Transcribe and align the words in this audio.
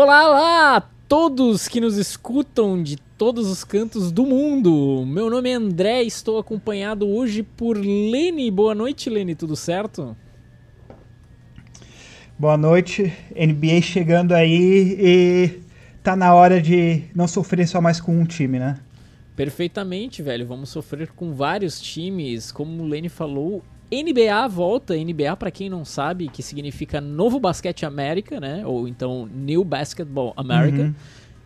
Olá 0.00 0.28
lá, 0.28 0.80
todos 1.08 1.66
que 1.66 1.80
nos 1.80 1.96
escutam 1.96 2.80
de 2.80 2.96
todos 2.96 3.48
os 3.48 3.64
cantos 3.64 4.12
do 4.12 4.24
mundo. 4.24 5.04
Meu 5.04 5.28
nome 5.28 5.50
é 5.50 5.54
André, 5.54 6.04
estou 6.04 6.38
acompanhado 6.38 7.08
hoje 7.08 7.42
por 7.42 7.76
Lene. 7.76 8.48
Boa 8.48 8.76
noite, 8.76 9.10
Lene, 9.10 9.34
tudo 9.34 9.56
certo? 9.56 10.16
Boa 12.38 12.56
noite, 12.56 13.12
NBA 13.34 13.82
chegando 13.82 14.36
aí 14.36 14.96
e 15.00 15.60
tá 16.00 16.14
na 16.14 16.32
hora 16.32 16.62
de 16.62 17.02
não 17.12 17.26
sofrer 17.26 17.66
só 17.66 17.80
mais 17.80 18.00
com 18.00 18.16
um 18.16 18.24
time, 18.24 18.60
né? 18.60 18.78
Perfeitamente, 19.34 20.22
velho. 20.22 20.46
Vamos 20.46 20.68
sofrer 20.68 21.08
com 21.08 21.34
vários 21.34 21.80
times. 21.80 22.52
Como 22.52 22.84
o 22.84 22.86
Lene 22.86 23.08
falou, 23.08 23.64
NBA 23.90 24.48
volta. 24.48 24.94
NBA, 24.96 25.36
para 25.36 25.50
quem 25.50 25.68
não 25.68 25.84
sabe, 25.84 26.28
que 26.28 26.42
significa 26.42 27.00
Novo 27.00 27.40
Basquete 27.40 27.86
América, 27.86 28.38
né? 28.38 28.66
Ou 28.66 28.86
então 28.86 29.26
New 29.26 29.64
Basketball 29.64 30.32
America. 30.36 30.82
Uhum. 30.82 30.94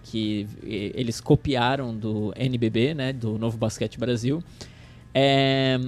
Que 0.04 0.46
eles 0.62 1.20
copiaram 1.20 1.96
do 1.96 2.32
NBB, 2.36 2.94
né? 2.94 3.12
Do 3.12 3.38
Novo 3.38 3.56
Basquete 3.56 3.98
Brasil. 3.98 4.42
É, 5.14 5.78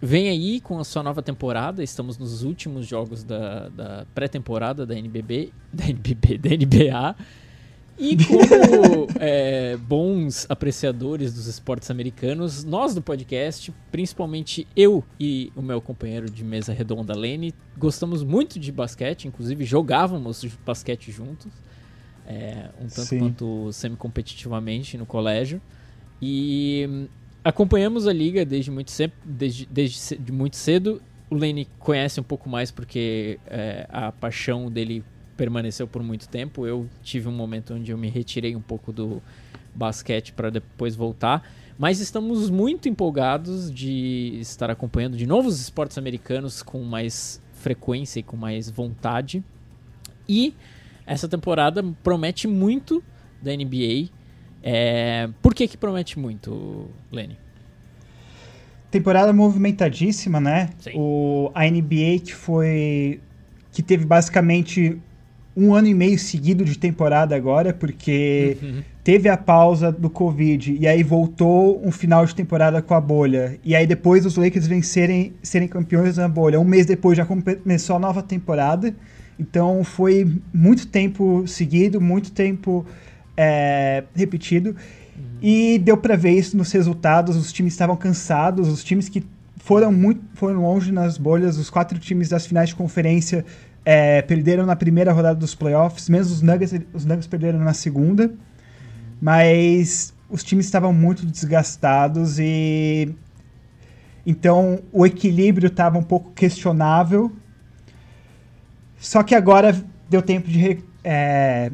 vem 0.00 0.28
aí 0.28 0.60
com 0.60 0.78
a 0.78 0.84
sua 0.84 1.02
nova 1.02 1.22
temporada. 1.22 1.82
Estamos 1.82 2.18
nos 2.18 2.42
últimos 2.42 2.86
jogos 2.86 3.24
da, 3.24 3.68
da 3.70 4.06
pré-temporada 4.14 4.84
da 4.84 4.94
NBB, 4.94 5.52
da 5.72 5.84
NBB, 5.88 6.38
da 6.38 6.50
NBA. 6.50 7.16
E 8.02 8.16
como 8.16 9.06
é, 9.20 9.76
bons 9.76 10.44
apreciadores 10.48 11.32
dos 11.32 11.46
esportes 11.46 11.88
americanos, 11.88 12.64
nós 12.64 12.96
do 12.96 13.00
podcast, 13.00 13.72
principalmente 13.92 14.66
eu 14.74 15.04
e 15.20 15.52
o 15.54 15.62
meu 15.62 15.80
companheiro 15.80 16.28
de 16.28 16.42
mesa 16.42 16.72
redonda, 16.72 17.16
Lene, 17.16 17.54
gostamos 17.78 18.24
muito 18.24 18.58
de 18.58 18.72
basquete, 18.72 19.28
inclusive 19.28 19.64
jogávamos 19.64 20.44
basquete 20.66 21.12
juntos, 21.12 21.52
é, 22.26 22.70
um 22.80 22.88
tanto 22.88 23.06
Sim. 23.06 23.18
quanto 23.20 23.72
semi-competitivamente 23.72 24.98
no 24.98 25.06
colégio. 25.06 25.62
E 26.20 27.06
acompanhamos 27.44 28.08
a 28.08 28.12
liga 28.12 28.44
desde 28.44 28.72
muito, 28.72 28.90
cedo, 28.90 29.12
desde, 29.24 29.64
desde 29.66 30.32
muito 30.32 30.56
cedo. 30.56 31.00
O 31.30 31.36
Lane 31.36 31.68
conhece 31.78 32.18
um 32.18 32.24
pouco 32.24 32.48
mais 32.48 32.72
porque 32.72 33.38
é, 33.46 33.86
a 33.88 34.10
paixão 34.10 34.68
dele 34.68 35.04
permaneceu 35.42 35.88
por 35.88 36.04
muito 36.04 36.28
tempo. 36.28 36.68
Eu 36.68 36.88
tive 37.02 37.28
um 37.28 37.32
momento 37.32 37.74
onde 37.74 37.90
eu 37.90 37.98
me 37.98 38.08
retirei 38.08 38.54
um 38.54 38.60
pouco 38.60 38.92
do 38.92 39.20
basquete 39.74 40.32
para 40.32 40.50
depois 40.50 40.94
voltar. 40.94 41.44
Mas 41.76 41.98
estamos 41.98 42.48
muito 42.48 42.88
empolgados 42.88 43.68
de 43.68 44.38
estar 44.38 44.70
acompanhando 44.70 45.16
de 45.16 45.26
novos 45.26 45.60
esportes 45.60 45.98
americanos 45.98 46.62
com 46.62 46.80
mais 46.84 47.42
frequência 47.54 48.20
e 48.20 48.22
com 48.22 48.36
mais 48.36 48.70
vontade. 48.70 49.42
E 50.28 50.54
essa 51.04 51.26
temporada 51.26 51.82
promete 52.04 52.46
muito 52.46 53.02
da 53.42 53.50
NBA. 53.50 54.10
É... 54.62 55.28
Por 55.42 55.56
que, 55.56 55.66
que 55.66 55.76
promete 55.76 56.20
muito, 56.20 56.88
Lenny? 57.10 57.36
Temporada 58.92 59.32
movimentadíssima, 59.32 60.38
né? 60.38 60.70
Sim. 60.78 60.92
O, 60.94 61.50
a 61.52 61.68
NBA 61.68 62.20
que 62.24 62.32
foi. 62.32 63.20
que 63.72 63.82
teve 63.82 64.04
basicamente 64.04 65.02
um 65.56 65.74
ano 65.74 65.86
e 65.86 65.94
meio 65.94 66.18
seguido 66.18 66.64
de 66.64 66.78
temporada 66.78 67.36
agora, 67.36 67.72
porque 67.72 68.56
uhum. 68.62 68.82
teve 69.04 69.28
a 69.28 69.36
pausa 69.36 69.92
do 69.92 70.08
Covid 70.08 70.76
e 70.78 70.86
aí 70.86 71.02
voltou 71.02 71.80
um 71.84 71.92
final 71.92 72.24
de 72.24 72.34
temporada 72.34 72.80
com 72.80 72.94
a 72.94 73.00
bolha. 73.00 73.58
E 73.62 73.76
aí 73.76 73.86
depois 73.86 74.24
os 74.24 74.36
Lakers 74.36 74.66
vencerem 74.66 75.32
serem 75.42 75.68
campeões 75.68 76.16
na 76.16 76.28
bolha. 76.28 76.58
Um 76.58 76.64
mês 76.64 76.86
depois 76.86 77.16
já 77.18 77.26
começou 77.26 77.96
a 77.96 77.98
nova 77.98 78.22
temporada. 78.22 78.94
Então 79.38 79.84
foi 79.84 80.30
muito 80.52 80.86
tempo 80.86 81.46
seguido, 81.46 82.00
muito 82.00 82.32
tempo 82.32 82.86
é, 83.36 84.04
repetido. 84.14 84.70
Uhum. 84.70 85.24
E 85.42 85.78
deu 85.78 85.96
para 85.98 86.16
ver 86.16 86.30
isso 86.30 86.56
nos 86.56 86.72
resultados. 86.72 87.36
Os 87.36 87.52
times 87.52 87.74
estavam 87.74 87.96
cansados, 87.96 88.68
os 88.68 88.82
times 88.82 89.08
que 89.08 89.22
foram 89.56 89.92
muito 89.92 90.22
foram 90.34 90.62
longe 90.62 90.90
nas 90.90 91.16
bolhas, 91.16 91.56
os 91.56 91.70
quatro 91.70 91.98
times 91.98 92.28
das 92.28 92.46
finais 92.46 92.70
de 92.70 92.74
conferência 92.74 93.44
é, 93.84 94.22
perderam 94.22 94.64
na 94.66 94.76
primeira 94.76 95.12
rodada 95.12 95.38
dos 95.38 95.54
playoffs, 95.54 96.08
mesmo 96.08 96.32
os 96.32 96.42
Nuggets, 96.42 96.74
os 96.92 97.04
Nuggets 97.04 97.26
perderam 97.26 97.58
na 97.58 97.74
segunda. 97.74 98.32
Mas 99.20 100.12
os 100.28 100.42
times 100.42 100.66
estavam 100.66 100.92
muito 100.92 101.24
desgastados 101.24 102.38
e 102.38 103.14
então 104.26 104.80
o 104.92 105.06
equilíbrio 105.06 105.68
estava 105.68 105.98
um 105.98 106.02
pouco 106.02 106.30
questionável 106.32 107.30
só 109.02 109.24
que 109.24 109.34
agora 109.34 109.76
deu 110.08 110.22
tempo 110.22 110.48
de, 110.48 110.78
é, 111.02 111.72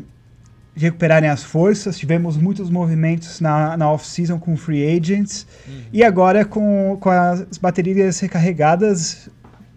de 0.74 0.86
recuperarem 0.86 1.28
as 1.28 1.44
forças. 1.44 1.98
Tivemos 1.98 2.38
muitos 2.38 2.70
movimentos 2.70 3.38
na, 3.38 3.76
na 3.76 3.92
off-season 3.92 4.38
com 4.38 4.56
free 4.56 4.96
agents. 4.96 5.46
Uhum. 5.68 5.82
E 5.92 6.02
agora, 6.02 6.46
com, 6.46 6.96
com 6.98 7.10
as 7.10 7.58
baterias 7.58 8.18
recarregadas, 8.18 9.28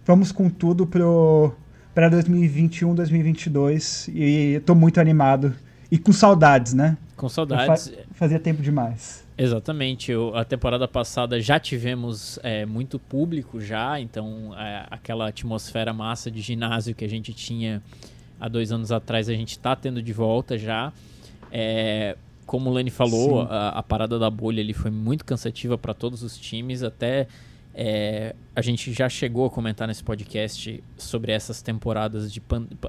vamos 0.05 0.31
com 0.31 0.49
tudo 0.49 0.87
para 1.93 2.09
2021, 2.09 2.95
2022. 2.95 4.09
E 4.13 4.55
estou 4.55 4.75
muito 4.75 4.99
animado. 4.99 5.53
E 5.91 5.97
com 5.97 6.11
saudades, 6.11 6.73
né? 6.73 6.97
Com 7.15 7.27
saudades. 7.27 7.89
Fa 7.89 7.95
fazia 8.13 8.39
tempo 8.39 8.61
demais. 8.61 9.25
Exatamente. 9.37 10.11
Eu, 10.11 10.35
a 10.35 10.45
temporada 10.45 10.87
passada 10.87 11.41
já 11.41 11.59
tivemos 11.59 12.39
é, 12.43 12.65
muito 12.65 12.99
público 12.99 13.59
já, 13.59 13.99
então 13.99 14.53
é, 14.57 14.85
aquela 14.91 15.27
atmosfera 15.29 15.91
massa 15.91 16.29
de 16.29 16.41
ginásio 16.41 16.93
que 16.93 17.03
a 17.03 17.09
gente 17.09 17.33
tinha 17.33 17.81
há 18.39 18.47
dois 18.47 18.71
anos 18.71 18.91
atrás 18.91 19.29
a 19.29 19.33
gente 19.33 19.51
está 19.51 19.75
tendo 19.75 20.01
de 20.01 20.13
volta 20.13 20.57
já. 20.57 20.93
É, 21.51 22.15
como 22.45 22.69
o 22.69 22.73
Lenny 22.73 22.89
falou, 22.89 23.41
a, 23.41 23.69
a, 23.69 23.83
parada 23.83 24.19
da 24.19 24.29
bolha 24.29 24.61
ali 24.61 24.73
foi 24.73 24.91
muito 24.91 25.23
cansativa 25.23 25.77
para 25.77 25.93
todos 25.93 26.23
os 26.23 26.37
times, 26.37 26.83
até 26.83 27.27
é, 27.73 28.35
a 28.53 28.61
gente 28.61 28.91
já 28.91 29.07
chegou 29.07 29.45
a 29.45 29.49
comentar 29.49 29.87
nesse 29.87 30.03
podcast 30.03 30.83
sobre 30.97 31.31
essas 31.31 31.61
temporadas 31.61 32.31
de 32.31 32.41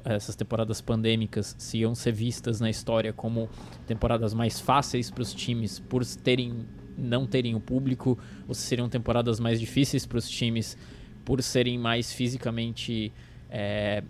essas 0.05 0.35
temporadas 0.35 0.81
pandêmicas 0.81 1.55
se 1.57 1.79
iam 1.79 1.95
ser 1.95 2.13
vistas 2.13 2.61
na 2.61 2.69
história 2.69 3.13
como 3.13 3.49
temporadas 3.87 4.35
mais 4.35 4.59
fáceis 4.61 5.09
para 5.09 5.23
os 5.23 5.33
times 5.33 5.79
por 5.79 6.05
terem 6.05 6.67
não 6.99 7.27
terem 7.27 7.55
o 7.55 7.61
público 7.61 8.19
ou 8.49 8.55
se 8.55 8.63
seriam 8.63 8.89
temporadas 8.89 9.39
mais 9.39 9.61
difíceis 9.61 10.05
para 10.05 10.19
os 10.19 10.29
times 10.29 10.77
por 11.25 11.41
serem 11.43 11.79
mais 11.79 12.13
fisicamente 12.13 13.13
é, 13.49 14.03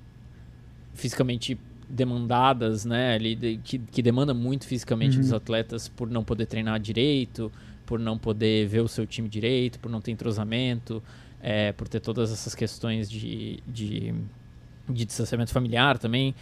fisicamente 0.95 1.59
demandadas, 1.89 2.87
né, 2.87 3.19
que, 3.63 3.79
que 3.79 4.03
demanda 4.03 4.33
muito 4.33 4.67
fisicamente 4.67 5.17
uhum. 5.17 5.23
dos 5.23 5.33
atletas 5.33 5.89
por 5.89 6.09
não 6.09 6.25
poder 6.25 6.47
treinar 6.47 6.81
direito, 6.81 7.53
por 7.87 7.99
não 7.99 8.19
poder 8.19 8.67
ver 8.67 8.81
o 8.81 8.89
seu 8.89 9.07
time 9.07 9.29
direito, 9.29 9.79
por 9.79 9.91
não 9.91 10.01
ter 10.01 10.11
entrosamento, 10.11 11.03
é, 11.41 11.73
por 11.73 11.89
ter 11.89 12.01
todas 12.01 12.33
essas 12.33 12.55
questões 12.55 13.11
de, 13.11 13.63
de, 13.67 14.15
de 14.89 15.05
distanciamento 15.05 15.53
familiar 15.53 15.99
também. 15.99 16.35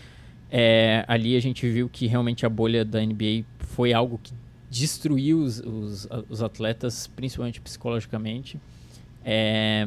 É, 0.51 1.05
ali 1.07 1.37
a 1.37 1.41
gente 1.41 1.69
viu 1.69 1.89
que 1.89 2.07
realmente 2.07 2.45
a 2.45 2.49
bolha 2.49 2.85
da 2.85 3.01
NBA 3.01 3.45
foi 3.59 3.93
algo 3.93 4.21
que 4.23 4.33
destruiu 4.69 5.43
os, 5.43 5.61
os, 5.61 6.09
os 6.29 6.43
atletas, 6.43 7.07
principalmente 7.07 7.61
psicologicamente. 7.61 8.61
É, 9.25 9.87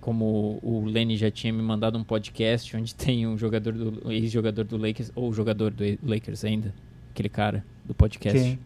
como 0.00 0.58
o 0.62 0.84
Lenny 0.84 1.16
já 1.16 1.30
tinha 1.30 1.52
me 1.52 1.62
mandado 1.62 1.98
um 1.98 2.04
podcast 2.04 2.76
onde 2.76 2.94
tem 2.96 3.26
um 3.26 3.36
jogador 3.36 3.72
do 3.72 4.10
ex-jogador 4.10 4.64
do 4.64 4.76
Lakers 4.76 5.12
ou 5.14 5.32
jogador 5.32 5.70
do 5.70 5.84
Lakers 6.02 6.44
ainda, 6.44 6.74
aquele 7.10 7.28
cara 7.28 7.64
do 7.84 7.94
podcast. 7.94 8.38
Quem? 8.38 8.58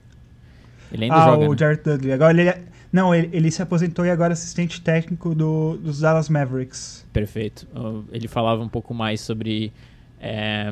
Ele 0.93 1.05
ainda 1.05 1.17
ah, 1.17 1.27
joga. 1.27 1.47
O 1.47 1.53
né? 1.53 1.59
Jared 1.59 1.83
Dudley. 1.83 2.13
Agora 2.13 2.33
ele 2.33 2.49
é... 2.49 2.63
Não, 2.93 3.15
ele, 3.15 3.31
ele, 3.33 3.51
se 3.51 3.63
aposentou 3.63 4.05
e 4.05 4.11
agora 4.11 4.33
é 4.33 4.35
assistente 4.35 4.83
técnico 4.83 5.35
do, 5.35 5.79
dos 5.79 6.01
Dallas 6.01 6.29
Mavericks. 6.29 7.07
Perfeito. 7.11 7.67
Ele 8.13 8.29
falava 8.29 8.63
um 8.63 8.69
pouco 8.69 8.93
mais 8.93 9.23
sobre 9.23 9.73
é, 10.21 10.71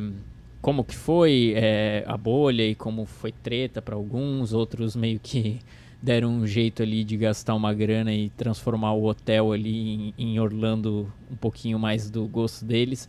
como 0.61 0.85
que 0.85 0.95
foi 0.95 1.55
é, 1.57 2.05
a 2.07 2.19
bolha 2.19 2.63
e 2.63 2.75
como 2.75 3.07
foi 3.07 3.33
treta 3.33 3.81
para 3.81 3.95
alguns, 3.95 4.53
outros 4.53 4.95
meio 4.95 5.19
que 5.19 5.61
deram 6.03 6.29
um 6.29 6.47
jeito 6.47 6.83
ali 6.83 7.05
de 7.05 7.17
gastar 7.17 7.55
uma 7.55 7.73
grana 7.73 8.13
e 8.13 8.29
transformar 8.31 8.93
o 8.93 9.05
hotel 9.05 9.53
ali 9.53 10.13
em, 10.19 10.33
em 10.33 10.41
Orlando 10.41 11.11
um 11.31 11.37
pouquinho 11.37 11.79
mais 11.79 12.11
do 12.11 12.27
gosto 12.27 12.67
deles. 12.67 13.09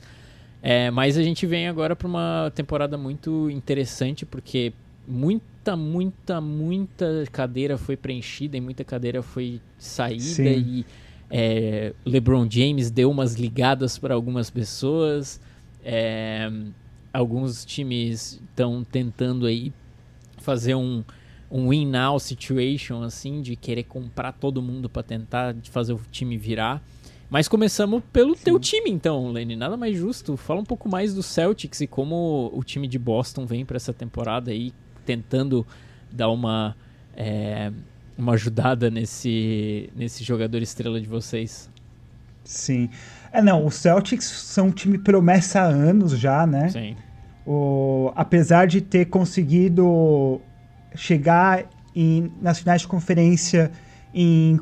É, 0.63 0.89
mas 0.91 1.17
a 1.17 1.23
gente 1.23 1.45
vem 1.45 1.67
agora 1.67 1.95
para 1.95 2.07
uma 2.07 2.51
temporada 2.55 2.97
muito 2.97 3.49
interessante 3.49 4.25
porque 4.25 4.71
muita, 5.61 5.75
muita, 5.75 6.41
muita 6.41 7.25
cadeira 7.31 7.77
foi 7.77 7.95
preenchida 7.95 8.57
e 8.57 8.61
muita 8.61 8.83
cadeira 8.83 9.21
foi 9.21 9.61
saída 9.77 10.23
Sim. 10.23 10.43
e 10.43 10.85
é, 11.29 11.93
LeBron 12.05 12.47
James 12.49 12.89
deu 12.89 13.09
umas 13.09 13.35
ligadas 13.35 13.97
para 13.97 14.13
algumas 14.13 14.49
pessoas. 14.49 15.39
É, 15.83 16.51
alguns 17.13 17.63
times 17.63 18.41
estão 18.49 18.83
tentando 18.83 19.45
aí 19.45 19.71
fazer 20.39 20.75
um, 20.75 21.03
um 21.49 21.69
win 21.69 21.87
now 21.87 22.19
situation 22.19 23.03
assim 23.03 23.41
de 23.41 23.55
querer 23.55 23.83
comprar 23.83 24.33
todo 24.33 24.61
mundo 24.61 24.89
para 24.89 25.03
tentar 25.03 25.55
fazer 25.69 25.93
o 25.93 26.01
time 26.11 26.37
virar. 26.37 26.83
Mas 27.29 27.47
começamos 27.47 28.03
pelo 28.11 28.35
Sim. 28.35 28.43
teu 28.43 28.59
time, 28.59 28.89
então, 28.89 29.31
Lenny. 29.31 29.55
Nada 29.55 29.77
mais 29.77 29.95
justo. 29.95 30.35
Fala 30.35 30.59
um 30.59 30.65
pouco 30.65 30.89
mais 30.89 31.13
do 31.13 31.23
Celtics 31.23 31.79
e 31.79 31.87
como 31.87 32.51
o 32.53 32.61
time 32.61 32.89
de 32.89 32.99
Boston 32.99 33.45
vem 33.45 33.63
para 33.63 33.77
essa 33.77 33.93
temporada 33.93 34.51
aí, 34.51 34.73
tentando 35.05 35.65
dar 36.11 36.29
uma, 36.29 36.75
é, 37.15 37.71
uma 38.17 38.33
ajudada 38.33 38.89
nesse, 38.89 39.89
nesse 39.95 40.23
jogador 40.23 40.61
estrela 40.61 40.99
de 40.99 41.07
vocês. 41.07 41.69
Sim. 42.43 42.89
É, 43.31 43.41
não, 43.41 43.65
os 43.65 43.75
Celtics 43.75 44.25
são 44.25 44.67
um 44.67 44.71
time 44.71 44.97
promessa 44.97 45.61
há 45.61 45.65
anos 45.65 46.17
já, 46.17 46.45
né? 46.45 46.69
Sim. 46.69 46.95
O, 47.45 48.11
apesar 48.15 48.67
de 48.67 48.81
ter 48.81 49.05
conseguido 49.05 50.41
chegar 50.95 51.65
em, 51.95 52.31
nas 52.41 52.59
finais 52.59 52.81
de 52.81 52.87
conferência 52.87 53.71
em 54.13 54.59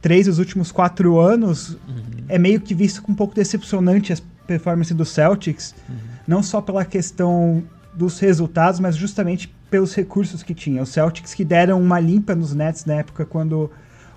três 0.00 0.26
dos 0.26 0.38
últimos 0.38 0.72
quatro 0.72 1.18
anos, 1.18 1.70
uhum. 1.70 2.24
é 2.28 2.38
meio 2.38 2.60
que 2.60 2.74
visto 2.74 3.02
com 3.02 3.12
um 3.12 3.14
pouco 3.14 3.34
decepcionante 3.34 4.12
a 4.12 4.16
performance 4.46 4.94
do 4.94 5.04
Celtics, 5.04 5.74
uhum. 5.88 5.96
não 6.26 6.42
só 6.42 6.60
pela 6.60 6.84
questão 6.84 7.62
dos 7.96 8.18
resultados, 8.18 8.78
mas 8.78 8.96
justamente 8.96 9.52
pelos 9.70 9.94
recursos 9.94 10.42
que 10.42 10.54
tinha. 10.54 10.82
Os 10.82 10.90
Celtics 10.90 11.34
que 11.34 11.44
deram 11.44 11.80
uma 11.80 11.98
limpa 11.98 12.34
nos 12.34 12.54
Nets 12.54 12.84
na 12.84 12.94
época 12.94 13.24
quando 13.24 13.70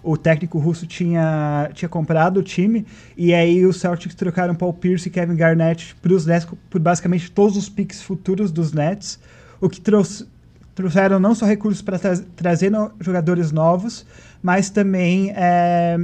o 0.03 0.15
técnico 0.15 0.59
russo 0.59 0.85
tinha, 0.85 1.69
tinha 1.73 1.89
comprado 1.89 2.37
o 2.37 2.43
time, 2.43 2.85
e 3.17 3.33
aí 3.33 3.65
os 3.65 3.77
Celtics 3.77 4.15
trocaram 4.15 4.55
Paul 4.55 4.73
Pierce 4.73 5.09
e 5.09 5.11
Kevin 5.11 5.35
Garnett 5.35 5.95
para 6.01 6.13
os 6.13 6.25
Nets 6.25 6.47
por 6.69 6.79
basicamente 6.79 7.31
todos 7.31 7.57
os 7.57 7.67
picks 7.67 8.01
futuros 8.01 8.51
dos 8.51 8.71
Nets, 8.71 9.19
o 9.59 9.69
que 9.69 9.81
trouxe, 9.81 10.25
trouxeram 10.73 11.19
não 11.19 11.35
só 11.35 11.45
recursos 11.45 11.81
para 11.81 11.99
tra 11.99 12.17
trazer 12.35 12.69
no, 12.69 12.91
jogadores 13.01 13.51
novos, 13.51 14.05
mas 14.41 14.69
também 14.69 15.33
é, 15.35 15.97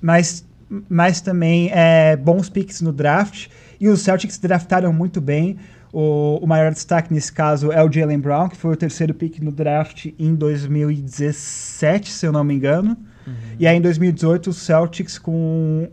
mas, 0.00 0.44
mas 0.88 1.20
também 1.20 1.70
é, 1.72 2.16
bons 2.16 2.48
picks 2.48 2.80
no 2.80 2.92
draft. 2.92 3.48
E 3.80 3.88
os 3.88 4.00
Celtics 4.02 4.38
draftaram 4.38 4.92
muito 4.92 5.20
bem. 5.20 5.56
O, 5.92 6.38
o 6.42 6.46
maior 6.46 6.72
destaque 6.72 7.12
nesse 7.12 7.32
caso 7.32 7.72
é 7.72 7.82
o 7.82 7.90
Jalen 7.90 8.18
Brown, 8.18 8.48
que 8.48 8.56
foi 8.56 8.72
o 8.72 8.76
terceiro 8.76 9.14
pick 9.14 9.40
no 9.40 9.50
draft 9.50 10.06
em 10.18 10.34
2017, 10.34 12.10
se 12.10 12.26
eu 12.26 12.32
não 12.32 12.44
me 12.44 12.54
engano. 12.54 12.96
Uhum. 13.26 13.34
E 13.58 13.66
aí 13.66 13.76
em 13.76 13.80
2018 13.80 14.50
os 14.50 14.58
Celtics 14.58 15.18
com, 15.18 15.88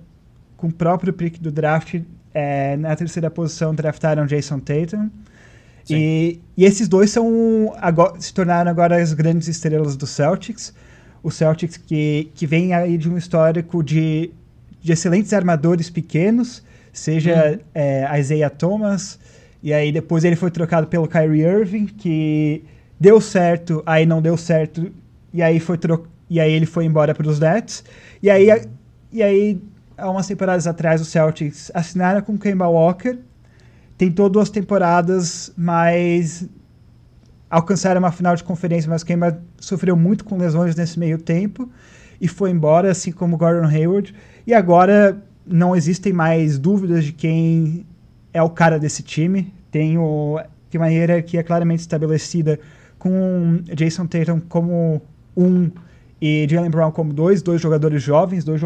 com 0.57 0.68
o 0.68 0.74
próprio 0.74 1.13
pick 1.13 1.39
do 1.39 1.51
draft 1.51 2.01
é, 2.33 2.75
na 2.77 2.95
terceira 2.95 3.30
posição 3.31 3.74
draftaram 3.74 4.25
Jason 4.25 4.59
Tatum. 4.59 5.09
E, 5.88 6.39
e, 6.57 6.65
esses 6.65 6.88
dois 6.88 7.12
são 7.12 7.74
agora, 7.77 8.19
se 8.19 8.33
tornaram 8.33 8.71
agora 8.71 9.00
as 9.00 9.13
grandes 9.13 9.48
estrelas 9.48 9.95
do 9.95 10.07
Celtics 10.07 10.74
o 11.25 11.31
Celtics 11.31 11.75
que, 11.75 12.30
que 12.36 12.45
vem 12.45 12.71
aí 12.71 13.00
de 13.00 13.09
um 13.09 13.18
histórico 13.18 13.83
de, 13.83 14.30
de 14.80 14.91
excelentes 14.91 15.33
armadores 15.33 15.89
pequenos, 15.89 16.62
seja 16.94 17.53
uhum. 17.53 17.59
é, 17.74 18.19
Isaiah 18.19 18.51
Thomas, 18.51 19.18
e 19.61 19.73
aí 19.73 19.91
depois 19.91 20.23
ele 20.23 20.35
foi 20.35 20.51
trocado 20.51 20.87
pelo 20.87 21.07
Kyrie 21.07 21.43
Irving, 21.43 21.85
que 21.85 22.63
deu 22.99 23.19
certo, 23.19 23.81
aí 23.85 24.05
não 24.05 24.21
deu 24.21 24.37
certo, 24.37 24.91
e 25.33 25.41
aí 25.41 25.59
foi 25.59 25.77
tro 25.77 26.07
e 26.29 26.39
aí 26.39 26.51
ele 26.51 26.65
foi 26.65 26.85
embora 26.85 27.13
para 27.13 27.27
os 27.27 27.39
Nets. 27.39 27.83
E 28.21 28.29
aí, 28.29 28.47
e 29.11 29.21
aí, 29.21 29.61
há 29.97 30.09
umas 30.09 30.27
temporadas 30.27 30.65
atrás, 30.67 30.99
o 30.99 31.05
Celtics 31.05 31.71
assinaram 31.73 32.21
com 32.21 32.33
o 32.33 32.39
Kemba 32.39 32.67
Walker, 32.67 33.17
tentou 33.97 34.27
duas 34.29 34.49
temporadas, 34.49 35.53
mas 35.55 36.47
alcançaram 37.49 37.99
uma 37.99 38.11
final 38.11 38.35
de 38.35 38.43
conferência, 38.43 38.89
mas 38.89 39.03
Kemba 39.03 39.39
sofreu 39.59 39.95
muito 39.95 40.25
com 40.25 40.37
lesões 40.37 40.75
nesse 40.75 40.99
meio 40.99 41.17
tempo 41.17 41.69
e 42.19 42.27
foi 42.27 42.49
embora, 42.49 42.91
assim 42.91 43.11
como 43.11 43.37
Gordon 43.37 43.67
Hayward. 43.67 44.13
E 44.45 44.53
agora 44.53 45.21
não 45.45 45.75
existem 45.75 46.11
mais 46.11 46.57
dúvidas 46.57 47.05
de 47.05 47.11
quem 47.11 47.85
é 48.35 48.43
o 48.43 48.49
cara 48.49 48.77
desse 48.77 49.01
time. 49.01 49.53
Tem, 49.71 49.97
o, 49.97 50.39
tem 50.69 50.79
uma 50.79 50.89
hierarquia 50.89 51.41
claramente 51.41 51.79
estabelecida 51.79 52.59
com 52.99 53.61
Jason 53.73 54.05
Tatum 54.05 54.41
como 54.41 55.01
um 55.35 55.71
e 56.21 56.47
Jalen 56.49 56.69
Brown 56.69 56.91
como 56.91 57.13
dois, 57.13 57.41
dois 57.41 57.61
jogadores 57.61 58.01
jovens, 58.03 58.43
dois 58.43 58.59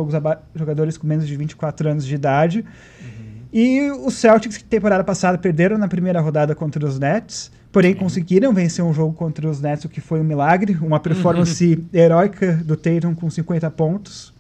jogadores 0.56 0.98
com 0.98 1.06
menos 1.06 1.28
de 1.28 1.36
24 1.36 1.90
anos 1.90 2.06
de 2.06 2.16
idade. 2.16 2.66
Uhum. 3.02 3.08
E 3.52 3.92
os 3.92 4.16
Celtics, 4.16 4.58
que 4.58 4.64
temporada 4.64 5.04
passada 5.04 5.38
perderam 5.38 5.78
na 5.78 5.88
primeira 5.88 6.20
rodada 6.20 6.56
contra 6.56 6.86
os 6.86 6.98
Nets, 6.98 7.52
Porém, 7.72 7.94
Sim. 7.94 8.00
conseguiram 8.00 8.52
vencer 8.52 8.84
um 8.84 8.94
jogo 8.94 9.14
contra 9.14 9.48
os 9.48 9.62
Nets, 9.62 9.86
o 9.86 9.90
que 9.90 10.02
foi 10.02 10.20
um 10.20 10.24
milagre. 10.24 10.76
Uma 10.82 11.00
performance 11.00 11.84
heróica 11.94 12.54
do 12.54 12.76
Tatum 12.76 13.14
com 13.14 13.30
50 13.30 13.70
pontos. 13.70 14.34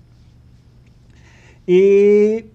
E... 1.67 2.45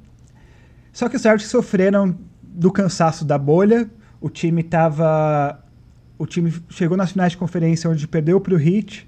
Só 0.92 1.08
que 1.08 1.16
os 1.16 1.22
Celtics 1.22 1.48
sofreram 1.48 2.16
do 2.54 2.70
cansaço 2.70 3.24
da 3.24 3.36
bolha. 3.36 3.90
O 4.20 4.30
time 4.30 4.62
estava... 4.62 5.60
O 6.16 6.26
time 6.26 6.54
chegou 6.70 6.96
nas 6.96 7.12
finais 7.12 7.32
de 7.32 7.38
conferência 7.38 7.90
onde 7.90 8.06
perdeu 8.06 8.40
para 8.40 8.54
o 8.54 8.60
Heat. 8.60 9.06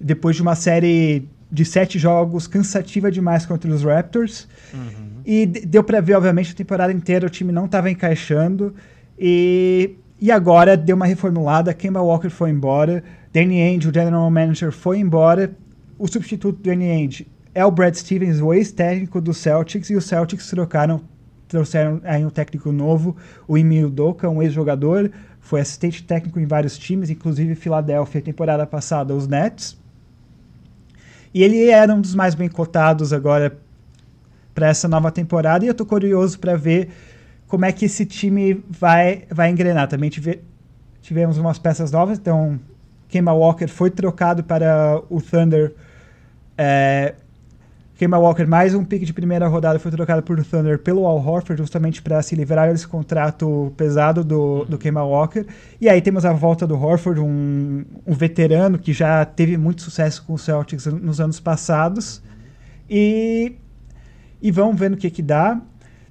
Depois 0.00 0.36
de 0.36 0.42
uma 0.42 0.54
série 0.54 1.28
de 1.52 1.64
sete 1.64 1.98
jogos 1.98 2.46
cansativa 2.46 3.10
demais 3.10 3.46
contra 3.46 3.70
os 3.70 3.84
Raptors. 3.84 4.48
Uhum. 4.72 5.20
E 5.24 5.46
deu 5.46 5.84
para 5.84 6.00
ver, 6.00 6.14
obviamente, 6.14 6.52
a 6.52 6.56
temporada 6.56 6.92
inteira 6.92 7.26
o 7.26 7.30
time 7.30 7.52
não 7.52 7.66
estava 7.66 7.90
encaixando. 7.90 8.74
E 9.18 9.96
e 10.18 10.30
agora 10.30 10.76
deu 10.76 10.96
uma 10.96 11.04
reformulada, 11.04 11.74
Kemba 11.74 12.00
Walker 12.00 12.30
foi 12.30 12.50
embora, 12.50 13.04
Danny 13.32 13.60
Ainge, 13.60 13.88
o 13.88 13.92
general 13.92 14.30
manager, 14.30 14.72
foi 14.72 14.98
embora. 14.98 15.54
O 15.98 16.06
substituto 16.06 16.56
do 16.56 16.62
Danny 16.62 16.90
Ainge 16.90 17.28
é 17.54 17.64
o 17.64 17.70
Brad 17.70 17.94
Stevens, 17.94 18.40
o 18.40 18.52
ex-técnico 18.52 19.20
do 19.20 19.34
Celtics, 19.34 19.90
e 19.90 19.94
os 19.94 20.06
Celtics 20.06 20.48
trocaram, 20.48 21.02
trouxeram 21.48 22.00
aí 22.04 22.24
um 22.24 22.30
técnico 22.30 22.72
novo, 22.72 23.16
o 23.46 23.56
Emil 23.56 23.90
Doka, 23.90 24.28
um 24.28 24.42
ex-jogador, 24.42 25.10
foi 25.40 25.60
assistente 25.60 26.02
técnico 26.02 26.40
em 26.40 26.46
vários 26.46 26.76
times, 26.76 27.08
inclusive 27.08 27.54
Filadélfia, 27.54 28.20
temporada 28.20 28.66
passada, 28.66 29.14
os 29.14 29.28
Nets. 29.28 29.78
E 31.32 31.42
ele 31.42 31.68
era 31.68 31.94
um 31.94 32.00
dos 32.00 32.14
mais 32.14 32.34
bem 32.34 32.48
cotados 32.48 33.12
agora 33.12 33.56
para 34.54 34.68
essa 34.68 34.88
nova 34.88 35.10
temporada, 35.12 35.64
e 35.64 35.68
eu 35.68 35.72
estou 35.72 35.86
curioso 35.86 36.38
para 36.38 36.56
ver 36.56 36.88
como 37.46 37.64
é 37.64 37.72
que 37.72 37.84
esse 37.84 38.04
time 38.04 38.64
vai, 38.68 39.24
vai 39.30 39.50
engrenar. 39.50 39.86
Também 39.86 40.10
tive, 40.10 40.40
tivemos 41.00 41.38
umas 41.38 41.58
peças 41.58 41.92
novas, 41.92 42.18
então 42.18 42.58
Kemba 43.08 43.32
Walker 43.32 43.68
foi 43.68 43.90
trocado 43.90 44.42
para 44.42 45.00
o 45.08 45.20
Thunder. 45.20 45.74
É, 46.58 47.14
Kemba 47.96 48.18
Walker, 48.18 48.44
mais 48.44 48.74
um 48.74 48.84
pick 48.84 49.06
de 49.06 49.12
primeira 49.14 49.48
rodada, 49.48 49.78
foi 49.78 49.90
trocado 49.90 50.22
por 50.22 50.44
Thunder 50.44 50.78
pelo 50.78 51.06
Al 51.06 51.16
Horford, 51.16 51.62
justamente 51.62 52.02
para 52.02 52.20
se 52.20 52.36
livrar 52.36 52.70
desse 52.70 52.86
contrato 52.86 53.72
pesado 53.74 54.22
do, 54.22 54.66
do 54.66 54.76
Kemba 54.76 55.02
Walker. 55.02 55.46
E 55.80 55.88
aí 55.88 56.02
temos 56.02 56.26
a 56.26 56.32
volta 56.34 56.66
do 56.66 56.78
Horford, 56.78 57.20
um, 57.20 57.86
um 58.06 58.12
veterano 58.12 58.78
que 58.78 58.92
já 58.92 59.24
teve 59.24 59.56
muito 59.56 59.80
sucesso 59.80 60.22
com 60.26 60.34
o 60.34 60.38
Celtics 60.38 60.84
nos 60.84 61.22
anos 61.22 61.40
passados. 61.40 62.22
E, 62.88 63.54
e 64.42 64.50
vamos 64.50 64.78
ver 64.78 64.90
no 64.90 64.98
que 64.98 65.08
que 65.08 65.22
dá. 65.22 65.58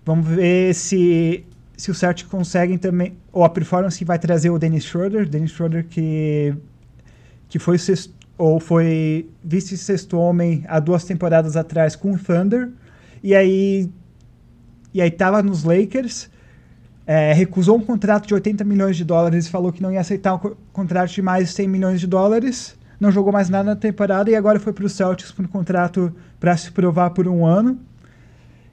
Vamos 0.03 0.27
ver 0.27 0.73
se, 0.73 1.45
se 1.77 1.91
o 1.91 1.93
Celtic 1.93 2.27
conseguem 2.27 2.79
também. 2.79 3.13
Ou 3.31 3.43
a 3.43 3.49
performance 3.49 3.95
que 3.95 4.05
vai 4.05 4.17
trazer 4.17 4.49
o 4.49 4.57
Dennis 4.57 4.85
Schroeder. 4.85 5.29
Dennis 5.29 5.51
Schroeder 5.51 5.85
que, 5.87 6.51
que 7.47 7.59
foi 7.59 7.77
sexto, 7.77 8.11
ou 8.37 8.59
foi 8.59 9.29
vice-sexto 9.43 10.17
homem 10.17 10.63
há 10.67 10.79
duas 10.79 11.03
temporadas 11.03 11.55
atrás 11.55 11.95
com 11.95 12.11
o 12.11 12.17
Thunder. 12.17 12.69
E 13.23 13.33
aí. 13.33 13.89
E 14.93 15.01
aí 15.01 15.11
tava 15.11 15.41
nos 15.41 15.63
Lakers. 15.63 16.29
É, 17.07 17.33
recusou 17.33 17.77
um 17.77 17.81
contrato 17.81 18.27
de 18.27 18.33
80 18.33 18.63
milhões 18.63 18.97
de 18.97 19.03
dólares 19.03 19.45
e 19.45 19.49
falou 19.49 19.71
que 19.71 19.81
não 19.81 19.91
ia 19.91 19.99
aceitar 19.99 20.33
um 20.33 20.55
contrato 20.73 21.11
de 21.11 21.21
mais 21.21 21.51
100 21.51 21.67
milhões 21.67 21.99
de 21.99 22.07
dólares. 22.07 22.75
Não 22.99 23.11
jogou 23.11 23.31
mais 23.31 23.49
nada 23.49 23.71
na 23.71 23.75
temporada 23.75 24.29
e 24.31 24.35
agora 24.35 24.59
foi 24.59 24.73
para 24.73 24.85
o 24.85 24.89
Celtics 24.89 25.31
por 25.31 25.45
um 25.45 25.47
contrato 25.47 26.13
para 26.39 26.55
se 26.57 26.71
provar 26.71 27.11
por 27.11 27.27
um 27.27 27.45
ano. 27.45 27.79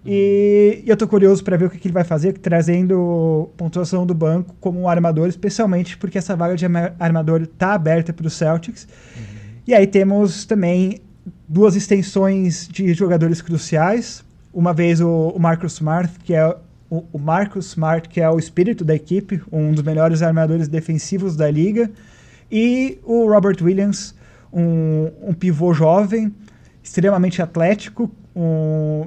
E, 0.05 0.83
eu 0.87 0.97
tô 0.97 1.07
curioso 1.07 1.45
para 1.45 1.57
ver 1.57 1.67
o 1.67 1.71
que, 1.71 1.79
que, 1.79 1.87
ele 1.87 1.95
vai 1.95 2.05
fazer, 2.05 2.33
trazendo 2.39 3.51
pontuação 3.57 4.05
do 4.05 4.15
banco 4.15 4.55
como 4.61 4.81
um 4.81 4.89
armador, 4.89 5.29
especialmente 5.29 5.97
porque 5.97 6.19
essa 6.19 6.35
vaga 6.35 6.57
de 6.57 6.67
armador 6.99 7.47
tá 7.47 7.75
aberta 7.75 8.13
para 8.13 8.27
os 8.27 8.33
Celtics. 8.33 8.89
Uhum. 9.17 9.42
E 9.67 9.75
aí 9.75 9.87
temos 9.87 10.45
também 10.45 11.01
duas 11.49 11.77
extensões 11.77 12.67
de 12.69 12.93
jogadores 12.95 13.41
cruciais. 13.41 14.25
Uma 14.53 14.73
vez 14.73 15.01
o, 15.01 15.29
o 15.29 15.39
Marcus 15.39 15.75
Smart, 15.75 16.19
que 16.25 16.35
é 16.35 16.47
o, 16.91 17.05
o 17.13 17.19
Marcus 17.19 17.67
Smart, 17.67 18.09
que 18.09 18.21
é 18.21 18.29
o 18.29 18.39
espírito 18.39 18.85
da 18.85 18.95
equipe, 18.95 19.41
um 19.51 19.73
dos 19.73 19.83
melhores 19.83 20.21
armadores 20.21 20.69
defensivos 20.69 21.37
da 21.37 21.51
liga, 21.51 21.91
e 22.51 22.99
o 23.05 23.27
Robert 23.31 23.57
Williams, 23.63 24.15
um, 24.53 25.11
um 25.23 25.33
pivô 25.33 25.73
jovem, 25.73 26.35
extremamente 26.83 27.41
atlético, 27.41 28.11
um, 28.37 29.07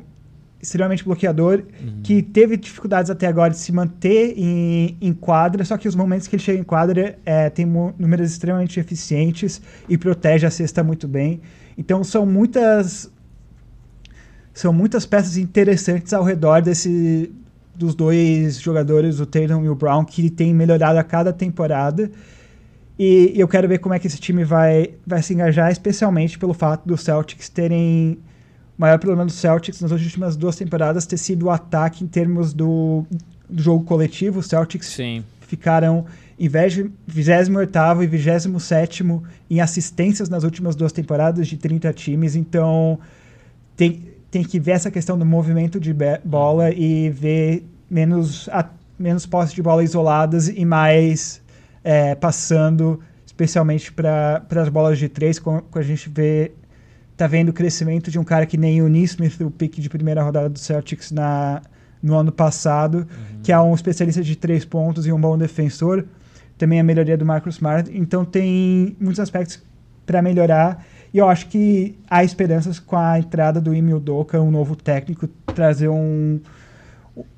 extremamente 0.65 1.03
bloqueador, 1.03 1.63
uhum. 1.81 2.01
que 2.03 2.21
teve 2.21 2.57
dificuldades 2.57 3.09
até 3.09 3.27
agora 3.27 3.51
de 3.51 3.57
se 3.57 3.71
manter 3.71 4.33
em, 4.37 4.97
em 4.99 5.13
quadra, 5.13 5.63
só 5.63 5.77
que 5.77 5.87
os 5.87 5.95
momentos 5.95 6.27
que 6.27 6.35
ele 6.35 6.43
chega 6.43 6.59
em 6.59 6.63
quadra 6.63 7.17
é, 7.25 7.49
tem 7.49 7.65
números 7.65 8.31
extremamente 8.31 8.79
eficientes 8.79 9.61
e 9.87 9.97
protege 9.97 10.45
a 10.45 10.51
cesta 10.51 10.83
muito 10.83 11.07
bem. 11.07 11.41
Então 11.77 12.03
são 12.03 12.25
muitas 12.25 13.11
são 14.53 14.71
muitas 14.71 15.05
peças 15.05 15.35
interessantes 15.35 16.13
ao 16.13 16.23
redor 16.23 16.61
desse 16.61 17.29
dos 17.75 17.93
dois 17.93 18.59
jogadores, 18.59 19.19
o 19.19 19.25
Tatum 19.25 19.65
e 19.65 19.69
o 19.69 19.75
Brown, 19.75 20.05
que 20.05 20.29
tem 20.29 20.53
melhorado 20.53 20.97
a 20.97 21.03
cada 21.03 21.33
temporada. 21.33 22.09
E 22.97 23.33
eu 23.35 23.47
quero 23.47 23.67
ver 23.67 23.79
como 23.79 23.93
é 23.93 23.99
que 23.99 24.07
esse 24.07 24.17
time 24.17 24.45
vai, 24.45 24.91
vai 25.05 25.21
se 25.21 25.33
engajar, 25.33 25.69
especialmente 25.71 26.39
pelo 26.39 26.53
fato 26.53 26.87
dos 26.87 27.01
Celtics 27.01 27.49
terem. 27.49 28.17
O 28.77 28.81
maior 28.81 28.99
problema 28.99 29.25
dos 29.25 29.35
Celtics 29.35 29.79
nas 29.79 29.91
últimas 29.91 30.35
duas 30.35 30.55
temporadas 30.55 31.05
ter 31.05 31.17
sido 31.17 31.45
o 31.45 31.49
ataque 31.49 32.03
em 32.03 32.07
termos 32.07 32.53
do, 32.53 33.05
do 33.49 33.63
jogo 33.63 33.85
coletivo. 33.85 34.39
Os 34.39 34.47
Celtics 34.47 34.87
Sim. 34.87 35.23
ficaram 35.41 36.05
em 36.37 36.49
28 36.49 36.91
e 38.03 38.07
27 38.07 39.03
em 39.49 39.61
assistências 39.61 40.27
nas 40.27 40.43
últimas 40.43 40.75
duas 40.75 40.91
temporadas 40.91 41.47
de 41.47 41.55
30 41.55 41.93
times. 41.93 42.35
Então 42.35 42.99
tem, 43.77 44.03
tem 44.29 44.43
que 44.43 44.59
ver 44.59 44.71
essa 44.71 44.91
questão 44.91 45.17
do 45.17 45.25
movimento 45.25 45.79
de 45.79 45.95
bola 46.25 46.69
e 46.71 47.09
ver 47.09 47.65
menos, 47.89 48.49
a, 48.49 48.69
menos 48.99 49.25
posses 49.25 49.53
de 49.53 49.61
bola 49.61 49.85
isoladas 49.85 50.49
e 50.49 50.65
mais 50.65 51.41
é, 51.81 52.13
passando, 52.13 52.99
especialmente 53.25 53.93
para 53.93 54.45
as 54.51 54.67
bolas 54.67 54.99
de 54.99 55.07
três, 55.07 55.39
com, 55.39 55.61
com 55.61 55.79
a 55.79 55.81
gente 55.81 56.09
vê 56.09 56.51
tá 57.15 57.27
vendo 57.27 57.49
o 57.49 57.53
crescimento 57.53 58.11
de 58.11 58.19
um 58.19 58.23
cara 58.23 58.45
que 58.45 58.57
nem 58.57 58.81
o 58.81 58.89
Neesmith, 58.89 59.39
o 59.41 59.51
pick 59.51 59.79
de 59.79 59.89
primeira 59.89 60.21
rodada 60.21 60.49
do 60.49 60.59
Celtics 60.59 61.11
na, 61.11 61.61
no 62.01 62.15
ano 62.15 62.31
passado, 62.31 62.99
uhum. 62.99 63.41
que 63.41 63.51
é 63.51 63.59
um 63.59 63.73
especialista 63.73 64.21
de 64.21 64.35
três 64.35 64.65
pontos 64.65 65.07
e 65.07 65.11
um 65.11 65.19
bom 65.19 65.37
defensor. 65.37 66.05
Também 66.57 66.79
a 66.79 66.83
melhoria 66.83 67.17
do 67.17 67.25
Marcus 67.25 67.55
Smart. 67.55 67.89
Então 67.93 68.23
tem 68.23 68.95
muitos 68.99 69.19
aspectos 69.19 69.61
para 70.05 70.21
melhorar. 70.21 70.85
E 71.13 71.17
eu 71.17 71.27
acho 71.29 71.47
que 71.47 71.97
há 72.09 72.23
esperanças 72.23 72.79
com 72.79 72.97
a 72.97 73.17
entrada 73.17 73.59
do 73.59 73.73
Emil 73.73 73.99
Doka, 73.99 74.39
um 74.39 74.51
novo 74.51 74.75
técnico, 74.75 75.27
trazer 75.53 75.87
um, 75.87 76.39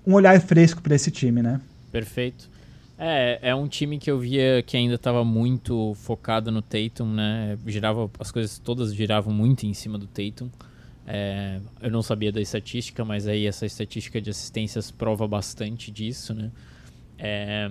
um 0.05 0.13
olhar 0.13 0.39
fresco 0.41 0.81
para 0.81 0.96
esse 0.96 1.12
time, 1.12 1.41
né? 1.41 1.62
Perfeito. 1.91 2.50
É, 2.97 3.39
é 3.49 3.55
um 3.55 3.67
time 3.67 3.99
que 3.99 4.09
eu 4.09 4.17
via 4.19 4.63
que 4.63 4.75
ainda 4.75 4.95
estava 4.95 5.23
muito 5.23 5.93
focado 5.95 6.51
no 6.51 6.61
Tatum, 6.61 7.05
né? 7.05 7.57
Girava, 7.65 8.09
as 8.19 8.31
coisas 8.31 8.57
todas 8.57 8.93
giravam 8.93 9.31
muito 9.31 9.65
em 9.65 9.73
cima 9.73 9.97
do 9.97 10.07
Tatum. 10.07 10.49
É, 11.05 11.59
eu 11.81 11.91
não 11.91 12.01
sabia 12.01 12.31
da 12.31 12.41
estatística, 12.41 13.05
mas 13.05 13.27
aí 13.27 13.45
essa 13.45 13.65
estatística 13.65 14.19
de 14.19 14.29
assistências 14.29 14.89
prova 14.89 15.27
bastante 15.27 15.91
disso, 15.91 16.33
né? 16.33 16.51
É, 17.19 17.69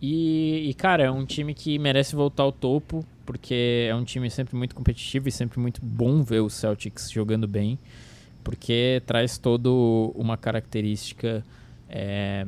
e, 0.00 0.68
e, 0.70 0.74
cara, 0.74 1.04
é 1.04 1.10
um 1.10 1.24
time 1.24 1.54
que 1.54 1.78
merece 1.78 2.16
voltar 2.16 2.42
ao 2.42 2.52
topo, 2.52 3.04
porque 3.24 3.86
é 3.88 3.94
um 3.94 4.04
time 4.04 4.30
sempre 4.30 4.56
muito 4.56 4.74
competitivo 4.74 5.28
e 5.28 5.32
sempre 5.32 5.60
muito 5.60 5.80
bom 5.84 6.22
ver 6.22 6.40
o 6.40 6.50
Celtics 6.50 7.10
jogando 7.10 7.46
bem, 7.46 7.78
porque 8.42 9.02
traz 9.06 9.38
todo 9.38 10.12
uma 10.14 10.36
característica 10.36 11.44
é, 11.88 12.46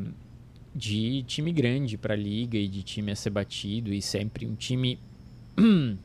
de 0.75 1.22
time 1.25 1.52
grande 1.52 1.96
para 1.96 2.14
a 2.14 2.16
liga 2.16 2.58
e 2.58 2.68
de 2.68 2.82
time 2.82 3.12
a 3.12 3.16
ser 3.16 3.30
batido 3.30 3.92
e 3.92 4.00
sempre 4.00 4.46
um 4.46 4.54
time 4.54 4.98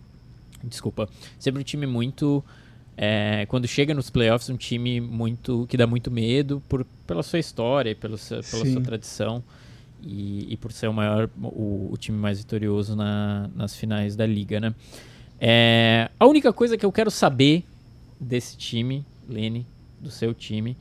desculpa 0.64 1.10
sempre 1.38 1.62
um 1.62 1.64
time 1.64 1.86
muito 1.86 2.44
é, 2.96 3.46
quando 3.48 3.68
chega 3.68 3.94
nos 3.94 4.10
playoffs 4.10 4.50
um 4.50 4.58
time 4.58 5.02
muito 5.02 5.66
que 5.68 5.78
dá 5.78 5.86
muito 5.86 6.10
medo 6.10 6.62
por 6.68 6.86
pela 7.06 7.24
sua 7.24 7.40
história 7.40 7.96
pelo 7.96 8.18
seu, 8.18 8.42
pela 8.44 8.66
sua 8.66 8.82
tradição 8.82 9.44
e, 10.06 10.54
e, 10.54 10.58
por 10.58 10.72
ser 10.74 10.88
o 10.88 10.94
maior 10.94 11.30
o, 11.42 11.90
o 11.92 11.98
time 11.98 12.18
mais 12.18 12.40
vitorioso 12.40 12.96
na, 12.96 13.50
nas 13.56 13.74
finais 13.74 14.18
da 14.18 14.26
liga 14.26 14.60
né? 14.60 14.76
É, 15.40 16.10
a 16.20 16.26
única 16.26 16.52
coisa 16.52 16.78
que 16.78 16.86
eu 16.86 16.92
quero 16.92 17.10
saber 17.10 17.64
desse 18.20 18.58
time 18.58 19.06
Lene 19.30 19.66
do 20.02 20.12
seu 20.12 20.34
time 20.34 20.76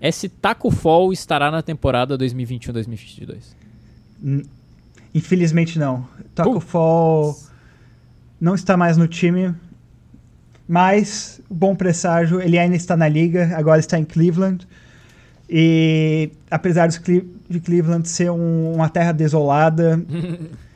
é 0.00 0.10
se 0.10 0.28
Taco 0.28 0.70
Fall 0.70 1.12
estará 1.12 1.50
na 1.50 1.62
temporada 1.62 2.16
2021-2022. 2.18 3.36
Infelizmente 5.14 5.78
não. 5.78 6.06
Taco 6.34 6.60
Fall 6.60 7.36
não 8.40 8.54
está 8.54 8.76
mais 8.76 8.96
no 8.96 9.08
time, 9.08 9.54
mas 10.68 11.40
bom 11.48 11.74
presságio, 11.74 12.40
ele 12.40 12.58
ainda 12.58 12.76
está 12.76 12.96
na 12.96 13.08
liga, 13.08 13.56
agora 13.56 13.80
está 13.80 13.98
em 13.98 14.04
Cleveland. 14.04 14.66
E 15.48 16.30
apesar 16.50 16.88
de 16.88 17.00
Cleveland 17.60 18.08
ser 18.08 18.30
um, 18.30 18.74
uma 18.74 18.88
terra 18.88 19.12
desolada, 19.12 20.04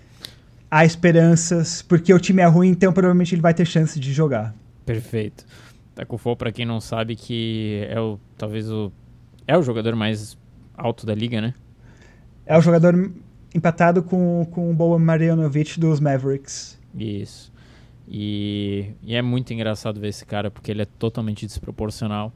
há 0.71 0.85
esperanças, 0.85 1.83
porque 1.83 2.15
o 2.15 2.19
time 2.19 2.41
é 2.41 2.47
ruim, 2.47 2.69
então 2.69 2.93
provavelmente 2.93 3.35
ele 3.35 3.43
vai 3.43 3.53
ter 3.53 3.67
chance 3.67 3.99
de 3.99 4.13
jogar. 4.13 4.55
Perfeito. 4.87 5.45
Taco 5.95 6.17
Fall, 6.17 6.37
para 6.37 6.53
quem 6.53 6.65
não 6.65 6.81
sabe, 6.81 7.17
que 7.17 7.85
é 7.91 8.01
o 8.01 8.19
talvez 8.39 8.71
o 8.71 8.93
é 9.47 9.57
o 9.57 9.63
jogador 9.63 9.95
mais 9.95 10.37
alto 10.77 11.07
da 11.07 11.15
liga, 11.15 11.41
né? 11.41 11.55
É 12.47 12.57
o 12.57 12.61
jogador 12.61 13.13
empatado 13.55 14.03
com, 14.03 14.47
com 14.51 14.71
o 14.71 14.75
Boban 14.75 14.99
Marjanovic 14.99 15.79
dos 15.79 16.01
Mavericks. 16.01 16.79
Isso. 16.95 17.53
E, 18.09 18.93
e, 19.03 19.15
é 19.15 19.23
muito 19.23 19.53
engraçado 19.53 20.01
ver 20.01 20.09
esse 20.09 20.27
cara, 20.27 20.51
porque 20.51 20.71
ele 20.71 20.83
é 20.83 20.85
totalmente 20.85 21.47
desproporcional. 21.47 22.33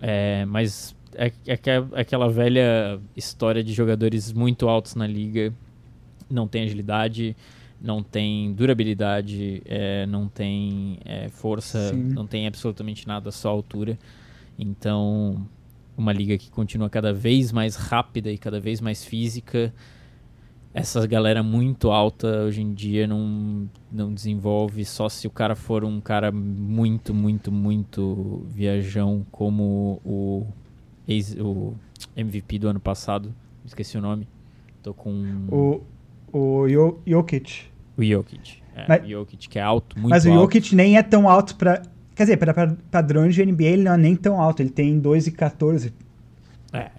É, 0.00 0.44
mas 0.44 0.94
é, 1.14 1.32
é, 1.46 1.58
é 1.94 2.00
aquela 2.00 2.28
velha 2.28 3.00
história 3.16 3.64
de 3.64 3.72
jogadores 3.72 4.32
muito 4.32 4.68
altos 4.68 4.94
na 4.94 5.06
liga, 5.06 5.52
não 6.30 6.46
tem 6.46 6.64
agilidade, 6.64 7.34
não 7.80 8.02
tem 8.02 8.52
durabilidade, 8.52 9.62
é, 9.64 10.04
não 10.06 10.28
tem 10.28 10.98
é, 11.04 11.28
força, 11.28 11.90
Sim. 11.90 12.10
não 12.12 12.26
tem 12.26 12.46
absolutamente 12.46 13.06
nada, 13.06 13.30
só 13.30 13.48
altura. 13.48 13.98
Então, 14.58 15.46
uma 15.98 16.12
liga 16.12 16.38
que 16.38 16.48
continua 16.48 16.88
cada 16.88 17.12
vez 17.12 17.50
mais 17.50 17.74
rápida 17.74 18.30
e 18.30 18.38
cada 18.38 18.60
vez 18.60 18.80
mais 18.80 19.04
física. 19.04 19.74
Essa 20.72 21.04
galera 21.06 21.42
muito 21.42 21.90
alta 21.90 22.44
hoje 22.44 22.62
em 22.62 22.72
dia 22.72 23.06
não, 23.06 23.68
não 23.90 24.14
desenvolve 24.14 24.84
só 24.84 25.08
se 25.08 25.26
o 25.26 25.30
cara 25.30 25.56
for 25.56 25.84
um 25.84 26.00
cara 26.00 26.30
muito, 26.30 27.12
muito, 27.12 27.50
muito 27.50 28.46
viajão 28.46 29.26
como 29.32 30.00
o, 30.04 30.46
ex, 31.06 31.34
o 31.34 31.74
MVP 32.16 32.60
do 32.60 32.68
ano 32.68 32.78
passado. 32.78 33.34
Esqueci 33.64 33.98
o 33.98 34.00
nome. 34.00 34.28
Tô 34.82 34.94
com. 34.94 35.10
O, 35.50 35.82
o 36.32 36.68
Jokic. 37.04 37.64
O 37.96 38.04
Jokic. 38.04 38.62
É, 38.76 38.86
mas, 38.88 39.04
o 39.04 39.08
Jokic, 39.08 39.48
que 39.48 39.58
é 39.58 39.62
alto, 39.62 39.98
muito 39.98 40.10
Mas 40.10 40.24
o 40.24 40.32
Jokic 40.32 40.76
nem 40.76 40.96
é 40.96 41.02
tão 41.02 41.28
alto 41.28 41.56
para 41.56 41.82
Quer 42.18 42.24
dizer, 42.24 42.36
para 42.36 42.76
padrões 42.90 43.32
de 43.32 43.46
NBA 43.46 43.62
ele 43.62 43.84
não 43.84 43.92
é 43.92 43.96
nem 43.96 44.16
tão 44.16 44.40
alto, 44.40 44.60
ele 44.60 44.70
tem 44.70 45.00
2,14. 45.00 45.92
É, 46.72 46.90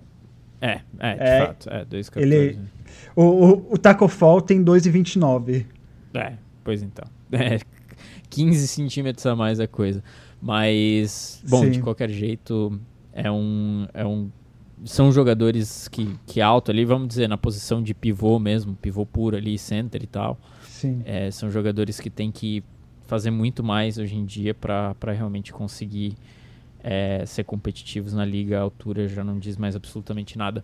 é, 0.61 0.79
é, 0.97 1.13
de 1.13 1.21
é, 1.21 1.45
fato, 1.45 1.69
é 1.69 1.83
2,14. 1.83 2.21
Ele, 2.21 2.59
o, 3.13 3.23
o, 3.23 3.73
o 3.73 3.77
Taco 3.77 4.07
Fall 4.07 4.39
tem 4.39 4.63
2,29. 4.63 5.65
É, 6.13 6.33
pois 6.63 6.81
então. 6.81 7.05
É, 7.33 7.59
15 8.29 8.65
centímetros 8.69 9.25
a 9.25 9.35
mais 9.35 9.59
a 9.59 9.67
coisa. 9.67 10.01
Mas, 10.41 11.43
bom, 11.49 11.65
Sim. 11.65 11.71
de 11.71 11.81
qualquer 11.81 12.09
jeito, 12.09 12.79
é 13.11 13.29
um, 13.29 13.88
é 13.93 14.05
um 14.05 14.31
são 14.85 15.11
jogadores 15.11 15.89
que, 15.89 16.15
que 16.25 16.39
alto 16.39 16.71
ali, 16.71 16.85
vamos 16.85 17.09
dizer, 17.09 17.27
na 17.27 17.38
posição 17.38 17.83
de 17.83 17.93
pivô 17.93 18.39
mesmo, 18.39 18.73
pivô 18.73 19.05
puro 19.05 19.35
ali, 19.35 19.57
center 19.57 20.01
e 20.01 20.07
tal. 20.07 20.39
Sim. 20.63 21.01
É, 21.03 21.29
são 21.29 21.51
jogadores 21.51 21.99
que 21.99 22.09
têm 22.09 22.31
que 22.31 22.63
fazer 23.09 23.31
muito 23.31 23.63
mais 23.63 23.97
hoje 23.97 24.15
em 24.15 24.23
dia 24.23 24.53
para 24.53 25.11
realmente 25.11 25.51
conseguir 25.51 26.15
é, 26.81 27.25
ser 27.25 27.43
competitivos 27.43 28.13
na 28.13 28.23
liga. 28.23 28.59
A 28.59 28.61
altura 28.61 29.07
já 29.07 29.23
não 29.23 29.39
diz 29.39 29.57
mais 29.57 29.75
absolutamente 29.75 30.37
nada. 30.37 30.63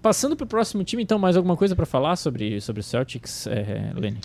Passando 0.00 0.36
para 0.36 0.44
o 0.44 0.46
próximo 0.46 0.84
time, 0.84 1.02
então, 1.02 1.18
mais 1.18 1.36
alguma 1.36 1.56
coisa 1.56 1.74
para 1.74 1.84
falar 1.84 2.14
sobre, 2.14 2.60
sobre 2.60 2.78
o 2.80 2.82
Celtics, 2.84 3.48
é, 3.48 3.92
Lenny? 3.96 4.20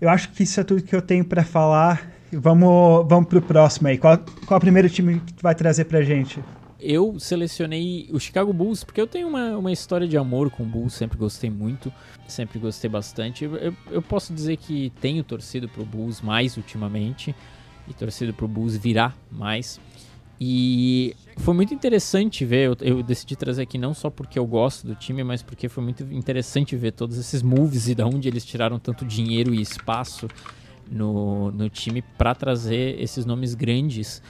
Eu 0.00 0.10
acho 0.10 0.32
que 0.32 0.42
isso 0.42 0.58
é 0.58 0.64
tudo 0.64 0.82
que 0.82 0.94
eu 0.94 1.00
tenho 1.00 1.24
para 1.24 1.44
falar. 1.44 2.10
Vamos, 2.32 3.06
vamos 3.08 3.28
para 3.28 3.38
o 3.38 3.42
próximo 3.42 3.86
aí. 3.86 3.96
Qual, 3.96 4.18
qual 4.18 4.56
é 4.56 4.58
o 4.58 4.60
primeiro 4.60 4.90
time 4.90 5.20
que 5.20 5.32
tu 5.32 5.42
vai 5.42 5.54
trazer 5.54 5.84
para 5.84 6.02
gente? 6.02 6.42
Eu 6.84 7.18
selecionei 7.18 8.08
o 8.12 8.18
Chicago 8.18 8.52
Bulls 8.52 8.84
porque 8.84 9.00
eu 9.00 9.06
tenho 9.06 9.28
uma, 9.28 9.56
uma 9.56 9.72
história 9.72 10.06
de 10.06 10.16
amor 10.16 10.50
com 10.50 10.62
o 10.62 10.66
Bulls, 10.66 10.94
sempre 10.94 11.16
gostei 11.18 11.50
muito, 11.50 11.92
sempre 12.28 12.58
gostei 12.58 12.90
bastante. 12.90 13.44
Eu, 13.44 13.74
eu 13.90 14.02
posso 14.02 14.32
dizer 14.32 14.56
que 14.56 14.92
tenho 15.00 15.24
torcido 15.24 15.68
pro 15.68 15.84
Bulls 15.84 16.20
mais 16.20 16.56
ultimamente 16.56 17.34
e 17.88 17.94
torcido 17.94 18.32
pro 18.32 18.46
Bulls 18.48 18.76
virar 18.76 19.16
mais. 19.30 19.80
E 20.40 21.14
foi 21.38 21.54
muito 21.54 21.72
interessante 21.72 22.44
ver, 22.44 22.66
eu, 22.66 22.76
eu, 22.80 23.02
decidi 23.02 23.36
trazer 23.36 23.62
aqui 23.62 23.78
não 23.78 23.94
só 23.94 24.10
porque 24.10 24.38
eu 24.38 24.46
gosto 24.46 24.86
do 24.86 24.94
time, 24.94 25.22
mas 25.22 25.42
porque 25.42 25.68
foi 25.68 25.82
muito 25.82 26.02
interessante 26.12 26.76
ver 26.76 26.92
todos 26.92 27.16
esses 27.18 27.40
moves 27.42 27.88
e 27.88 27.94
de 27.94 28.02
onde 28.02 28.28
eles 28.28 28.44
tiraram 28.44 28.78
tanto 28.78 29.04
dinheiro 29.04 29.54
e 29.54 29.60
espaço 29.60 30.28
no, 30.90 31.50
no 31.52 31.70
time 31.70 32.02
para 32.18 32.34
trazer 32.34 33.00
esses 33.00 33.24
nomes 33.24 33.54
grandes 33.54 34.20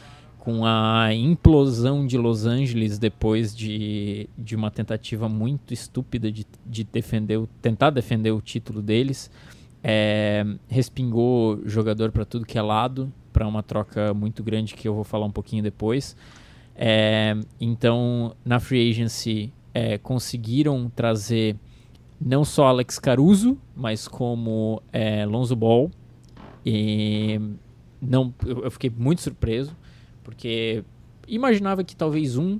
com 0.44 0.66
a 0.66 1.12
implosão 1.14 2.06
de 2.06 2.18
Los 2.18 2.44
Angeles 2.44 2.98
depois 2.98 3.56
de, 3.56 4.28
de 4.36 4.54
uma 4.54 4.70
tentativa 4.70 5.26
muito 5.26 5.72
estúpida 5.72 6.30
de, 6.30 6.46
de 6.66 6.84
defender 6.84 7.42
tentar 7.62 7.88
defender 7.88 8.30
o 8.30 8.42
título 8.42 8.82
deles. 8.82 9.30
É, 9.82 10.44
respingou 10.68 11.60
jogador 11.64 12.12
para 12.12 12.26
tudo 12.26 12.44
que 12.44 12.58
é 12.58 12.62
lado 12.62 13.10
para 13.32 13.46
uma 13.48 13.62
troca 13.62 14.12
muito 14.12 14.42
grande 14.42 14.74
que 14.74 14.86
eu 14.86 14.94
vou 14.94 15.02
falar 15.02 15.24
um 15.24 15.30
pouquinho 15.30 15.62
depois. 15.62 16.14
É, 16.76 17.34
então, 17.58 18.36
na 18.44 18.60
free 18.60 18.90
agency, 18.90 19.50
é, 19.72 19.96
conseguiram 19.96 20.90
trazer 20.94 21.56
não 22.20 22.44
só 22.44 22.66
Alex 22.66 22.98
Caruso, 22.98 23.56
mas 23.74 24.06
como 24.06 24.82
é, 24.92 25.24
Lonzo 25.24 25.56
Ball. 25.56 25.90
E 26.64 27.40
não, 28.00 28.32
eu 28.46 28.70
fiquei 28.70 28.90
muito 28.90 29.22
surpreso, 29.22 29.74
porque 30.24 30.82
imaginava 31.28 31.84
que 31.84 31.94
talvez 31.94 32.36
um 32.36 32.58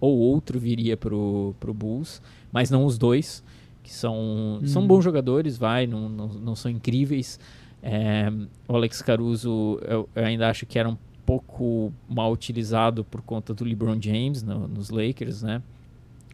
ou 0.00 0.16
outro 0.16 0.58
viria 0.58 0.96
pro, 0.96 1.54
pro 1.60 1.74
Bulls, 1.74 2.22
mas 2.50 2.70
não 2.70 2.86
os 2.86 2.96
dois, 2.96 3.44
que 3.82 3.92
são, 3.92 4.58
uhum. 4.60 4.66
são 4.66 4.86
bons 4.86 5.04
jogadores, 5.04 5.58
vai, 5.58 5.86
não, 5.86 6.08
não, 6.08 6.28
não 6.28 6.56
são 6.56 6.70
incríveis. 6.70 7.38
É, 7.82 8.32
o 8.66 8.76
Alex 8.76 9.02
Caruso, 9.02 9.78
eu, 9.82 10.08
eu, 10.14 10.24
ainda 10.24 10.48
acho 10.48 10.64
que 10.64 10.78
era 10.78 10.88
um 10.88 10.96
pouco 11.26 11.92
mal 12.08 12.32
utilizado 12.32 13.04
por 13.04 13.20
conta 13.20 13.52
do 13.52 13.64
LeBron 13.64 14.00
James 14.00 14.42
no, 14.42 14.66
nos 14.66 14.90
Lakers, 14.90 15.42
né? 15.42 15.62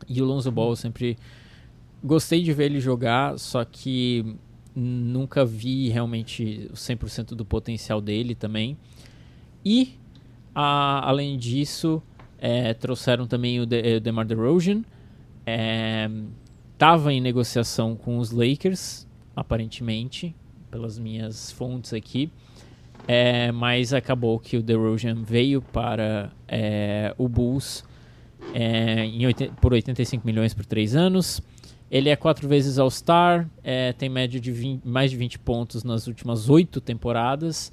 E 0.08 0.22
o 0.22 0.24
Lonzo 0.24 0.50
Ball 0.52 0.70
eu 0.70 0.76
sempre 0.76 1.16
gostei 2.02 2.42
de 2.42 2.52
ver 2.52 2.66
ele 2.66 2.80
jogar, 2.80 3.38
só 3.38 3.64
que 3.64 4.36
nunca 4.74 5.44
vi 5.44 5.88
realmente 5.88 6.68
o 6.70 6.74
100% 6.74 7.34
do 7.34 7.44
potencial 7.44 8.00
dele 8.00 8.34
também. 8.34 8.76
E, 9.64 9.94
além 10.62 11.36
disso, 11.36 12.02
é, 12.38 12.72
trouxeram 12.74 13.26
também 13.26 13.60
o, 13.60 13.64
o 13.64 14.00
DeMar 14.00 14.26
DeRozan. 14.26 14.82
Estava 16.72 17.12
é, 17.12 17.16
em 17.16 17.20
negociação 17.20 17.94
com 17.94 18.18
os 18.18 18.30
Lakers, 18.30 19.06
aparentemente, 19.34 20.34
pelas 20.70 20.98
minhas 20.98 21.50
fontes 21.50 21.92
aqui. 21.92 22.30
É, 23.06 23.52
mas 23.52 23.92
acabou 23.92 24.38
que 24.38 24.56
o 24.56 24.62
DeRozan 24.62 25.22
veio 25.22 25.62
para 25.62 26.32
é, 26.48 27.14
o 27.16 27.28
Bulls 27.28 27.84
é, 28.52 29.04
em, 29.04 29.22
por 29.60 29.72
85 29.72 30.26
milhões 30.26 30.54
por 30.54 30.64
três 30.64 30.96
anos. 30.96 31.40
Ele 31.88 32.08
é 32.08 32.16
quatro 32.16 32.48
vezes 32.48 32.78
All-Star, 32.78 33.48
é, 33.62 33.92
tem 33.92 34.08
média 34.08 34.40
de 34.40 34.50
20, 34.50 34.84
mais 34.84 35.10
de 35.10 35.16
20 35.16 35.38
pontos 35.38 35.84
nas 35.84 36.08
últimas 36.08 36.48
oito 36.48 36.80
temporadas. 36.80 37.70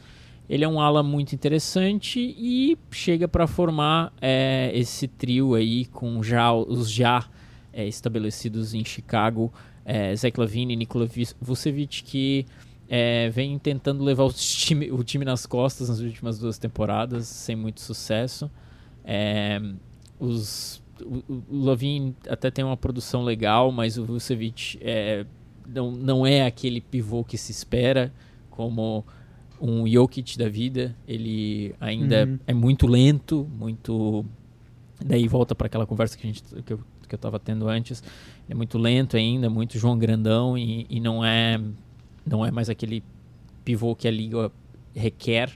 Ele 0.49 0.63
é 0.63 0.67
um 0.67 0.79
ala 0.79 1.01
muito 1.01 1.33
interessante 1.33 2.19
e 2.19 2.77
chega 2.91 3.27
para 3.27 3.47
formar 3.47 4.13
é, 4.21 4.71
esse 4.73 5.07
trio 5.07 5.55
aí 5.55 5.85
com 5.85 6.21
já 6.21 6.51
os 6.53 6.89
já 6.89 7.25
é, 7.71 7.87
estabelecidos 7.87 8.73
em 8.73 8.83
Chicago, 8.83 9.51
é, 9.85 10.15
Zach 10.15 10.37
Lavine 10.39 10.73
e 10.73 10.75
Nikola 10.75 11.07
Vucevic, 11.41 12.03
que 12.03 12.45
é, 12.89 13.29
vem 13.29 13.57
tentando 13.57 14.03
levar 14.03 14.25
o 14.25 14.33
time, 14.33 14.91
o 14.91 15.03
time 15.03 15.25
nas 15.25 15.45
costas 15.45 15.89
nas 15.89 15.99
últimas 15.99 16.37
duas 16.37 16.57
temporadas, 16.57 17.25
sem 17.27 17.55
muito 17.55 17.81
sucesso. 17.81 18.51
É, 19.03 19.61
os, 20.19 20.81
o, 21.01 21.23
o 21.49 21.65
Lavine 21.65 22.15
até 22.27 22.51
tem 22.51 22.63
uma 22.63 22.77
produção 22.77 23.23
legal, 23.23 23.71
mas 23.71 23.97
o 23.97 24.05
Vucevic 24.05 24.77
é, 24.81 25.25
não, 25.67 25.91
não 25.91 26.27
é 26.27 26.45
aquele 26.45 26.81
pivô 26.81 27.23
que 27.23 27.37
se 27.37 27.51
espera, 27.51 28.13
como 28.49 29.05
um 29.59 29.87
Jokic 29.87 30.37
da 30.37 30.49
vida. 30.49 30.95
Ele 31.07 31.75
ainda 31.79 32.25
uhum. 32.25 32.39
é 32.45 32.53
muito 32.53 32.87
lento, 32.87 33.49
muito. 33.57 34.25
Daí 35.03 35.27
volta 35.27 35.53
para 35.53 35.67
aquela 35.67 35.85
conversa 35.85 36.17
que, 36.17 36.25
a 36.25 36.31
gente, 36.31 36.43
que, 36.43 36.73
eu, 36.73 36.79
que 37.07 37.15
eu 37.15 37.19
tava 37.19 37.39
tendo 37.39 37.67
antes. 37.67 38.03
É 38.49 38.53
muito 38.53 38.77
lento 38.77 39.17
ainda, 39.17 39.49
muito 39.49 39.77
João 39.77 39.97
Grandão 39.97 40.57
e, 40.57 40.85
e 40.89 40.99
não 40.99 41.23
é 41.23 41.59
não 42.25 42.45
é 42.45 42.51
mais 42.51 42.69
aquele 42.69 43.03
pivô 43.63 43.95
que 43.95 44.07
a 44.07 44.11
liga 44.11 44.51
requer. 44.95 45.51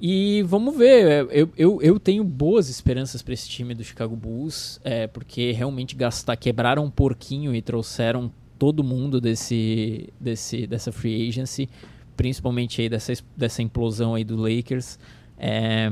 E 0.00 0.42
vamos 0.42 0.76
ver, 0.76 1.26
eu, 1.30 1.48
eu, 1.56 1.82
eu 1.82 1.98
tenho 1.98 2.22
boas 2.22 2.68
esperanças 2.68 3.22
para 3.22 3.32
esse 3.32 3.48
time 3.48 3.74
do 3.74 3.82
Chicago 3.82 4.14
Bulls, 4.14 4.78
é, 4.84 5.06
porque 5.06 5.52
realmente 5.52 5.96
gastar, 5.96 6.36
quebraram 6.36 6.84
um 6.84 6.90
porquinho 6.90 7.54
e 7.54 7.62
trouxeram 7.62 8.30
todo 8.58 8.84
mundo 8.84 9.20
desse, 9.20 10.12
desse, 10.20 10.66
dessa 10.66 10.92
free 10.92 11.28
agency 11.28 11.68
principalmente 12.16 12.80
aí 12.80 12.88
dessa, 12.88 13.12
dessa 13.36 13.62
implosão 13.62 14.14
aí 14.14 14.24
do 14.24 14.36
Lakers. 14.36 14.98
É, 15.38 15.88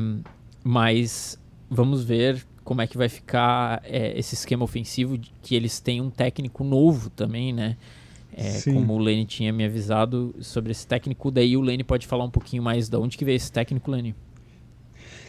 mas 0.62 1.38
vamos 1.68 2.02
ver 2.02 2.44
como 2.64 2.80
é 2.80 2.86
que 2.86 2.96
vai 2.96 3.08
ficar 3.08 3.82
é, 3.84 4.18
esse 4.18 4.34
esquema 4.34 4.64
ofensivo, 4.64 5.18
que 5.42 5.54
eles 5.54 5.78
têm 5.80 6.00
um 6.00 6.10
técnico 6.10 6.64
novo 6.64 7.10
também, 7.10 7.52
né? 7.52 7.76
É, 8.36 8.60
como 8.72 8.94
o 8.94 8.98
Lenny 8.98 9.24
tinha 9.24 9.52
me 9.52 9.64
avisado 9.64 10.34
sobre 10.40 10.72
esse 10.72 10.84
técnico, 10.84 11.30
daí 11.30 11.56
o 11.56 11.60
Lenny 11.60 11.84
pode 11.84 12.04
falar 12.04 12.24
um 12.24 12.30
pouquinho 12.30 12.64
mais 12.64 12.88
de 12.88 12.96
onde 12.96 13.16
que 13.16 13.24
veio 13.24 13.36
esse 13.36 13.52
técnico, 13.52 13.90
Lenny. 13.90 14.12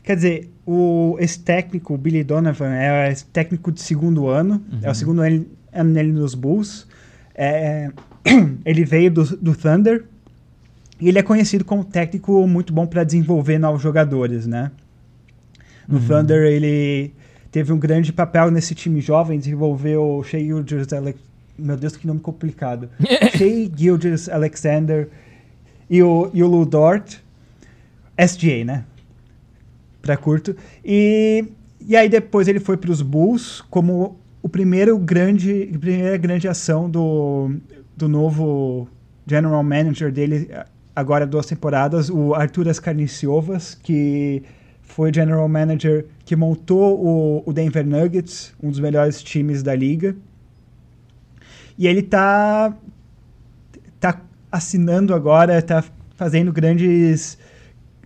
Quer 0.02 0.16
dizer, 0.16 0.50
o, 0.66 1.16
esse 1.20 1.40
técnico, 1.40 1.94
o 1.94 1.98
Billy 1.98 2.24
Donovan, 2.24 2.74
é 2.74 3.14
técnico 3.32 3.72
de 3.72 3.82
segundo 3.82 4.28
ano, 4.28 4.64
uhum. 4.72 4.80
é 4.82 4.86
o 4.86 4.88
uhum. 4.88 4.94
segundo 4.96 5.22
ano, 5.22 5.46
ano 5.72 5.90
nele 5.92 6.12
nos 6.12 6.34
Bulls. 6.34 6.88
É, 7.36 7.92
ele 8.66 8.86
veio 8.86 9.12
do, 9.12 9.24
do 9.38 9.56
Thunder, 9.56 10.06
e 11.00 11.10
ele 11.10 11.20
é 11.20 11.24
conhecido 11.24 11.66
como 11.66 11.84
técnico 11.84 12.48
muito 12.48 12.74
bom 12.74 12.86
para 12.86 13.04
desenvolver 13.04 13.58
novos 13.58 13.82
jogadores, 13.82 14.48
né? 14.48 14.72
No 15.88 15.98
uhum. 15.98 16.08
Thunder, 16.08 16.44
ele 16.44 17.14
teve 17.52 17.72
um 17.72 17.78
grande 17.78 18.12
papel 18.12 18.50
nesse 18.50 18.74
time 18.74 19.02
jovem, 19.02 19.38
desenvolveu 19.38 20.18
o 20.18 20.24
Shea 20.24 20.40
Gilgis 20.40 20.88
Meu 21.58 21.78
Deus, 21.78 21.96
que 21.96 22.08
nome 22.08 22.20
complicado. 22.20 22.90
Shea 23.38 23.70
Gilgis 23.76 24.30
Alexander 24.30 25.10
e 25.90 26.02
o, 26.02 26.30
e 26.34 26.42
o 26.42 26.48
Lou 26.48 26.66
Dort. 26.66 27.18
SGA, 28.18 28.64
né? 28.64 28.86
Pra 30.02 30.16
curto. 30.16 30.56
E, 30.84 31.46
e 31.82 31.96
aí 31.96 32.08
depois 32.08 32.48
ele 32.48 32.60
foi 32.60 32.78
para 32.78 32.92
os 32.92 33.02
Bulls 33.02 33.62
como 33.70 34.18
o 34.42 34.48
primeiro 34.48 34.98
grande, 34.98 35.70
primeira 35.80 36.16
grande 36.18 36.48
ação 36.48 36.90
do, 36.90 37.56
do 37.98 38.08
novo 38.08 38.88
general 39.28 39.64
manager 39.64 40.12
dele, 40.12 40.50
agora 40.96 41.28
duas 41.28 41.46
temporadas, 41.46 42.10
o 42.10 42.34
Arthur 42.34 42.70
Ascarniciovas, 42.70 43.76
que 43.76 44.44
foi 44.82 45.14
general 45.14 45.48
manager 45.50 46.06
que 46.24 46.36
montou 46.36 47.04
o, 47.04 47.44
o, 47.46 47.52
Denver 47.52 47.86
Nuggets, 47.86 48.54
um 48.62 48.70
dos 48.70 48.80
melhores 48.80 49.22
times 49.22 49.62
da 49.62 49.76
liga. 49.76 50.16
E 51.78 51.88
ele 51.88 52.02
tá, 52.02 52.74
tá 54.00 54.22
assinando 54.52 55.14
agora, 55.14 55.62
tá 55.62 55.84
fazendo 56.16 56.54
grandes 56.54 57.38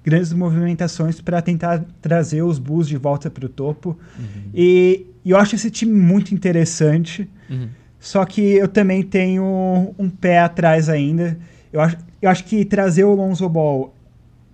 grandes 0.03 0.33
movimentações 0.33 1.21
para 1.21 1.41
tentar 1.41 1.85
trazer 2.01 2.41
os 2.41 2.57
Bulls 2.57 2.87
de 2.87 2.97
volta 2.97 3.29
para 3.29 3.45
o 3.45 3.49
topo. 3.49 3.97
Uhum. 4.17 4.49
E, 4.53 5.05
e, 5.23 5.29
eu 5.29 5.37
acho 5.37 5.55
esse 5.55 5.69
time 5.69 5.93
muito 5.93 6.33
interessante. 6.33 7.29
Uhum. 7.49 7.67
Só 7.99 8.25
que 8.25 8.41
eu 8.41 8.67
também 8.67 9.03
tenho 9.03 9.93
um 9.99 10.09
pé 10.09 10.39
atrás 10.39 10.89
ainda. 10.89 11.37
Eu 11.71 11.81
acho, 11.81 11.97
eu 12.21 12.29
acho 12.29 12.43
que 12.45 12.65
trazer 12.65 13.03
o 13.03 13.13
Lonzo 13.13 13.47
Ball 13.47 13.93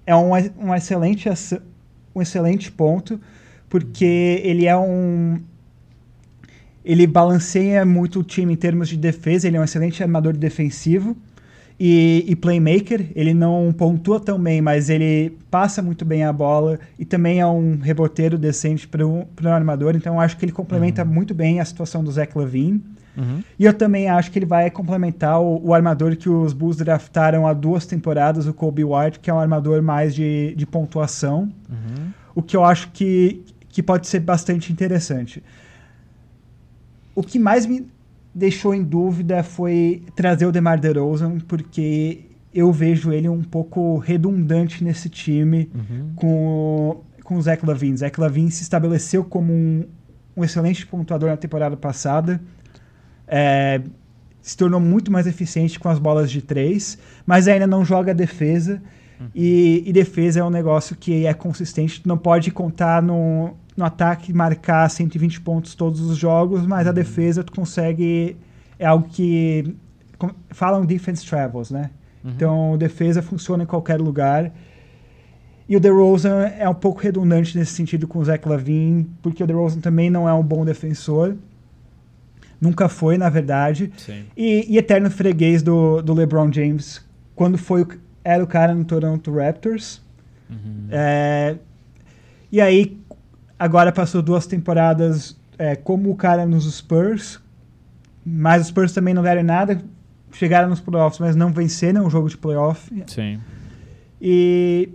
é 0.06 0.16
um, 0.16 0.32
um, 0.60 0.76
excelente, 0.76 1.30
um 2.14 2.22
excelente 2.22 2.72
ponto, 2.72 3.20
porque 3.70 4.42
ele 4.44 4.66
é 4.66 4.78
um. 4.78 5.40
Ele 6.84 7.08
balanceia 7.08 7.84
muito 7.84 8.20
o 8.20 8.24
time 8.24 8.54
em 8.54 8.58
termos 8.58 8.90
de 8.90 8.98
defesa, 8.98 9.48
ele 9.48 9.58
é 9.58 9.60
um 9.60 9.64
excelente 9.64 10.04
armador 10.04 10.38
defensivo 10.38 11.18
e, 11.80 12.26
e 12.28 12.36
playmaker. 12.36 13.08
Ele 13.16 13.34
não 13.34 13.74
pontua 13.78 14.20
tão 14.20 14.40
bem, 14.40 14.62
mas 14.62 14.90
ele 14.90 15.38
passa 15.50 15.82
muito 15.82 16.06
bem 16.06 16.24
a 16.24 16.34
bola 16.34 16.80
e 16.98 17.06
também 17.06 17.40
é 17.40 17.46
um 17.46 17.78
reboteiro 17.78 18.38
decente 18.38 18.88
para 18.88 19.06
um, 19.06 19.26
armador, 19.46 19.96
então 19.96 20.16
eu 20.16 20.20
acho 20.20 20.38
que 20.38 20.46
ele 20.46 20.52
complementa 20.52 21.04
uhum. 21.04 21.10
muito 21.10 21.34
bem 21.34 21.60
a 21.60 21.66
situação 21.66 22.04
do 22.04 22.12
Zach 22.12 22.38
Levine. 22.38 22.84
Uhum. 23.18 23.42
E 23.58 23.64
eu 23.64 23.74
também 23.74 24.10
acho 24.10 24.30
que 24.30 24.38
ele 24.38 24.46
vai 24.46 24.70
complementar 24.70 25.42
o, 25.42 25.68
o, 25.68 25.74
armador 25.74 26.18
que 26.18 26.30
os 26.30 26.52
Bulls 26.52 26.76
draftaram 26.76 27.48
há 27.48 27.54
duas 27.54 27.86
temporadas, 27.86 28.46
o 28.46 28.54
Kobe 28.54 28.84
White, 28.84 29.22
que 29.22 29.30
é 29.30 29.34
um 29.34 29.40
armador 29.40 29.82
mais 29.82 30.14
de, 30.14 30.54
de 30.56 30.66
pontuação. 30.66 31.50
Uhum. 31.70 32.12
O 32.36 32.42
que 32.42 32.58
eu 32.58 32.66
acho 32.66 32.92
que, 32.92 33.42
que 33.70 33.82
pode 33.82 34.08
ser 34.08 34.20
bastante 34.20 34.74
interessante. 34.74 35.42
O 37.16 37.24
que 37.24 37.40
mais 37.40 37.66
me 37.66 37.88
deixou 38.36 38.76
em 38.76 38.84
dúvida 38.84 39.42
foi 39.42 40.04
trazer 40.16 40.46
o 40.46 40.52
DeMar 40.52 40.80
DeRozan, 40.80 41.40
porque 41.40 42.26
eu 42.54 42.72
vejo 42.72 43.12
ele 43.12 43.30
um 43.30 43.42
pouco 43.42 43.98
redundante 43.98 44.84
nesse 44.84 45.10
time 45.10 45.70
uhum. 45.74 46.12
com, 46.16 47.02
com 47.24 47.38
o 47.38 47.42
Zach 47.42 47.66
Lavine. 47.66 47.98
Zach 47.98 48.20
Lavine 48.20 48.52
se 48.52 48.64
estabeleceu 48.64 49.24
como 49.24 49.54
um, 49.54 49.86
um 50.36 50.44
excelente 50.44 50.86
pontuador 50.86 51.30
na 51.30 51.38
temporada 51.38 51.78
passada 51.78 52.42
é, 53.28 53.82
se 54.42 54.56
tornou 54.56 54.80
muito 54.80 55.12
mais 55.12 55.26
eficiente 55.28 55.80
com 55.80 55.90
as 55.90 56.00
bolas 56.00 56.30
de 56.30 56.42
três, 56.42 56.98
mas 57.26 57.48
ainda 57.48 57.66
não 57.66 57.84
joga 57.84 58.14
defesa. 58.14 58.82
Uhum. 59.20 59.28
E, 59.34 59.84
e, 59.86 59.94
defesa 59.94 60.42
é 60.42 60.44
um 60.44 60.50
negócio 60.50 60.96
que 60.96 61.26
é 61.26 61.34
consistente. 61.34 62.02
Não 62.06 62.18
pode 62.18 62.52
contar 62.52 63.02
no, 63.02 63.56
no 63.76 63.84
ataque 63.84 64.32
marcar 64.34 64.90
120 64.90 65.42
pontos 65.42 65.76
todos 65.76 66.02
os 66.02 66.18
jogos, 66.18 66.66
mas 66.66 66.86
uhum. 66.86 66.90
a 66.90 66.94
defesa 66.94 67.44
tu 67.44 67.52
consegue. 67.52 68.38
É 68.80 68.86
algo 68.86 69.08
que. 69.08 69.76
Falam 70.50 70.86
defense 70.86 71.26
travels, 71.26 71.72
né? 71.72 71.92
Uhum. 72.24 72.32
Então, 72.32 72.78
defesa 72.78 73.22
funciona 73.22 73.64
em 73.64 73.68
qualquer 73.68 74.00
lugar. 74.00 74.52
E 75.68 75.76
o 75.76 75.80
DeRozan 75.80 76.46
é 76.58 76.70
um 76.70 76.76
pouco 76.76 77.02
redundante 77.02 77.58
nesse 77.58 77.74
sentido 77.74 78.08
com 78.08 78.20
o 78.20 78.26
Zach 78.26 78.48
Lavine, 78.48 79.10
porque 79.22 79.44
o 79.44 79.48
DeRozan 79.48 79.80
também 79.80 80.10
não 80.10 80.30
é 80.30 80.34
um 80.34 80.44
bom 80.44 80.64
defensor. 80.64 81.36
Nunca 82.62 82.88
foi, 82.88 83.18
na 83.18 83.30
verdade. 83.30 83.92
E, 84.38 84.74
e, 84.74 84.78
eterno 84.78 85.10
freguês 85.10 85.62
do, 85.62 86.02
do 86.02 86.14
LeBron 86.14 86.52
James, 86.52 87.04
quando 87.36 87.58
foi 87.58 87.86
era 88.24 88.44
o 88.44 88.48
cara 88.48 88.74
no 88.74 88.86
Toronto 88.86 89.34
Raptors. 89.34 90.02
Uhum. 90.50 90.88
É, 90.90 91.56
e 92.52 92.62
aí, 92.62 92.98
agora 93.58 93.92
passou 93.92 94.22
duas 94.22 94.46
temporadas 94.46 95.38
é, 95.58 95.76
como 95.76 96.12
o 96.12 96.16
cara 96.16 96.46
nos 96.46 96.72
Spurs, 96.74 97.40
mas 98.26 98.64
os 98.64 98.68
Spurs 98.68 98.94
também 98.94 99.14
não 99.14 99.24
deram 99.24 99.44
nada. 99.44 99.82
Chegaram 100.32 100.70
nos 100.70 100.82
playoffs, 100.82 101.20
mas 101.20 101.36
não 101.36 101.54
venceram 101.54 102.06
o 102.06 102.10
jogo 102.10 102.30
de 102.30 102.38
playoff. 102.38 102.92
Sim. 103.08 103.40
E, 104.22 104.90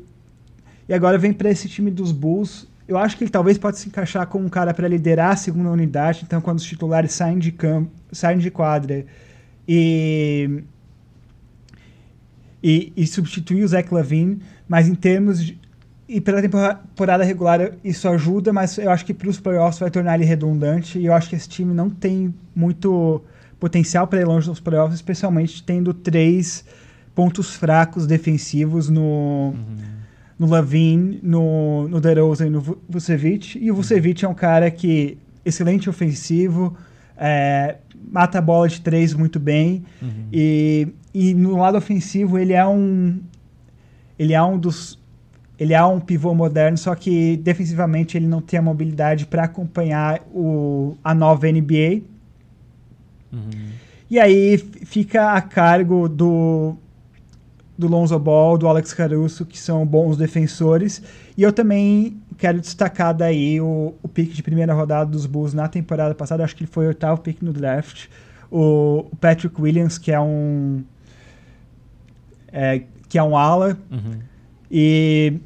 e 0.88 0.92
agora 0.92 1.16
vem 1.16 1.33
para 1.33 1.51
esse 1.51 1.68
time 1.68 1.90
dos 1.90 2.12
Bulls. 2.12 2.68
Eu 2.87 2.99
acho 2.99 3.16
que 3.16 3.25
ele 3.25 3.31
talvez 3.31 3.57
pode 3.57 3.79
se 3.79 3.88
encaixar 3.88 4.27
como 4.27 4.44
um 4.44 4.49
cara 4.49 4.75
para 4.75 4.87
liderar 4.88 5.33
a 5.33 5.37
segunda 5.37 5.70
unidade. 5.70 6.23
Então, 6.27 6.40
quando 6.40 6.59
os 6.59 6.64
titulares 6.64 7.12
saem 7.12 7.38
de 7.38 7.53
campo, 7.53 7.90
saem 8.12 8.38
de 8.38 8.51
quadra 8.51 9.07
e 9.66 10.62
e, 12.62 12.92
e 12.96 13.07
substituir 13.07 13.64
o 13.64 13.68
Zach 13.68 13.92
Lavine, 13.92 14.40
mas 14.68 14.88
em 14.88 14.94
termos 14.94 15.42
de, 15.42 15.59
e 16.12 16.20
pela 16.20 16.42
temporada 16.42 17.23
regular 17.23 17.70
isso 17.85 18.09
ajuda, 18.09 18.53
mas 18.53 18.77
eu 18.79 18.90
acho 18.90 19.07
que 19.07 19.14
para 19.14 19.29
os 19.29 19.38
playoffs 19.38 19.79
vai 19.79 19.92
tornar 19.92 20.16
ele 20.16 20.25
redundante 20.25 20.99
e 20.99 21.07
eu 21.07 21.12
acho 21.12 21.29
que 21.29 21.37
esse 21.37 21.49
time 21.49 21.73
não 21.73 21.88
tem 21.88 22.35
muito 22.53 23.23
potencial 23.61 24.09
para 24.09 24.20
ir 24.20 24.25
longe 24.25 24.49
nos 24.49 24.59
playoffs, 24.59 24.96
especialmente 24.96 25.62
tendo 25.62 25.94
três 25.94 26.64
pontos 27.14 27.55
fracos 27.55 28.09
defensivos 28.09 28.88
no, 28.88 29.55
uhum. 29.55 29.77
no 30.37 30.49
Lavin, 30.49 31.20
no, 31.23 31.87
no 31.87 32.01
DeRozan 32.01 32.49
e 32.49 32.51
no 32.51 32.77
Vucevic. 32.88 33.57
E 33.57 33.70
o 33.70 33.75
Vucevic 33.77 34.25
é 34.25 34.29
um 34.29 34.35
cara 34.35 34.68
que 34.68 35.16
excelente 35.44 35.88
ofensivo, 35.88 36.77
é, 37.16 37.77
mata 38.11 38.38
a 38.38 38.42
bola 38.42 38.68
de 38.68 38.81
três 38.81 39.14
muito 39.14 39.38
bem 39.38 39.85
uhum. 40.03 40.27
e, 40.33 40.88
e 41.14 41.35
no 41.35 41.57
lado 41.57 41.79
ofensivo 41.79 42.37
ele 42.37 42.53
é 42.53 42.66
um 42.66 43.20
ele 44.18 44.35
é 44.35 44.42
um 44.42 44.59
dos 44.59 44.99
ele 45.61 45.75
é 45.75 45.85
um 45.85 46.01
pivô 46.01 46.35
moderno, 46.35 46.79
só 46.79 46.94
que 46.94 47.37
defensivamente 47.37 48.16
ele 48.16 48.27
não 48.27 48.40
tem 48.40 48.59
a 48.59 48.62
mobilidade 48.62 49.27
para 49.27 49.44
acompanhar 49.44 50.23
o, 50.33 50.96
a 51.05 51.12
nova 51.12 51.46
NBA. 51.53 52.01
Uhum. 53.31 53.68
E 54.11 54.18
aí 54.18 54.57
fica 54.57 55.35
a 55.35 55.42
cargo 55.42 56.09
do, 56.09 56.75
do 57.77 57.87
Lonzo 57.87 58.18
Ball, 58.18 58.57
do 58.57 58.66
Alex 58.66 58.94
Caruso, 58.94 59.44
que 59.44 59.59
são 59.59 59.85
bons 59.85 60.16
defensores. 60.16 61.03
E 61.37 61.42
eu 61.42 61.53
também 61.53 62.16
quero 62.38 62.59
destacar 62.59 63.14
daí 63.14 63.61
o, 63.61 63.94
o 64.03 64.09
pique 64.09 64.33
de 64.33 64.42
primeira 64.42 64.73
rodada 64.73 65.11
dos 65.11 65.27
Bulls 65.27 65.53
na 65.53 65.68
temporada 65.68 66.14
passada. 66.14 66.42
Acho 66.42 66.57
que 66.57 66.62
ele 66.62 66.70
foi 66.73 66.87
o 66.87 66.88
oitavo 66.88 67.20
pique 67.20 67.44
no 67.44 67.53
draft. 67.53 68.07
O, 68.51 69.07
o 69.12 69.16
Patrick 69.16 69.61
Williams, 69.61 69.99
que 69.99 70.11
é 70.11 70.18
um... 70.18 70.83
É, 72.51 72.83
que 73.11 73.18
é 73.18 73.23
um 73.23 73.37
ala. 73.37 73.79
Uhum. 73.90 74.20
E 74.70 75.38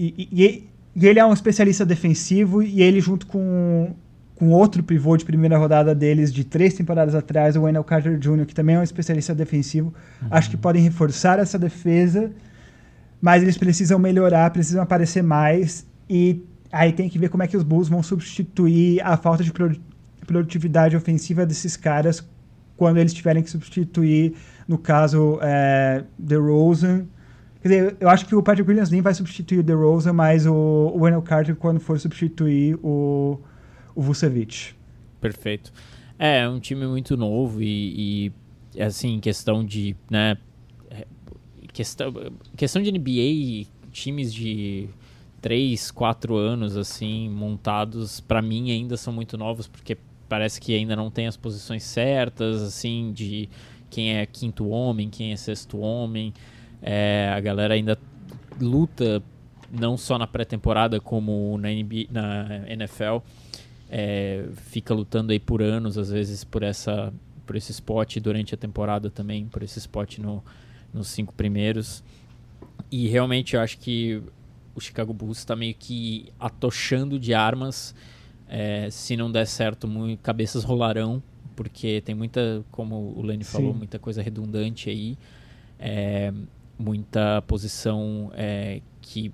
e, 0.00 0.28
e, 0.30 0.70
e, 0.96 1.06
ele 1.06 1.18
é 1.18 1.26
um 1.26 1.32
especialista 1.32 1.84
defensivo 1.84 2.62
e 2.62 2.82
ele 2.82 3.00
junto 3.00 3.26
com, 3.26 3.94
com 4.34 4.48
outro 4.50 4.82
pivô 4.82 5.16
de 5.16 5.24
primeira 5.24 5.58
rodada 5.58 5.94
deles 5.94 6.32
de 6.32 6.44
três 6.44 6.74
temporadas 6.74 7.14
atrás, 7.14 7.56
o 7.56 7.62
Wendell 7.62 7.84
Carter 7.84 8.18
Jr., 8.18 8.46
que 8.46 8.54
também 8.54 8.76
é 8.76 8.78
um 8.78 8.82
especialista 8.82 9.34
defensivo, 9.34 9.92
uhum. 10.22 10.28
acho 10.30 10.48
que 10.48 10.56
podem 10.56 10.82
reforçar 10.82 11.38
essa 11.38 11.58
defesa, 11.58 12.30
mas 13.20 13.42
eles 13.42 13.58
precisam 13.58 13.98
melhorar, 13.98 14.50
precisam 14.50 14.82
aparecer 14.82 15.22
mais 15.22 15.86
e 16.08 16.42
aí 16.72 16.92
tem 16.92 17.08
que 17.08 17.18
ver 17.18 17.28
como 17.28 17.42
é 17.42 17.46
que 17.46 17.56
os 17.56 17.62
Bulls 17.62 17.88
vão 17.88 18.02
substituir 18.02 19.00
a 19.02 19.16
falta 19.16 19.44
de 19.44 19.52
produtividade 20.26 20.96
ofensiva 20.96 21.44
desses 21.44 21.76
caras 21.76 22.24
quando 22.80 22.96
eles 22.96 23.12
tiverem 23.12 23.42
que 23.42 23.50
substituir, 23.50 24.32
no 24.66 24.78
caso, 24.78 25.38
é, 25.42 26.02
DeRozan, 26.18 27.04
Quer 27.62 27.68
dizer, 27.68 27.96
eu 28.00 28.08
acho 28.08 28.26
que 28.26 28.34
o 28.34 28.42
Patrick 28.42 28.68
Williams 28.68 28.90
nem 28.90 29.02
vai 29.02 29.12
substituir 29.12 29.58
o 29.58 29.62
DeRozan, 29.62 30.12
mas 30.12 30.46
o, 30.46 30.54
o 30.54 31.00
Wendell 31.00 31.22
Carter 31.22 31.54
quando 31.54 31.78
for 31.78 31.98
substituir 32.00 32.78
o, 32.82 33.38
o 33.94 34.00
Vucevic. 34.00 34.74
Perfeito. 35.20 35.72
É, 36.18 36.40
é 36.40 36.48
um 36.48 36.58
time 36.58 36.86
muito 36.86 37.16
novo 37.16 37.62
e, 37.62 38.32
e 38.74 38.82
assim, 38.82 39.20
questão 39.20 39.64
de, 39.64 39.94
né, 40.10 40.38
questão, 41.72 42.12
questão 42.56 42.82
de 42.82 42.90
NBA, 42.92 43.68
times 43.90 44.32
de 44.32 44.88
3, 45.40 45.90
4 45.90 46.36
anos, 46.36 46.76
assim, 46.76 47.28
montados, 47.28 48.20
para 48.20 48.42
mim 48.42 48.70
ainda 48.70 48.96
são 48.96 49.12
muito 49.12 49.36
novos, 49.38 49.66
porque 49.66 49.96
parece 50.28 50.60
que 50.60 50.74
ainda 50.74 50.94
não 50.94 51.10
tem 51.10 51.26
as 51.26 51.36
posições 51.36 51.82
certas, 51.82 52.62
assim, 52.62 53.12
de 53.12 53.48
quem 53.88 54.16
é 54.16 54.26
quinto 54.26 54.68
homem, 54.68 55.08
quem 55.08 55.32
é 55.32 55.36
sexto 55.36 55.78
homem. 55.78 56.32
É, 56.82 57.32
a 57.34 57.40
galera 57.40 57.74
ainda 57.74 57.98
luta 58.60 59.22
não 59.70 59.96
só 59.96 60.18
na 60.18 60.26
pré-temporada 60.26 61.00
como 61.00 61.56
na, 61.58 61.68
NBA, 61.68 62.06
na 62.10 62.64
NFL. 62.68 63.18
É, 63.88 64.46
fica 64.54 64.94
lutando 64.94 65.32
aí 65.32 65.40
por 65.40 65.62
anos, 65.62 65.98
às 65.98 66.10
vezes 66.10 66.44
por 66.44 66.62
essa 66.62 67.12
por 67.44 67.56
esse 67.56 67.72
spot 67.72 68.18
durante 68.18 68.54
a 68.54 68.56
temporada 68.56 69.10
também, 69.10 69.46
por 69.46 69.64
esse 69.64 69.76
spot 69.80 70.18
no, 70.18 70.40
nos 70.94 71.08
cinco 71.08 71.34
primeiros. 71.34 72.04
E 72.92 73.08
realmente 73.08 73.56
eu 73.56 73.60
acho 73.60 73.76
que 73.78 74.22
o 74.72 74.80
Chicago 74.80 75.12
Bulls 75.12 75.38
está 75.38 75.56
meio 75.56 75.74
que 75.74 76.32
atochando 76.38 77.18
de 77.18 77.34
armas. 77.34 77.92
É, 78.48 78.88
se 78.90 79.16
não 79.16 79.30
der 79.30 79.46
certo, 79.46 79.88
muito, 79.88 80.20
cabeças 80.20 80.62
rolarão, 80.62 81.20
porque 81.56 82.00
tem 82.02 82.14
muita, 82.14 82.64
como 82.70 83.14
o 83.16 83.22
Lenny 83.22 83.42
falou, 83.42 83.74
muita 83.74 83.98
coisa 83.98 84.22
redundante 84.22 84.88
aí. 84.88 85.18
É, 85.78 86.32
muita 86.80 87.42
posição 87.42 88.32
é, 88.34 88.80
que, 89.02 89.32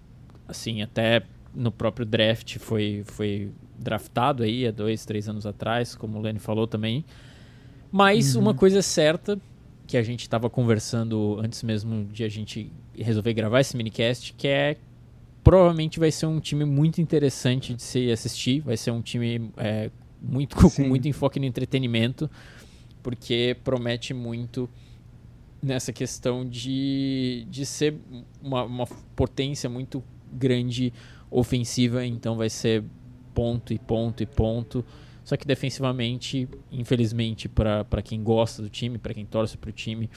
assim, 0.49 0.83
até 0.83 1.23
no 1.55 1.71
próprio 1.71 2.05
draft 2.05 2.59
foi, 2.59 3.03
foi 3.07 3.51
draftado 3.79 4.43
aí 4.43 4.67
há 4.67 4.71
dois, 4.71 5.05
três 5.05 5.29
anos 5.29 5.47
atrás, 5.47 5.95
como 5.95 6.19
o 6.19 6.21
Lenny 6.21 6.39
falou 6.39 6.67
também. 6.67 7.05
Mas 7.91 8.35
uhum. 8.35 8.43
uma 8.43 8.55
coisa 8.55 8.81
é 8.81 8.83
certa, 8.83 9.41
que 9.87 9.97
a 9.97 10.03
gente 10.03 10.23
estava 10.23 10.51
conversando 10.51 11.39
antes 11.41 11.63
mesmo 11.63 12.05
de 12.07 12.25
a 12.25 12.29
gente 12.29 12.73
resolver 12.95 13.33
gravar 13.33 13.61
esse 13.61 13.77
minicast, 13.77 14.35
que 14.35 14.49
é 14.49 14.77
provavelmente 15.45 16.01
vai 16.01 16.11
ser 16.11 16.27
um 16.27 16.41
time 16.41 16.65
muito 16.65 17.01
interessante 17.01 17.73
de 17.73 17.83
se 17.83 18.11
assistir, 18.11 18.61
vai 18.61 18.77
ser 18.77 18.91
um 18.91 19.01
time 19.01 19.53
é, 19.57 19.91
muito 20.21 20.57
com 20.75 20.83
muito 20.83 21.07
enfoque 21.07 21.39
no 21.39 21.47
entretenimento, 21.47 22.29
porque 23.03 23.57
promete 23.63 24.13
muito 24.13 24.69
nessa 25.63 25.93
questão 25.93 26.45
de, 26.49 27.47
de 27.51 27.65
ser 27.65 27.95
uma, 28.43 28.65
uma 28.65 28.87
potência 29.15 29.69
muito 29.69 30.03
grande 30.33 30.93
ofensiva, 31.31 32.05
então 32.05 32.37
vai 32.37 32.51
ser 32.51 32.85
ponto 33.35 33.73
e 33.73 33.79
ponto 33.79 34.23
e 34.23 34.27
ponto. 34.27 34.85
Só 35.25 35.37
que 35.37 35.47
defensivamente, 35.47 36.49
infelizmente, 36.71 37.49
para 37.49 38.01
quem 38.03 38.23
gosta 38.23 38.63
do 38.63 38.71
time, 38.71 38.97
para 38.97 39.13
quem 39.13 39.27
torce 39.27 39.57
para 39.57 39.71
o 39.71 39.73
time, 39.73 40.09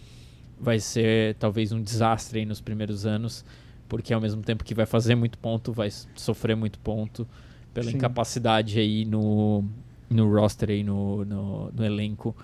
vai 0.60 0.80
ser 0.80 1.36
talvez 1.36 1.72
um 1.72 1.82
desastre 1.82 2.46
nos 2.46 2.62
primeiros 2.62 3.06
anos, 3.06 3.44
porque 3.88 4.14
ao 4.14 4.22
mesmo 4.22 4.44
tempo 4.44 4.64
que 4.64 4.76
vai 4.76 4.86
fazer 4.86 5.16
muito 5.16 5.38
ponto, 5.40 5.74
vai 5.74 5.90
sofrer 6.16 6.56
muito 6.56 6.78
ponto 6.80 7.28
pela 7.74 7.90
Sim. 7.90 7.98
incapacidade 7.98 8.80
aí 8.80 9.04
no, 9.04 9.64
no 10.10 10.32
roster, 10.32 10.70
aí 10.70 10.84
no, 10.84 11.26
no, 11.26 11.72
no 11.72 11.84
elenco 11.84 12.36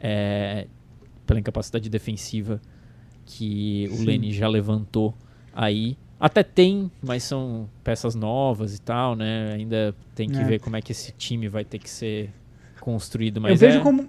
é, 0.00 0.66
pela 1.26 1.40
incapacidade 1.40 1.88
defensiva 1.88 2.60
que 3.24 3.88
o 3.92 4.04
Lenny 4.04 4.32
já 4.32 4.48
levantou 4.48 5.14
aí. 5.54 5.96
Até 6.18 6.42
tem, 6.42 6.90
mas 7.02 7.24
são 7.24 7.68
peças 7.82 8.14
novas 8.14 8.76
e 8.76 8.80
tal, 8.80 9.16
né? 9.16 9.52
Ainda 9.54 9.94
tem 10.14 10.28
que 10.28 10.38
é. 10.38 10.44
ver 10.44 10.60
como 10.60 10.76
é 10.76 10.82
que 10.82 10.92
esse 10.92 11.12
time 11.12 11.48
vai 11.48 11.64
ter 11.64 11.78
que 11.78 11.90
ser 11.90 12.30
construído. 12.80 13.40
Mas 13.40 13.60
eu 13.60 13.68
vejo 13.68 13.80
é... 13.80 13.82
como 13.82 14.08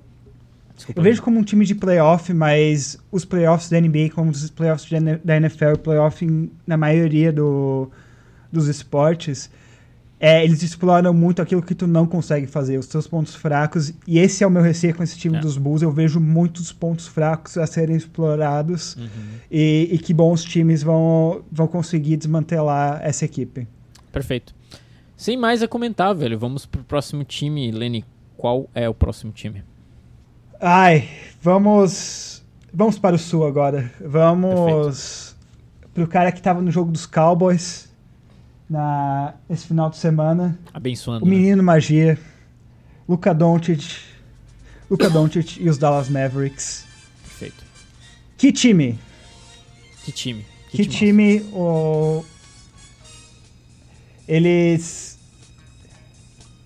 Desculpa, 0.75 0.99
eu 0.99 1.03
vejo 1.03 1.21
como 1.21 1.39
um 1.39 1.43
time 1.43 1.65
de 1.65 1.75
playoff, 1.75 2.33
mas 2.33 2.97
os 3.11 3.23
playoffs 3.23 3.69
da 3.69 3.79
NBA, 3.79 4.09
como 4.13 4.31
os 4.31 4.49
playoffs 4.49 4.89
da 5.23 5.37
NFL, 5.37 5.77
playoff 5.83 6.49
na 6.65 6.75
maioria 6.75 7.31
do, 7.31 7.91
dos 8.51 8.67
esportes, 8.67 9.51
é, 10.25 10.41
eles 10.41 10.63
exploram 10.63 11.13
muito 11.13 11.41
aquilo 11.41 11.61
que 11.61 11.75
tu 11.75 11.85
não 11.85 12.07
consegue 12.07 12.47
fazer, 12.47 12.77
os 12.77 12.87
teus 12.87 13.05
pontos 13.05 13.35
fracos. 13.35 13.91
E 14.07 14.17
esse 14.17 14.41
é 14.41 14.47
o 14.47 14.49
meu 14.49 14.61
receio 14.61 14.95
com 14.95 15.03
esse 15.03 15.17
time 15.17 15.35
é. 15.35 15.39
dos 15.41 15.57
Bulls. 15.57 15.81
Eu 15.81 15.91
vejo 15.91 16.17
muitos 16.17 16.71
pontos 16.71 17.07
fracos 17.07 17.57
a 17.57 17.67
serem 17.67 17.97
explorados. 17.97 18.95
Uhum. 18.95 19.09
E, 19.51 19.89
e, 19.91 19.97
que 19.97 20.13
bons 20.13 20.41
times 20.41 20.81
vão, 20.81 21.43
vão 21.51 21.67
conseguir 21.67 22.15
desmantelar 22.15 23.01
essa 23.03 23.25
equipe. 23.25 23.67
Perfeito. 24.13 24.55
Sem 25.17 25.35
mais 25.35 25.61
a 25.61 25.67
comentar, 25.67 26.15
velho. 26.15 26.39
Vamos 26.39 26.65
pro 26.65 26.85
próximo 26.85 27.25
time. 27.25 27.69
Lenny, 27.69 28.05
qual 28.37 28.69
é 28.73 28.87
o 28.87 28.93
próximo 28.93 29.33
time? 29.33 29.61
Ai, 30.61 31.09
vamos. 31.41 32.41
Vamos 32.73 32.97
para 32.97 33.17
o 33.17 33.19
sul 33.19 33.45
agora. 33.45 33.91
Vamos 33.99 35.35
Perfeito. 35.35 35.93
pro 35.93 36.07
cara 36.07 36.31
que 36.31 36.41
tava 36.41 36.61
no 36.61 36.71
jogo 36.71 36.93
dos 36.93 37.05
Cowboys 37.05 37.91
na, 38.69 39.33
esse 39.49 39.67
final 39.67 39.89
de 39.89 39.97
semana. 39.97 40.57
Abençoando. 40.73 41.25
O 41.25 41.27
né? 41.27 41.35
menino 41.35 41.57
né? 41.57 41.63
magia, 41.63 42.17
Luca 43.07 43.33
Doncic, 43.33 43.83
Luca 44.89 45.09
Doncic 45.09 45.57
e 45.59 45.69
os 45.69 45.77
Dallas 45.77 46.09
Mavericks. 46.09 46.85
Perfeito. 47.23 47.63
Que 48.37 48.51
time? 48.51 48.99
Que 50.03 50.11
time? 50.11 50.45
Que, 50.69 50.77
que 50.77 50.85
time, 50.85 51.41
o... 51.53 52.23
eles 54.27 55.13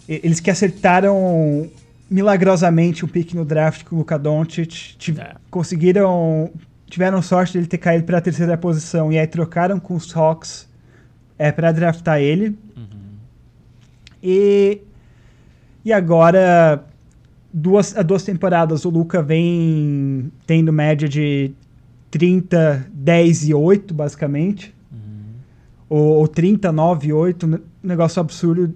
eles 0.08 0.40
que 0.40 0.50
acertaram 0.50 1.70
milagrosamente 2.10 3.04
um 3.04 3.08
pique 3.08 3.36
no 3.36 3.44
draft 3.44 3.84
com 3.84 3.96
o 3.96 4.00
Luka 4.00 4.18
Doncic, 4.18 4.96
é. 5.20 5.36
conseguiram 5.52 6.50
tiveram 6.90 7.22
sorte 7.22 7.52
de 7.52 7.58
ele 7.60 7.68
ter 7.68 7.78
caído 7.78 8.06
para 8.06 8.18
a 8.18 8.22
terceira 8.22 8.58
posição 8.58 9.12
e 9.12 9.20
aí 9.20 9.28
trocaram 9.28 9.80
com 9.80 9.94
os 9.94 10.16
Hawks 10.16 10.67
é, 11.38 11.52
para 11.52 11.72
draftar 11.72 12.20
ele. 12.20 12.58
Uhum. 12.76 12.86
E, 14.22 14.82
e 15.86 15.94
agora, 15.94 16.84
duas, 17.54 17.96
há 17.98 18.02
duas 18.02 18.24
temporadas, 18.24 18.86
o 18.86 18.90
Luca 18.90 19.22
vem 19.22 20.32
tendo 20.46 20.74
média 20.74 21.08
de 21.08 21.52
30, 22.12 22.88
10 22.92 23.50
e 23.50 23.54
8, 23.54 23.94
basicamente. 23.94 24.74
Uhum. 24.92 25.34
Ou, 25.90 26.20
ou 26.20 26.28
30, 26.28 26.72
9 26.72 27.08
e 27.08 27.14
8, 27.14 27.46
um 27.46 27.60
negócio 27.84 28.20
absurdo. 28.20 28.74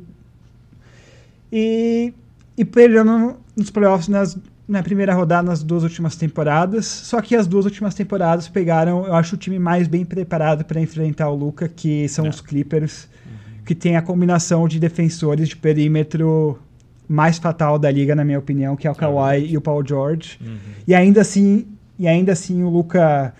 E, 1.52 2.14
e 2.58 2.64
perdendo 2.64 3.38
nos 3.56 3.70
playoffs 3.70 4.08
nas 4.08 4.38
na 4.72 4.82
primeira 4.82 5.14
rodada 5.14 5.44
nas 5.44 5.62
duas 5.62 5.84
últimas 5.84 6.16
temporadas. 6.16 6.86
Só 6.86 7.22
que 7.22 7.36
as 7.36 7.46
duas 7.46 7.66
últimas 7.66 7.94
temporadas 7.94 8.48
pegaram, 8.48 9.06
eu 9.06 9.14
acho, 9.14 9.36
o 9.36 9.38
time 9.38 9.60
mais 9.60 9.86
bem 9.86 10.06
preparado 10.06 10.64
para 10.64 10.80
enfrentar 10.80 11.30
o 11.30 11.36
Luca, 11.36 11.68
que 11.68 12.08
são 12.08 12.26
é. 12.26 12.30
os 12.30 12.40
Clippers, 12.40 13.10
uhum. 13.26 13.64
que 13.66 13.76
tem 13.76 13.98
a 13.98 14.02
combinação 14.02 14.70
de 14.70 14.80
defensores 14.80 15.50
de 15.50 15.58
perímetro 15.58 16.58
mais 17.06 17.38
fatal 17.38 17.78
da 17.78 17.92
liga, 17.92 18.16
na 18.16 18.24
minha 18.24 18.40
opinião, 18.40 18.78
que 18.78 18.88
é 18.88 18.92
o 18.92 18.96
Kawhi 18.96 19.46
e 19.52 19.58
o 19.58 19.62
Paul 19.62 19.86
George. 19.86 20.40
Uhum. 20.40 20.58
E 20.88 20.96
ainda 20.96 21.20
assim, 21.20 21.68
e 22.00 22.08
ainda 22.08 22.32
assim 22.32 22.64
o 22.64 22.70
Luca 22.70 23.34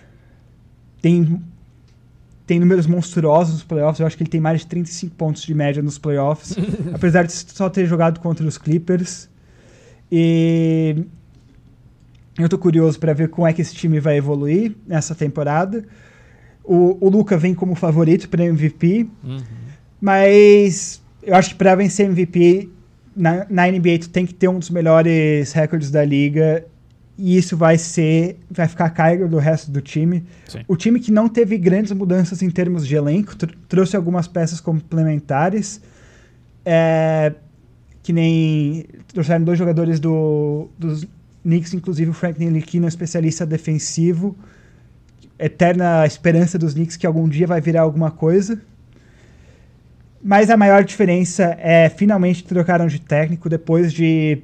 tem 1.00 1.40
tem 2.44 2.60
números 2.60 2.86
monstruosos 2.86 3.54
nos 3.54 3.62
playoffs. 3.62 4.00
Eu 4.00 4.06
acho 4.06 4.16
que 4.16 4.24
ele 4.24 4.30
tem 4.30 4.40
mais 4.40 4.60
de 4.60 4.66
35 4.66 5.14
pontos 5.14 5.42
de 5.42 5.54
média 5.54 5.82
nos 5.82 5.96
playoffs, 5.96 6.54
apesar 6.92 7.22
de 7.22 7.32
só 7.32 7.70
ter 7.70 7.86
jogado 7.86 8.20
contra 8.20 8.46
os 8.46 8.58
Clippers. 8.58 9.30
E 10.10 11.06
eu 12.38 12.48
tô 12.48 12.58
curioso 12.58 12.98
para 12.98 13.12
ver 13.12 13.28
como 13.28 13.46
é 13.46 13.52
que 13.52 13.60
esse 13.60 13.74
time 13.74 14.00
vai 14.00 14.16
evoluir 14.16 14.74
nessa 14.86 15.14
temporada. 15.14 15.84
O, 16.64 16.96
o 17.00 17.08
Luca 17.08 17.36
vem 17.36 17.54
como 17.54 17.74
favorito 17.74 18.28
para 18.28 18.44
MVP, 18.44 19.08
uhum. 19.22 19.38
mas 20.00 21.02
eu 21.22 21.34
acho 21.34 21.50
que 21.50 21.54
para 21.56 21.74
vencer 21.74 22.06
MVP 22.06 22.68
na, 23.14 23.46
na 23.50 23.70
NBA 23.70 23.98
tu 24.00 24.08
tem 24.08 24.24
que 24.24 24.32
ter 24.32 24.48
um 24.48 24.58
dos 24.58 24.70
melhores 24.70 25.52
recordes 25.52 25.90
da 25.90 26.04
liga 26.04 26.64
e 27.18 27.36
isso 27.36 27.56
vai 27.56 27.76
ser 27.76 28.38
vai 28.50 28.66
ficar 28.66 28.86
a 28.86 28.90
cargo 28.90 29.28
do 29.28 29.38
resto 29.38 29.70
do 29.70 29.80
time. 29.80 30.24
Sim. 30.48 30.60
O 30.66 30.76
time 30.76 30.98
que 30.98 31.12
não 31.12 31.28
teve 31.28 31.58
grandes 31.58 31.92
mudanças 31.92 32.42
em 32.42 32.50
termos 32.50 32.86
de 32.86 32.94
elenco 32.94 33.36
tr 33.36 33.50
trouxe 33.68 33.96
algumas 33.96 34.26
peças 34.26 34.60
complementares, 34.60 35.80
é, 36.64 37.32
que 38.02 38.12
nem 38.12 38.84
trouxeram 39.08 39.44
dois 39.44 39.58
jogadores 39.58 40.00
do, 40.00 40.68
dos 40.78 41.06
Knicks, 41.44 41.74
inclusive 41.74 42.10
o 42.10 42.14
Frank 42.14 42.38
Ntilikina, 42.38 42.88
especialista 42.88 43.44
defensivo, 43.44 44.36
eterna 45.38 46.06
esperança 46.06 46.58
dos 46.58 46.74
Knicks 46.74 46.96
que 46.96 47.06
algum 47.06 47.28
dia 47.28 47.46
vai 47.46 47.60
virar 47.60 47.82
alguma 47.82 48.10
coisa. 48.10 48.60
Mas 50.22 50.50
a 50.50 50.56
maior 50.56 50.84
diferença 50.84 51.56
é 51.58 51.88
finalmente 51.88 52.44
trocaram 52.44 52.86
de 52.86 53.00
técnico 53.00 53.48
depois 53.48 53.92
de 53.92 54.40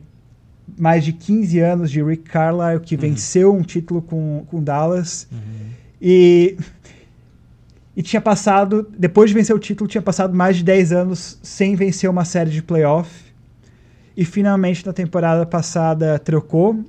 mais 0.76 1.04
de 1.04 1.12
15 1.12 1.60
anos 1.60 1.90
de 1.90 2.02
Rick 2.02 2.24
Carlisle, 2.24 2.80
que 2.80 2.96
uhum. 2.96 3.00
venceu 3.00 3.54
um 3.54 3.62
título 3.62 4.02
com, 4.02 4.44
com 4.48 4.62
Dallas. 4.62 5.28
Uhum. 5.30 5.38
E, 6.02 6.56
e 7.96 8.02
tinha 8.02 8.20
passado, 8.20 8.88
depois 8.98 9.30
de 9.30 9.34
vencer 9.34 9.54
o 9.54 9.58
título, 9.58 9.88
tinha 9.88 10.02
passado 10.02 10.34
mais 10.34 10.56
de 10.56 10.64
10 10.64 10.92
anos 10.92 11.38
sem 11.42 11.76
vencer 11.76 12.10
uma 12.10 12.24
série 12.24 12.50
de 12.50 12.62
playoff 12.62 13.27
e 14.18 14.24
finalmente 14.24 14.84
na 14.84 14.92
temporada 14.92 15.46
passada 15.46 16.18
trocou. 16.18 16.84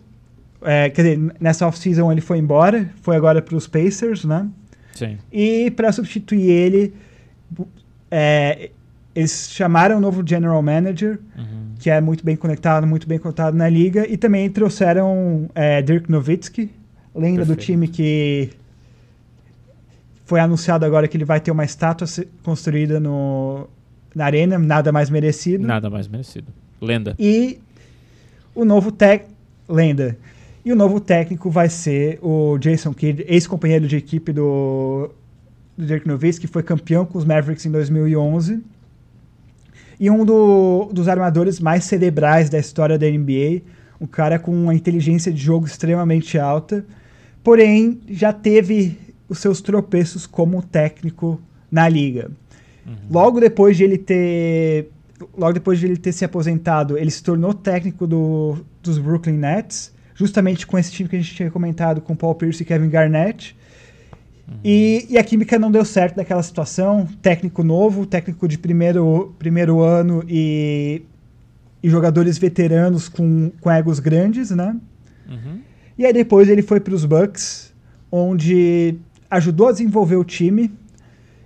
É, 0.63 0.89
quer 0.89 1.03
dizer, 1.03 1.35
nessa 1.39 1.67
off-season 1.67 2.11
ele 2.11 2.21
foi 2.21 2.39
embora, 2.39 2.89
foi 3.03 3.15
agora 3.15 3.39
para 3.39 3.55
os 3.55 3.67
Pacers, 3.67 4.25
né? 4.25 4.49
Sim. 4.95 5.15
E 5.31 5.69
para 5.69 5.91
substituir 5.91 6.49
ele, 6.49 6.93
é, 8.09 8.71
eles 9.13 9.51
chamaram 9.51 9.97
um 9.97 9.99
novo 9.99 10.27
general 10.27 10.59
manager, 10.63 11.19
uhum. 11.37 11.75
que 11.77 11.91
é 11.91 12.01
muito 12.01 12.25
bem 12.25 12.35
conectado, 12.35 12.87
muito 12.87 13.07
bem 13.07 13.19
conectado 13.19 13.55
na 13.55 13.69
liga, 13.69 14.11
e 14.11 14.17
também 14.17 14.49
trouxeram 14.49 15.47
é, 15.53 15.83
Dirk 15.83 16.09
Nowitzki, 16.09 16.71
lenda 17.13 17.45
Perfeito. 17.45 17.59
do 17.59 17.63
time 17.63 17.87
que 17.87 18.49
foi 20.25 20.39
anunciado 20.39 20.83
agora 20.83 21.07
que 21.07 21.15
ele 21.15 21.25
vai 21.25 21.39
ter 21.39 21.51
uma 21.51 21.63
estátua 21.63 22.07
construída 22.41 22.99
no, 22.99 23.69
na 24.15 24.25
arena, 24.25 24.57
nada 24.57 24.91
mais 24.91 25.11
merecido. 25.11 25.67
Nada 25.67 25.91
mais 25.91 26.07
merecido. 26.07 26.51
Lenda. 26.81 27.15
E 27.19 27.59
o 28.55 28.65
novo 28.65 28.91
tec 28.91 29.25
lenda. 29.67 30.17
E 30.65 30.73
o 30.73 30.75
novo 30.75 30.99
técnico 30.99 31.49
vai 31.49 31.69
ser 31.69 32.19
o 32.21 32.57
Jason 32.57 32.93
Kidd, 32.93 33.23
ex-companheiro 33.27 33.87
de 33.87 33.95
equipe 33.95 34.33
do, 34.33 35.09
do 35.77 35.85
Dirk 35.85 36.07
Nowitzki, 36.07 36.47
que 36.47 36.51
foi 36.51 36.63
campeão 36.63 37.05
com 37.05 37.17
os 37.17 37.25
Mavericks 37.25 37.65
em 37.65 37.71
2011. 37.71 38.61
E 39.99 40.09
um 40.09 40.25
do, 40.25 40.89
dos 40.93 41.07
armadores 41.07 41.59
mais 41.59 41.85
cerebrais 41.85 42.49
da 42.49 42.59
história 42.59 42.97
da 42.97 43.09
NBA. 43.09 43.61
Um 44.01 44.07
cara 44.07 44.39
com 44.39 44.51
uma 44.51 44.73
inteligência 44.73 45.31
de 45.31 45.41
jogo 45.41 45.65
extremamente 45.65 46.37
alta. 46.37 46.85
Porém, 47.43 47.99
já 48.09 48.33
teve 48.33 48.97
os 49.27 49.39
seus 49.39 49.61
tropeços 49.61 50.25
como 50.25 50.61
técnico 50.61 51.41
na 51.71 51.87
liga. 51.87 52.31
Uhum. 52.85 52.95
Logo 53.09 53.39
depois 53.39 53.77
de 53.77 53.83
ele 53.83 53.97
ter 53.97 54.89
logo 55.37 55.53
depois 55.53 55.79
de 55.79 55.85
ele 55.85 55.97
ter 55.97 56.11
se 56.11 56.23
aposentado, 56.25 56.97
ele 56.97 57.11
se 57.11 57.23
tornou 57.23 57.53
técnico 57.53 58.07
do, 58.07 58.57
dos 58.81 58.97
Brooklyn 58.97 59.37
Nets, 59.37 59.93
justamente 60.15 60.65
com 60.67 60.77
esse 60.77 60.91
time 60.91 61.09
que 61.09 61.15
a 61.15 61.19
gente 61.19 61.33
tinha 61.33 61.49
comentado, 61.49 62.01
com 62.01 62.15
Paul 62.15 62.35
Pierce 62.35 62.63
e 62.63 62.65
Kevin 62.65 62.89
Garnett. 62.89 63.55
Uhum. 64.47 64.57
E, 64.63 65.07
e, 65.09 65.17
a 65.17 65.23
química 65.23 65.59
não 65.59 65.71
deu 65.71 65.85
certo 65.85 66.17
naquela 66.17 66.43
situação. 66.43 67.07
Técnico 67.21 67.63
novo, 67.63 68.05
técnico 68.05 68.47
de 68.47 68.57
primeiro, 68.57 69.33
primeiro 69.37 69.81
ano 69.81 70.23
e, 70.27 71.03
e 71.81 71.89
jogadores 71.89 72.37
veteranos 72.37 73.07
com, 73.07 73.51
com 73.61 73.71
egos 73.71 73.99
grandes, 73.99 74.51
né? 74.51 74.75
Uhum. 75.29 75.59
E 75.97 76.05
aí 76.05 76.13
depois 76.13 76.49
ele 76.49 76.61
foi 76.61 76.79
para 76.79 76.93
os 76.93 77.05
Bucks, 77.05 77.73
onde 78.11 78.95
ajudou 79.29 79.67
a 79.67 79.71
desenvolver 79.71 80.15
o 80.15 80.23
time, 80.23 80.71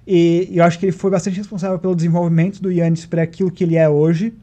e 0.06 0.50
eu 0.52 0.64
acho 0.64 0.78
que 0.78 0.86
ele 0.86 0.92
foi 0.92 1.10
bastante 1.10 1.38
responsável 1.38 1.80
pelo 1.80 1.96
desenvolvimento 1.96 2.62
do 2.62 2.72
Yannis 2.72 3.06
para 3.06 3.24
aquilo 3.24 3.50
que 3.50 3.64
ele 3.64 3.76
é 3.76 3.88
hoje, 3.88 4.34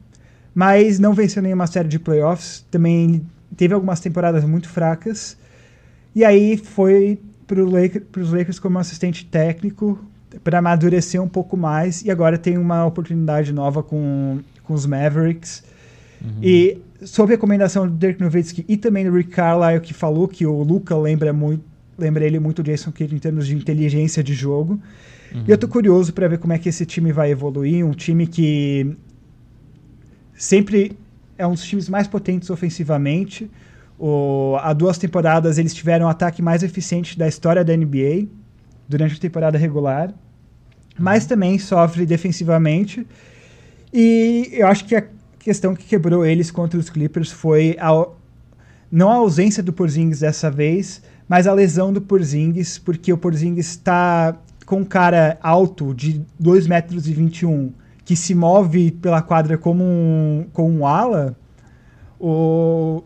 mas 0.53 0.99
não 0.99 1.13
venceu 1.13 1.41
nenhuma 1.41 1.67
série 1.67 1.87
de 1.87 1.99
playoffs. 1.99 2.65
Também 2.71 3.21
teve 3.55 3.73
algumas 3.73 3.99
temporadas 3.99 4.43
muito 4.43 4.67
fracas. 4.67 5.37
E 6.15 6.25
aí 6.25 6.57
foi 6.57 7.19
para 7.47 7.63
os 7.63 8.31
Lakers 8.31 8.59
como 8.59 8.79
assistente 8.79 9.25
técnico 9.25 9.99
para 10.43 10.59
amadurecer 10.59 11.21
um 11.21 11.27
pouco 11.27 11.55
mais. 11.55 12.01
E 12.01 12.11
agora 12.11 12.37
tem 12.37 12.57
uma 12.57 12.85
oportunidade 12.85 13.53
nova 13.53 13.83
com, 13.83 14.39
com 14.63 14.73
os 14.73 14.85
Mavericks. 14.85 15.63
Uhum. 16.21 16.39
E 16.41 16.77
sob 17.03 17.31
recomendação 17.31 17.87
do 17.87 17.95
Dirk 17.95 18.19
Nowitzki 18.19 18.65
e 18.67 18.77
também 18.77 19.05
do 19.05 19.15
Rick 19.15 19.31
Carlisle, 19.31 19.79
que 19.81 19.93
falou 19.93 20.27
que 20.27 20.45
o 20.45 20.63
Luca 20.63 20.97
lembra 20.97 21.31
muito 21.31 21.70
lembra 22.01 22.25
ele 22.25 22.39
muito 22.39 22.61
do 22.61 22.69
Jason 22.69 22.91
Kidd 22.91 23.15
em 23.15 23.19
termos 23.19 23.47
de 23.47 23.55
inteligência 23.55 24.23
de 24.23 24.33
jogo. 24.33 24.79
Uhum. 25.33 25.43
E 25.47 25.51
eu 25.51 25.57
tô 25.57 25.67
curioso 25.67 26.11
para 26.13 26.27
ver 26.27 26.37
como 26.39 26.53
é 26.53 26.57
que 26.57 26.67
esse 26.67 26.85
time 26.85 27.11
vai 27.11 27.31
evoluir. 27.31 27.85
Um 27.85 27.91
time 27.91 28.27
que 28.27 28.95
sempre 30.33 30.97
é 31.37 31.45
um 31.45 31.51
dos 31.51 31.63
times 31.63 31.87
mais 31.87 32.07
potentes 32.07 32.49
ofensivamente. 32.49 33.49
O, 33.97 34.57
há 34.59 34.73
duas 34.73 34.97
temporadas 34.97 35.57
eles 35.57 35.73
tiveram 35.73 36.07
o 36.07 36.09
ataque 36.09 36.41
mais 36.41 36.63
eficiente 36.63 37.17
da 37.17 37.27
história 37.27 37.63
da 37.63 37.75
NBA 37.75 38.27
durante 38.89 39.15
a 39.15 39.19
temporada 39.19 39.57
regular, 39.57 40.09
uhum. 40.09 40.15
mas 40.99 41.25
também 41.25 41.57
sofre 41.59 42.05
defensivamente. 42.05 43.05
E 43.93 44.49
eu 44.53 44.67
acho 44.67 44.85
que 44.85 44.95
a 44.95 45.03
questão 45.39 45.75
que 45.75 45.85
quebrou 45.85 46.25
eles 46.25 46.51
contra 46.51 46.79
os 46.79 46.89
Clippers 46.89 47.31
foi 47.31 47.75
a, 47.79 48.07
não 48.91 49.09
a 49.09 49.15
ausência 49.15 49.61
do 49.61 49.71
Porzingis 49.71 50.19
dessa 50.19 50.49
vez, 50.49 51.01
mas 51.31 51.47
a 51.47 51.53
lesão 51.53 51.93
do 51.93 52.01
Porzingis, 52.01 52.77
porque 52.77 53.13
o 53.13 53.17
Porzingis 53.17 53.67
está 53.67 54.35
com 54.65 54.79
um 54.79 54.83
cara 54.83 55.37
alto 55.41 55.93
de 55.93 56.21
2 56.37 56.67
metros 56.67 57.07
e 57.07 57.13
21 57.13 57.71
que 58.03 58.17
se 58.17 58.35
move 58.35 58.91
pela 58.91 59.21
quadra 59.21 59.57
como 59.57 59.81
um, 59.81 60.45
como 60.51 60.79
um 60.79 60.85
ala, 60.85 61.33
o, 62.19 63.01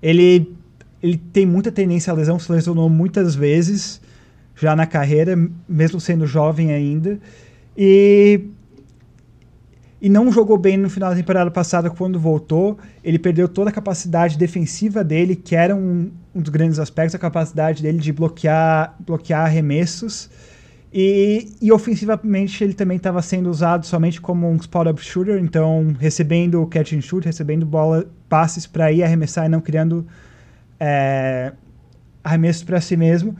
ele, 0.00 0.54
ele 1.02 1.16
tem 1.32 1.44
muita 1.44 1.72
tendência 1.72 2.12
à 2.12 2.14
lesão, 2.14 2.38
se 2.38 2.52
lesionou 2.52 2.88
muitas 2.88 3.34
vezes. 3.34 4.00
já 4.54 4.76
na 4.76 4.86
carreira, 4.86 5.36
mesmo 5.68 6.00
sendo 6.00 6.28
jovem 6.28 6.70
ainda. 6.70 7.18
E 7.76 8.40
e 10.00 10.08
não 10.08 10.32
jogou 10.32 10.56
bem 10.56 10.76
no 10.76 10.88
final 10.88 11.10
da 11.10 11.16
temporada 11.16 11.50
passada 11.50 11.90
quando 11.90 12.18
voltou. 12.18 12.78
Ele 13.04 13.18
perdeu 13.18 13.46
toda 13.48 13.70
a 13.70 13.72
capacidade 13.72 14.38
defensiva 14.38 15.04
dele, 15.04 15.36
que 15.36 15.54
era 15.54 15.76
um, 15.76 16.10
um 16.34 16.40
dos 16.40 16.50
grandes 16.50 16.78
aspectos, 16.78 17.14
a 17.14 17.18
capacidade 17.18 17.82
dele 17.82 17.98
de 17.98 18.12
bloquear, 18.12 18.96
bloquear 19.00 19.44
arremessos. 19.44 20.30
E, 20.92 21.52
e 21.60 21.70
ofensivamente 21.70 22.64
ele 22.64 22.74
também 22.74 22.96
estava 22.96 23.22
sendo 23.22 23.48
usado 23.48 23.86
somente 23.86 24.20
como 24.20 24.50
um 24.50 24.56
spot-up 24.56 25.00
shooter, 25.00 25.38
então 25.40 25.94
recebendo 26.00 26.66
catch 26.66 26.94
and 26.94 27.00
shoot, 27.00 27.24
recebendo 27.24 27.64
bola, 27.64 28.06
passes 28.28 28.66
para 28.66 28.90
ir 28.90 29.04
arremessar 29.04 29.46
e 29.46 29.48
não 29.48 29.60
criando 29.60 30.04
é, 30.80 31.52
arremessos 32.24 32.64
para 32.64 32.80
si 32.80 32.96
mesmo. 32.96 33.36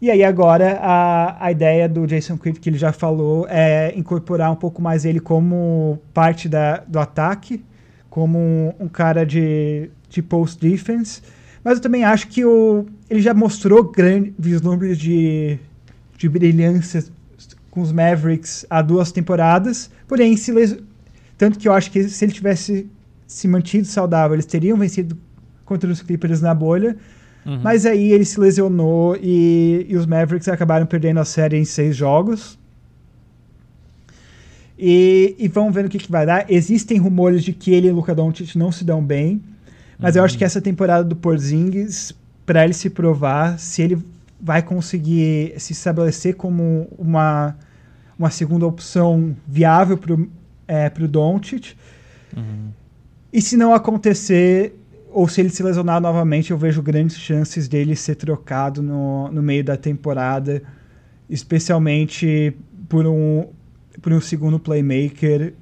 E 0.00 0.10
aí 0.10 0.22
agora 0.22 0.78
a, 0.80 1.46
a 1.46 1.50
ideia 1.50 1.88
do 1.88 2.06
Jason 2.06 2.36
Kidd, 2.36 2.60
que 2.60 2.68
ele 2.68 2.76
já 2.78 2.92
falou, 2.92 3.46
é 3.48 3.94
incorporar 3.96 4.52
um 4.52 4.56
pouco 4.56 4.82
mais 4.82 5.04
ele 5.04 5.20
como 5.20 5.98
parte 6.12 6.48
da, 6.48 6.78
do 6.86 6.98
ataque, 6.98 7.64
como 8.10 8.38
um, 8.38 8.72
um 8.80 8.88
cara 8.88 9.24
de, 9.24 9.90
de 10.08 10.22
post 10.22 10.60
defense. 10.60 11.22
Mas 11.64 11.78
eu 11.78 11.80
também 11.80 12.04
acho 12.04 12.28
que 12.28 12.44
o, 12.44 12.86
ele 13.08 13.20
já 13.20 13.32
mostrou 13.32 13.84
grandes 13.84 14.32
vislumbres 14.38 14.98
de, 14.98 15.58
de 16.16 16.28
brilhância 16.28 17.02
com 17.70 17.80
os 17.80 17.90
Mavericks 17.90 18.66
há 18.68 18.82
duas 18.82 19.10
temporadas. 19.10 19.90
Porém, 20.06 20.36
se 20.36 20.52
les... 20.52 20.76
tanto 21.36 21.58
que 21.58 21.68
eu 21.68 21.72
acho 21.72 21.90
que 21.90 22.08
se 22.08 22.24
ele 22.24 22.32
tivesse 22.32 22.88
se 23.26 23.48
mantido 23.48 23.86
saudável, 23.86 24.34
eles 24.34 24.46
teriam 24.46 24.78
vencido 24.78 25.18
contra 25.64 25.90
os 25.90 26.00
Clippers 26.00 26.40
na 26.40 26.54
bolha. 26.54 26.96
Uhum. 27.46 27.60
Mas 27.62 27.86
aí 27.86 28.12
ele 28.12 28.24
se 28.24 28.40
lesionou 28.40 29.16
e, 29.22 29.86
e, 29.88 29.96
os 29.96 30.04
Mavericks 30.04 30.48
acabaram 30.48 30.84
perdendo 30.84 31.20
a 31.20 31.24
série 31.24 31.56
em 31.56 31.64
seis 31.64 31.94
jogos. 31.94 32.58
E, 34.76 35.36
e 35.38 35.46
vamos 35.46 35.72
ver 35.72 35.84
o 35.84 35.88
que, 35.88 35.98
que, 35.98 36.10
vai 36.10 36.26
dar. 36.26 36.50
Existem 36.50 36.98
rumores 36.98 37.44
de 37.44 37.52
que 37.52 37.72
ele 37.72 37.86
e 37.86 37.90
o 37.90 37.94
Luka 37.94 38.14
Doncic 38.14 38.56
não 38.56 38.72
se 38.72 38.84
dão 38.84 39.02
bem. 39.02 39.40
Mas 39.96 40.14
uhum. 40.14 40.20
eu 40.20 40.24
acho 40.24 40.36
que 40.36 40.44
essa 40.44 40.60
temporada 40.60 41.04
do 41.04 41.14
Porzingis, 41.14 42.12
para 42.44 42.64
ele 42.64 42.74
se 42.74 42.90
provar 42.90 43.58
se 43.58 43.80
ele 43.80 43.98
vai 44.40 44.60
conseguir 44.60 45.54
se 45.58 45.72
estabelecer 45.72 46.34
como 46.34 46.88
uma, 46.98 47.56
uma 48.18 48.28
segunda 48.28 48.66
opção 48.66 49.34
viável 49.46 49.96
para 49.96 50.14
o 50.14 50.28
é, 50.66 50.90
Doncic. 50.90 51.74
Uhum. 52.36 52.70
E 53.32 53.40
se 53.40 53.56
não 53.56 53.72
acontecer, 53.72 54.74
ou 55.16 55.26
se 55.26 55.40
ele 55.40 55.48
se 55.48 55.62
lesionar 55.62 55.98
novamente, 55.98 56.50
eu 56.50 56.58
vejo 56.58 56.82
grandes 56.82 57.16
chances 57.16 57.66
dele 57.66 57.96
ser 57.96 58.16
trocado 58.16 58.82
no, 58.82 59.30
no 59.32 59.42
meio 59.42 59.64
da 59.64 59.74
temporada, 59.74 60.62
especialmente 61.30 62.54
por 62.86 63.06
um, 63.06 63.46
por 64.02 64.12
um 64.12 64.20
segundo 64.20 64.58
playmaker. 64.58 65.54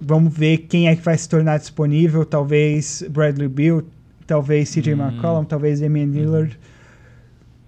Vamos 0.00 0.32
ver 0.32 0.56
quem 0.56 0.88
é 0.88 0.96
que 0.96 1.02
vai 1.02 1.18
se 1.18 1.28
tornar 1.28 1.58
disponível. 1.58 2.24
Talvez 2.24 3.04
Bradley 3.10 3.46
Beal, 3.46 3.82
talvez 4.26 4.70
CJ 4.70 4.94
hum. 4.94 5.02
McCollum, 5.02 5.44
talvez 5.44 5.80
Damian 5.80 6.06
Lillard. 6.06 6.56
Hum. 6.56 6.69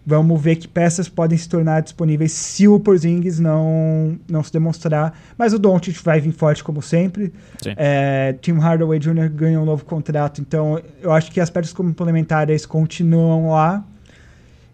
Vamos 0.04 0.40
ver 0.42 0.56
que 0.56 0.66
peças 0.66 1.08
podem 1.08 1.38
se 1.38 1.48
tornar 1.48 1.80
disponíveis 1.80 2.32
se 2.32 2.66
o 2.66 2.80
Porzingis 2.80 3.38
não, 3.38 4.18
não 4.28 4.42
se 4.42 4.52
demonstrar. 4.52 5.16
Mas 5.38 5.52
o 5.52 5.58
Doncic 5.60 6.02
vai 6.02 6.20
vir 6.20 6.32
forte 6.32 6.64
como 6.64 6.82
sempre. 6.82 7.32
É, 7.76 8.34
Tim 8.40 8.54
Hardaway 8.54 8.98
Jr. 8.98 9.30
ganha 9.30 9.60
um 9.60 9.64
novo 9.64 9.84
contrato, 9.84 10.40
então 10.40 10.80
eu 11.00 11.12
acho 11.12 11.30
que 11.30 11.40
as 11.40 11.50
peças 11.50 11.72
complementares 11.72 12.66
continuam 12.66 13.50
lá. 13.50 13.84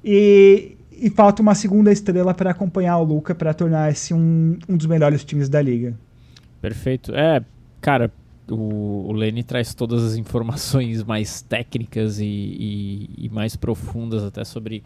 E, 0.03 0.77
e 0.91 1.11
falta 1.11 1.43
uma 1.43 1.55
segunda 1.55 1.93
estrela 1.93 2.33
para 2.33 2.51
acompanhar 2.51 2.97
o 2.97 3.05
Luca 3.05 3.35
para 3.35 3.53
tornar 3.53 3.91
esse 3.91 4.15
um, 4.15 4.59
um 4.67 4.77
dos 4.79 4.87
melhores 4.87 5.25
times 5.25 5.51
da 5.51 5.61
liga. 5.61 5.95
Perfeito. 6.63 7.15
É, 7.15 7.45
cara, 7.83 8.11
o, 8.49 9.09
o 9.09 9.13
Lenny 9.13 9.43
traz 9.43 9.75
todas 9.75 10.03
as 10.03 10.17
informações 10.17 11.03
mais 11.05 11.43
técnicas 11.43 12.19
e, 12.19 12.25
e, 12.25 13.11
e 13.27 13.29
mais 13.29 13.57
profundas 13.57 14.25
até 14.25 14.43
sobre 14.43 14.83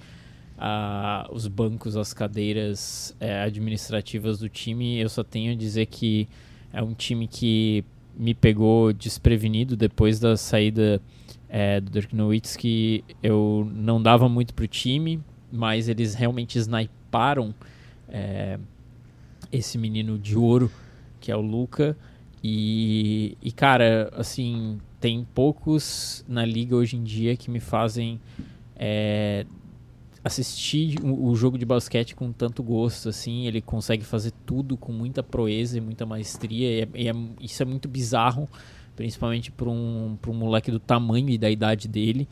a, 0.64 1.29
os 1.33 1.48
bancos, 1.48 1.96
as 1.96 2.14
cadeiras 2.14 3.16
é, 3.18 3.42
administrativas 3.42 4.38
do 4.38 4.48
time. 4.48 5.01
Eu 5.01 5.09
só 5.09 5.25
tenho 5.25 5.53
a 5.53 5.57
dizer 5.57 5.87
que 5.87 6.29
é 6.72 6.81
um 6.81 6.94
time 6.94 7.27
que 7.27 7.85
me 8.16 8.33
pegou 8.33 8.92
desprevenido 8.92 9.77
depois 9.77 10.20
da 10.20 10.37
saída 10.37 11.03
é, 11.48 11.81
do 11.81 11.90
Dirk 11.90 12.14
Nowitzki. 12.14 13.03
Eu 13.20 13.68
não 13.75 14.01
dava 14.01 14.29
muito 14.29 14.55
pro 14.55 14.68
time, 14.68 15.20
mas 15.51 15.88
eles 15.88 16.14
realmente 16.14 16.57
sniparam 16.61 17.53
é, 18.09 18.57
esse 19.51 19.77
menino 19.77 20.16
de 20.16 20.38
ouro 20.38 20.70
que 21.20 21.33
é 21.33 21.37
o 21.37 21.40
Luca. 21.40 21.96
E, 22.44 23.37
e, 23.42 23.51
cara, 23.51 24.12
assim, 24.16 24.79
tem 25.01 25.27
poucos 25.35 26.25
na 26.29 26.44
liga 26.44 26.77
hoje 26.77 26.96
em 26.96 27.03
dia 27.03 27.37
que 27.37 27.51
me 27.51 27.59
fazem 27.59 28.20
é, 28.77 29.44
assistir 30.24 30.98
o, 31.02 31.35
jogo 31.35 31.58
de 31.58 31.64
basquete 31.64 32.14
com 32.14 32.32
tanto 32.32 32.62
gosto, 32.62 33.08
assim, 33.08 33.46
ele 33.46 33.61
consegue 33.61 34.04
fazer 34.04 34.32
tudo 34.46 34.76
com 34.76 34.92
muita 34.92 35.22
proeza 35.22 35.78
e 35.78 35.80
muita 35.80 36.06
maestria, 36.06 36.88
e, 36.94 37.08
é, 37.08 37.11
é, 37.11 37.14
isso 37.40 37.61
é 37.62 37.66
muito 37.66 37.88
bizarro, 37.88 38.48
principalmente 38.94 39.50
para 39.50 39.68
um, 39.68 40.16
um 40.28 40.32
moleque 40.32 40.70
do 40.70 40.78
tamanho 40.78 41.28
e 41.28 41.37
da 41.37 41.50
idade 41.50 41.88
dele. 41.88 42.28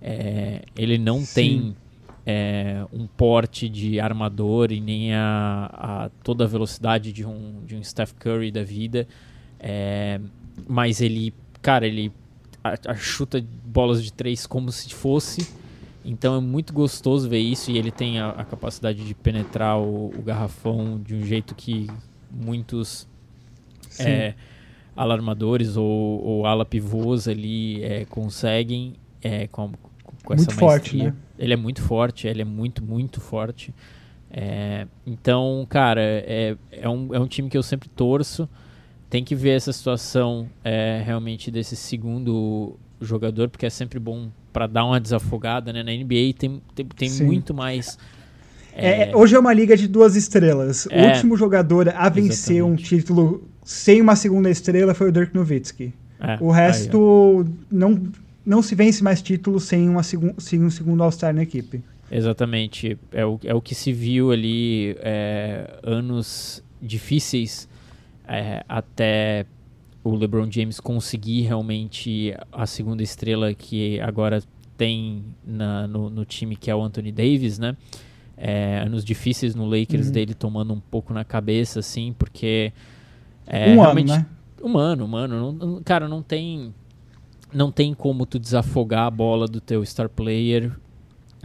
É, 0.00 0.62
ele 0.76 0.96
não 0.96 1.20
Sim. 1.20 1.34
tem 1.34 1.76
é, 2.24 2.86
um 2.90 3.06
porte 3.06 3.68
de 3.68 4.00
armador 4.00 4.72
e 4.72 4.80
nem 4.80 5.14
a, 5.14 5.70
a, 5.72 6.10
toda 6.22 6.44
a 6.44 6.46
velocidade 6.46 7.12
de 7.12 7.26
um, 7.26 7.62
de 7.66 7.76
um 7.76 7.82
Steph 7.82 8.12
Curry 8.18 8.50
da 8.50 8.62
vida, 8.62 9.06
é, 9.60 10.18
mas 10.66 11.02
ele, 11.02 11.34
cara, 11.60 11.86
ele 11.86 12.10
a, 12.62 12.74
a 12.86 12.94
chuta 12.94 13.44
bolas 13.66 14.02
de 14.02 14.10
três 14.10 14.46
como 14.46 14.72
se 14.72 14.94
fosse 14.94 15.46
então 16.04 16.36
é 16.36 16.40
muito 16.40 16.72
gostoso 16.72 17.28
ver 17.28 17.38
isso 17.38 17.70
e 17.70 17.78
ele 17.78 17.90
tem 17.90 18.18
a, 18.18 18.30
a 18.30 18.44
capacidade 18.44 19.04
de 19.04 19.14
penetrar 19.14 19.78
o, 19.78 20.08
o, 20.08 20.22
garrafão 20.22 21.00
de 21.02 21.14
um 21.14 21.24
jeito 21.24 21.54
que 21.54 21.88
muitos 22.30 23.08
é, 23.98 24.34
alarmadores 24.94 25.76
ou, 25.76 26.22
ou 26.22 26.46
ala 26.46 26.64
pivôs 26.64 27.26
ali 27.26 27.82
é, 27.82 28.04
conseguem 28.04 28.94
é, 29.22 29.46
com, 29.46 29.72
com 30.22 30.34
muito 30.34 30.54
forte, 30.54 30.96
né? 30.96 31.14
Ele 31.38 31.52
é 31.54 31.56
muito 31.56 31.82
forte, 31.82 32.28
ele 32.28 32.42
é 32.42 32.44
muito, 32.44 32.82
muito 32.82 33.20
forte. 33.20 33.74
É, 34.30 34.86
então, 35.06 35.66
cara, 35.68 36.00
é, 36.02 36.56
é, 36.70 36.88
um, 36.88 37.14
é 37.14 37.18
um 37.18 37.26
time 37.26 37.48
que 37.48 37.56
eu 37.56 37.62
sempre 37.62 37.88
torço. 37.88 38.48
Tem 39.08 39.22
que 39.22 39.34
ver 39.34 39.50
essa 39.50 39.72
situação 39.72 40.48
é, 40.62 41.02
realmente 41.04 41.50
desse 41.50 41.76
segundo 41.76 42.76
jogador, 43.00 43.48
porque 43.48 43.66
é 43.66 43.70
sempre 43.70 43.98
bom 43.98 44.30
para 44.52 44.66
dar 44.66 44.84
uma 44.84 45.00
desafogada, 45.00 45.72
né? 45.72 45.82
Na 45.82 45.92
NBA 45.92 46.34
tem, 46.38 46.62
tem, 46.74 46.86
tem 46.86 47.10
muito 47.22 47.52
mais. 47.52 47.98
É... 48.74 49.10
É, 49.10 49.16
hoje 49.16 49.34
é 49.34 49.38
uma 49.38 49.52
liga 49.52 49.76
de 49.76 49.86
duas 49.86 50.16
estrelas. 50.16 50.86
É, 50.90 51.02
o 51.02 51.08
último 51.08 51.36
jogador 51.36 51.88
a 51.88 52.08
vencer 52.08 52.56
exatamente. 52.56 52.62
um 52.62 52.76
título 52.76 53.48
sem 53.64 54.00
uma 54.00 54.16
segunda 54.16 54.50
estrela 54.50 54.94
foi 54.94 55.08
o 55.08 55.12
Dirk 55.12 55.34
Nowitzki. 55.34 55.92
É, 56.20 56.38
o 56.40 56.50
resto 56.50 57.44
aí, 57.46 57.54
não, 57.70 58.02
não 58.44 58.62
se 58.62 58.74
vence 58.74 59.02
mais 59.02 59.20
títulos 59.20 59.64
sem, 59.64 59.88
uma 59.88 60.02
segu 60.02 60.34
sem 60.38 60.62
um 60.62 60.70
segundo 60.70 61.02
All-Star 61.02 61.34
na 61.34 61.42
equipe. 61.42 61.82
Exatamente. 62.10 62.98
É 63.12 63.24
o, 63.24 63.40
é 63.44 63.54
o 63.54 63.60
que 63.60 63.74
se 63.74 63.92
viu 63.92 64.30
ali 64.30 64.96
é, 65.00 65.78
anos 65.82 66.62
difíceis 66.80 67.68
é, 68.28 68.64
até 68.68 69.46
o 70.04 70.14
LeBron 70.14 70.50
James 70.50 70.78
conseguir 70.78 71.42
realmente 71.42 72.32
a 72.52 72.66
segunda 72.66 73.02
estrela 73.02 73.52
que 73.54 73.98
agora 74.00 74.42
tem 74.76 75.24
na, 75.44 75.88
no, 75.88 76.10
no, 76.10 76.24
time, 76.24 76.54
que 76.54 76.70
é 76.70 76.76
o 76.76 76.82
Anthony 76.82 77.10
Davis, 77.10 77.58
né? 77.58 77.76
É, 78.36 78.80
anos 78.84 79.04
difíceis 79.04 79.54
no 79.54 79.64
Lakers 79.64 80.08
uhum. 80.08 80.12
dele 80.12 80.34
tomando 80.34 80.74
um 80.74 80.80
pouco 80.80 81.14
na 81.14 81.24
cabeça, 81.24 81.80
assim, 81.80 82.14
porque. 82.18 82.72
É, 83.46 83.72
um 83.72 83.80
realmente, 83.80 84.12
ano, 84.12 84.20
né? 84.22 84.80
Ano, 84.80 85.06
um 85.06 85.16
ano. 85.16 85.52
Não, 85.52 85.82
cara, 85.82 86.08
não 86.08 86.22
tem. 86.22 86.74
Não 87.52 87.70
tem 87.70 87.94
como 87.94 88.26
tu 88.26 88.38
desafogar 88.38 89.06
a 89.06 89.10
bola 89.10 89.46
do 89.46 89.60
teu 89.60 89.84
star 89.84 90.08
player 90.08 90.72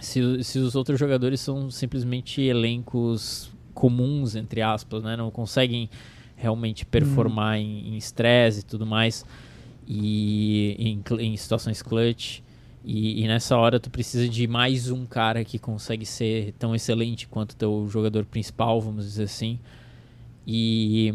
se, 0.02 0.44
se 0.44 0.60
os 0.60 0.76
outros 0.76 1.00
jogadores 1.00 1.40
são 1.40 1.70
simplesmente 1.70 2.42
elencos 2.42 3.52
comuns, 3.74 4.36
entre 4.36 4.62
aspas, 4.62 5.04
né? 5.04 5.16
Não 5.16 5.32
conseguem 5.32 5.90
realmente 6.40 6.86
performar 6.86 7.58
uhum. 7.58 7.64
em 7.64 7.98
estresse 7.98 8.62
e 8.62 8.64
tudo 8.64 8.86
mais, 8.86 9.26
e 9.88 10.76
em, 10.80 11.04
em 11.20 11.38
situações 11.38 11.82
clutch. 11.82 12.40
E, 12.84 13.24
e, 13.24 13.28
nessa 13.28 13.58
hora 13.58 13.78
tu 13.78 13.90
precisa 13.90 14.28
de 14.28 14.48
mais 14.48 14.90
um 14.90 15.06
cara 15.06 15.44
que 15.44 15.60
consegue 15.60 16.06
ser 16.06 16.54
tão 16.58 16.74
excelente 16.74 17.28
quanto 17.28 17.56
teu 17.56 17.88
jogador 17.90 18.24
principal, 18.24 18.80
vamos 18.80 19.06
dizer 19.06 19.24
assim. 19.24 19.60
E, 20.48 21.14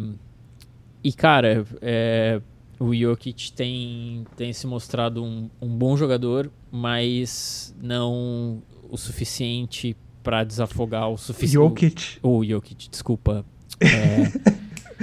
e 1.03 1.13
cara, 1.13 1.65
é, 1.81 2.41
o 2.79 2.95
Jokic 2.95 3.51
tem, 3.53 4.27
tem 4.37 4.53
se 4.53 4.67
mostrado 4.67 5.25
um, 5.25 5.49
um 5.61 5.69
bom 5.69 5.97
jogador, 5.97 6.51
mas 6.71 7.75
não 7.83 8.63
o 8.91 8.99
suficiente 8.99 9.97
para 10.23 10.45
desafogar 10.45 11.09
o 11.09 11.17
suficiente. 11.17 11.53
Jokic. 11.55 12.19
O 12.23 12.45
Jokic, 12.45 12.91
desculpa. 12.91 13.45
É, 13.81 14.55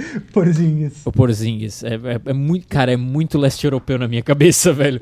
Porzingis. 0.32 1.06
O 1.06 1.12
Porzingis. 1.12 1.82
É, 1.82 1.94
é, 1.94 2.20
é, 2.26 2.32
muito, 2.32 2.66
cara, 2.68 2.92
é 2.92 2.96
muito 2.96 3.38
leste 3.38 3.64
europeu 3.64 3.98
na 3.98 4.08
minha 4.08 4.22
cabeça, 4.22 4.72
velho. 4.74 5.00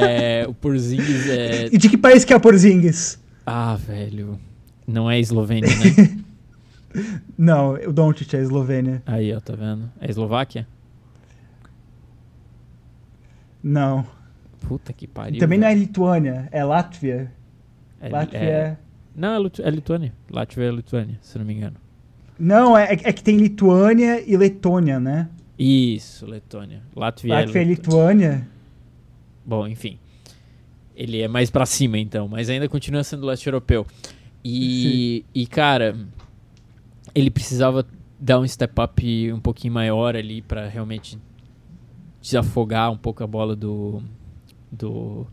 é, 0.00 0.46
o 0.48 0.54
Porzingis 0.54 1.28
é. 1.28 1.68
E 1.72 1.78
de 1.78 1.88
que 1.88 1.96
país 1.96 2.24
que 2.24 2.32
é 2.32 2.36
o 2.36 2.40
Porzingis? 2.40 3.18
Ah, 3.44 3.76
velho. 3.76 4.38
Não 4.86 5.10
é 5.10 5.18
Eslovênia, 5.18 5.68
né? 5.68 6.18
Não, 7.36 7.74
o 7.74 7.92
Doncic 7.92 8.32
é 8.34 8.40
Eslovênia. 8.40 9.02
Aí, 9.04 9.34
ó, 9.34 9.40
tá 9.40 9.54
vendo? 9.54 9.90
É 10.00 10.08
Eslováquia? 10.08 10.66
Não. 13.62 14.06
Puta 14.66 14.92
que 14.92 15.06
pariu. 15.06 15.38
Também 15.38 15.58
não 15.58 15.68
é 15.68 15.74
Lituânia, 15.74 16.48
é 16.50 16.64
Látvia. 16.64 17.30
É, 18.00 18.08
Látvia 18.08 18.38
é... 18.38 18.76
Não, 19.14 19.34
é, 19.34 19.38
Lut 19.38 19.62
é 19.62 19.70
Lituânia. 19.70 20.12
Látvia 20.30 20.64
é 20.64 20.70
Lituânia, 20.70 21.18
se 21.20 21.38
não 21.38 21.44
me 21.44 21.54
engano. 21.54 21.76
Não, 22.38 22.76
é, 22.76 22.92
é 22.92 23.12
que 23.12 23.22
tem 23.22 23.36
Lituânia 23.36 24.22
e 24.26 24.36
Letônia, 24.36 25.00
né? 25.00 25.28
Isso, 25.58 26.26
Letônia. 26.26 26.82
Látvia, 26.94 27.34
Látvia 27.34 27.60
é 27.60 27.62
e 27.62 27.68
Lituânia. 27.68 28.48
Bom, 29.44 29.66
enfim. 29.66 29.98
Ele 30.94 31.20
é 31.20 31.28
mais 31.28 31.50
pra 31.50 31.64
cima, 31.66 31.98
então, 31.98 32.28
mas 32.28 32.48
ainda 32.50 32.68
continua 32.68 33.04
sendo 33.04 33.26
leste 33.26 33.46
europeu. 33.46 33.86
E, 34.44 35.24
e 35.34 35.46
cara, 35.46 35.96
ele 37.14 37.30
precisava 37.30 37.86
dar 38.18 38.38
um 38.38 38.46
step 38.46 38.72
up 38.80 39.32
um 39.32 39.40
pouquinho 39.40 39.74
maior 39.74 40.16
ali 40.16 40.40
para 40.40 40.68
realmente 40.68 41.18
desafogar 42.20 42.90
um 42.90 42.96
pouco 42.96 43.22
a 43.22 43.26
bola 43.26 43.54
do 43.54 44.02
do 44.70 45.26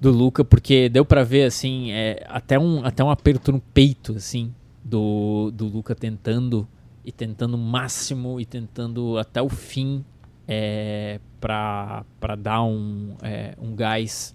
do 0.00 0.10
Luca, 0.10 0.44
porque 0.44 0.88
deu 0.88 1.04
para 1.04 1.24
ver 1.24 1.44
assim, 1.44 1.90
é, 1.92 2.24
até 2.28 2.58
um 2.58 2.84
até 2.84 3.02
um 3.02 3.10
aperto 3.10 3.52
no 3.52 3.60
peito 3.60 4.12
assim 4.12 4.52
do 4.84 5.50
do 5.50 5.66
Luca 5.66 5.94
tentando 5.94 6.68
e 7.04 7.10
tentando 7.10 7.54
o 7.54 7.58
máximo 7.58 8.40
e 8.40 8.44
tentando 8.44 9.18
até 9.18 9.40
o 9.40 9.48
fim 9.48 10.04
é, 10.46 11.20
para 11.40 12.04
dar 12.38 12.62
um, 12.62 13.16
é, 13.22 13.54
um 13.58 13.74
gás 13.74 14.34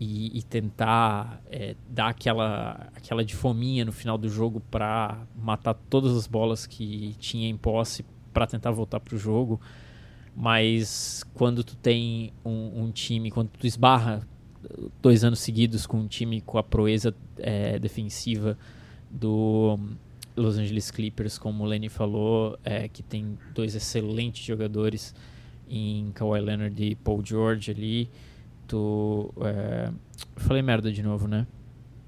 e, 0.00 0.38
e 0.38 0.42
tentar 0.42 1.42
é, 1.50 1.74
dar 1.88 2.08
aquela, 2.08 2.88
aquela 2.94 3.24
de 3.24 3.34
fominha 3.34 3.84
no 3.84 3.92
final 3.92 4.16
do 4.16 4.28
jogo 4.28 4.60
para 4.70 5.26
matar 5.36 5.74
todas 5.74 6.16
as 6.16 6.26
bolas 6.26 6.66
que 6.66 7.14
tinha 7.18 7.48
em 7.48 7.56
posse 7.56 8.04
para 8.32 8.46
tentar 8.46 8.70
voltar 8.70 9.00
para 9.00 9.14
o 9.14 9.18
jogo. 9.18 9.60
Mas 10.34 11.24
quando 11.34 11.64
tu 11.64 11.76
tem 11.76 12.32
um, 12.44 12.84
um, 12.84 12.90
time, 12.92 13.30
quando 13.30 13.48
tu 13.48 13.66
esbarra 13.66 14.26
dois 15.02 15.24
anos 15.24 15.40
seguidos 15.40 15.86
com 15.86 15.98
um 15.98 16.06
time 16.06 16.40
com 16.40 16.58
a 16.58 16.62
proeza 16.62 17.14
é, 17.38 17.78
defensiva 17.78 18.56
do 19.10 19.78
Los 20.36 20.58
Angeles 20.58 20.90
Clippers, 20.90 21.38
como 21.38 21.64
o 21.64 21.66
Lenny 21.66 21.88
falou, 21.88 22.58
é, 22.64 22.88
que 22.88 23.02
tem 23.02 23.38
dois 23.54 23.74
excelentes 23.74 24.44
jogadores 24.44 25.14
em 25.68 26.10
Kawhi 26.12 26.40
Leonard 26.40 26.82
e 26.82 26.94
Paul 26.94 27.22
George 27.24 27.70
ali, 27.70 28.10
tu. 28.66 29.32
É... 29.42 29.90
Falei 30.36 30.62
merda 30.62 30.90
de 30.90 31.02
novo, 31.02 31.26
né? 31.28 31.46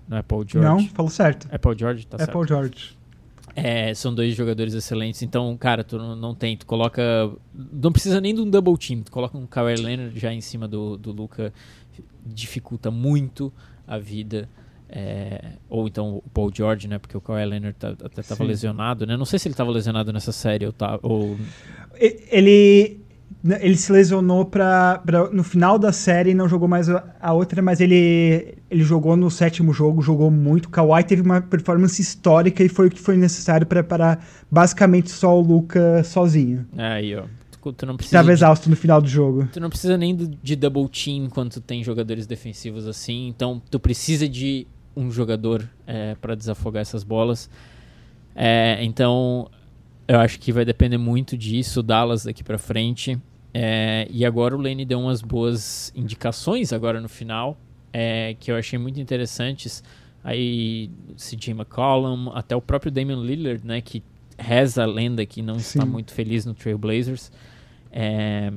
Não 0.09 0.16
é 0.16 0.22
Paul 0.22 0.44
George? 0.46 0.68
Não, 0.68 0.88
falou 0.88 1.11
certo. 1.11 1.48
É 1.51 1.59
Paul 1.59 1.76
George? 1.76 2.07
Tá 2.07 2.16
é 2.16 2.18
certo. 2.20 2.32
Paul 2.32 2.46
George. 2.46 2.98
É, 3.55 3.92
são 3.94 4.14
dois 4.14 4.34
jogadores 4.34 4.74
excelentes, 4.74 5.22
então, 5.22 5.57
cara, 5.57 5.82
tu 5.82 5.98
não, 5.98 6.14
não, 6.14 6.34
tem, 6.34 6.57
tu 6.57 6.64
coloca. 6.64 7.03
Não 7.53 7.90
precisa 7.90 8.20
nem 8.20 8.32
de 8.32 8.40
um 8.40 8.48
double 8.48 8.76
team, 8.78 9.03
tu 9.03 9.11
coloca 9.11 9.36
um 9.36 9.44
Kawhi 9.44 9.74
Leonard 9.74 10.18
já 10.18 10.32
em 10.32 10.40
cima 10.40 10.68
do, 10.68 10.96
do 10.96 11.11
Luca, 11.11 11.53
dificulta 12.24 12.90
muito 12.92 13.53
a 13.86 13.98
vida. 13.98 14.48
É, 14.93 15.53
ou 15.68 15.86
então 15.86 16.16
o 16.16 16.30
Paul 16.30 16.51
George, 16.53 16.88
né? 16.88 16.99
Porque 16.99 17.16
o 17.16 17.20
Kawhi 17.20 17.45
Leonard 17.45 17.76
tá, 17.78 17.91
até 18.05 18.20
estava 18.20 18.43
lesionado, 18.43 19.07
né? 19.07 19.16
Não 19.16 19.24
sei 19.24 19.38
se 19.38 19.47
ele 19.47 19.53
estava 19.53 19.70
lesionado 19.70 20.12
nessa 20.12 20.32
série 20.32 20.66
ou, 20.66 20.72
tá, 20.72 20.99
ou... 21.03 21.36
Ele 21.99 23.01
né, 23.43 23.59
ele 23.62 23.76
se 23.76 23.91
lesionou 23.91 24.45
pra, 24.45 24.99
pra, 24.99 25.30
no 25.30 25.43
final 25.43 25.78
da 25.78 25.93
série 25.93 26.34
não 26.34 26.49
jogou 26.49 26.68
mais 26.68 26.91
a, 26.91 27.05
a, 27.20 27.32
outra, 27.32 27.62
mas 27.62 27.80
ele, 27.80 28.55
ele 28.70 28.82
jogou 28.82 29.16
no 29.16 29.30
sétimo 29.30 29.72
jogo, 29.72 30.03
jogou 30.03 30.30
muito. 30.30 30.68
Kawhi 30.68 31.05
teve 31.05 31.22
uma 31.22 31.41
performance 31.41 32.01
histórica 32.01 32.62
e 32.62 32.68
foi 32.68 32.88
o 32.88 32.91
que 32.91 33.01
foi 33.01 33.16
necessário 33.16 33.66
para 33.66 33.82
parar 33.82 34.26
basicamente 34.51 35.11
só 35.11 35.38
o 35.38 35.41
Luca 35.41 36.03
sozinho. 36.05 36.66
Aí, 36.76 37.14
ó. 37.14 37.24
Tu, 37.76 37.84
não 37.84 37.95
precisa 37.95 38.16
Estava 38.16 38.32
exausto 38.32 38.70
no 38.70 38.76
final 38.76 39.03
do 39.03 39.09
jogo. 39.09 39.47
Tu 39.53 39.61
não 39.61 39.68
precisa 39.68 39.97
nem 39.97 40.16
de 40.16 40.57
double 40.57 40.88
team 40.88 41.28
quando 41.28 41.53
tu 41.53 41.61
tem 41.61 41.84
jogadores 41.84 42.26
defensivos 42.26 42.86
assim. 42.86 43.28
Então, 43.28 43.61
tu 43.70 43.78
precisa 43.78 44.26
de 44.26 44.66
um 44.97 45.11
jogador 45.11 45.68
é, 45.86 46.14
para 46.16 46.34
desafogar 46.34 46.82
essas 46.82 47.05
bolas. 47.05 47.49
É, 48.34 48.78
então, 48.82 49.51
eu 50.07 50.18
acho 50.18 50.38
que 50.38 50.53
vai 50.53 50.64
depender 50.64 50.99
muito 50.99 51.36
disso, 51.36 51.82
Dallas 51.82 52.24
daqui 52.24 52.43
para 52.43 52.59
frente. 52.59 53.18
É, 53.53 54.07
e 54.11 54.24
agora 54.24 54.57
o 54.57 54.61
Lane 54.61 54.84
deu 54.84 55.01
umas 55.01 55.22
boas 55.22 55.93
indicações 55.95 56.72
agora 56.72 57.01
no 57.01 57.09
final, 57.09 57.59
é, 57.93 58.36
que 58.38 58.51
eu 58.51 58.57
achei 58.57 58.78
muito 58.78 59.01
interessantes. 59.01 59.82
Aí 60.22 60.91
CJ 61.16 61.53
McCollum, 61.53 62.30
até 62.34 62.55
o 62.55 62.61
próprio 62.61 62.93
Damian 62.93 63.22
Lillard, 63.22 63.66
né, 63.66 63.80
que 63.80 64.03
reza 64.38 64.82
a 64.82 64.86
lenda 64.86 65.24
que 65.26 65.43
não 65.43 65.59
Sim. 65.59 65.78
está 65.78 65.86
muito 65.86 66.12
feliz 66.12 66.47
no 66.47 66.55
Trailblazers. 66.55 67.32
É, 67.91 68.53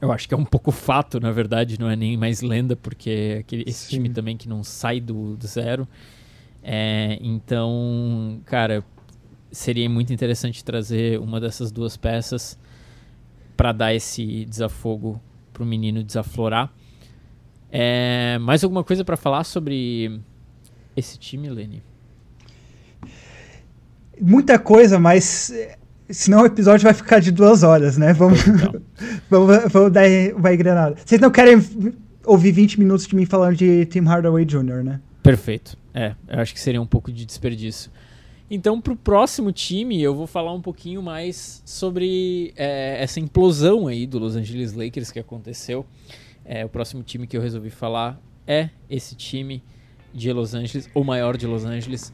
eu 0.00 0.10
acho 0.10 0.26
que 0.26 0.34
é 0.34 0.36
um 0.36 0.44
pouco 0.44 0.70
fato, 0.70 1.20
na 1.20 1.30
verdade, 1.30 1.78
não 1.78 1.90
é 1.90 1.96
nem 1.96 2.16
mais 2.16 2.40
lenda, 2.40 2.74
porque 2.74 3.10
é 3.10 3.38
aquele, 3.38 3.64
esse 3.66 3.86
Sim. 3.86 3.96
time 3.96 4.10
também 4.10 4.36
que 4.36 4.48
não 4.48 4.64
sai 4.64 5.00
do, 5.00 5.36
do 5.36 5.46
zero. 5.46 5.86
É, 6.62 7.18
então, 7.20 8.40
cara, 8.46 8.84
seria 9.52 9.88
muito 9.88 10.12
interessante 10.12 10.64
trazer 10.64 11.18
uma 11.18 11.40
dessas 11.40 11.70
duas 11.70 11.96
peças 11.96 12.58
para 13.56 13.72
dar 13.72 13.94
esse 13.94 14.44
desafogo 14.46 15.20
para 15.52 15.62
o 15.62 15.66
menino 15.66 16.02
desaflorar. 16.02 16.72
É, 17.70 18.38
mais 18.38 18.64
alguma 18.64 18.82
coisa 18.82 19.04
para 19.04 19.16
falar 19.16 19.44
sobre 19.44 20.20
esse 20.96 21.18
time, 21.18 21.48
Lenny? 21.48 21.82
Muita 24.20 24.58
coisa, 24.58 24.98
mas 24.98 25.52
senão 26.12 26.42
o 26.42 26.46
episódio 26.46 26.84
vai 26.84 26.94
ficar 26.94 27.20
de 27.20 27.30
duas 27.30 27.62
horas, 27.62 27.96
né? 27.96 28.12
Vamos, 28.12 28.40
vamos, 29.30 29.72
vamos 29.72 29.92
dar 29.92 30.04
vai 30.36 30.56
granada. 30.56 30.96
Vocês 31.04 31.20
não 31.20 31.30
querem 31.30 31.62
ouvir 32.24 32.52
20 32.52 32.78
minutos 32.78 33.06
de 33.06 33.14
mim 33.14 33.26
falando 33.26 33.56
de 33.56 33.86
Tim 33.86 34.00
Hardaway 34.00 34.44
Jr., 34.44 34.84
né? 34.84 35.00
Perfeito. 35.22 35.76
É, 35.94 36.14
eu 36.28 36.40
acho 36.40 36.54
que 36.54 36.60
seria 36.60 36.80
um 36.80 36.86
pouco 36.86 37.12
de 37.12 37.24
desperdício. 37.24 37.90
Então, 38.50 38.80
para 38.80 38.92
o 38.92 38.96
próximo 38.96 39.52
time, 39.52 40.02
eu 40.02 40.14
vou 40.14 40.26
falar 40.26 40.52
um 40.52 40.60
pouquinho 40.60 41.00
mais 41.02 41.62
sobre 41.64 42.52
é, 42.56 43.00
essa 43.00 43.20
implosão 43.20 43.86
aí 43.86 44.06
do 44.06 44.18
Los 44.18 44.34
Angeles 44.34 44.72
Lakers 44.72 45.12
que 45.12 45.20
aconteceu. 45.20 45.86
É, 46.44 46.64
o 46.64 46.68
próximo 46.68 47.02
time 47.02 47.26
que 47.26 47.36
eu 47.36 47.40
resolvi 47.40 47.70
falar 47.70 48.20
é 48.46 48.70
esse 48.88 49.14
time 49.14 49.62
de 50.12 50.32
Los 50.32 50.54
Angeles, 50.54 50.90
o 50.92 51.04
maior 51.04 51.36
de 51.36 51.46
Los 51.46 51.64
Angeles. 51.64 52.12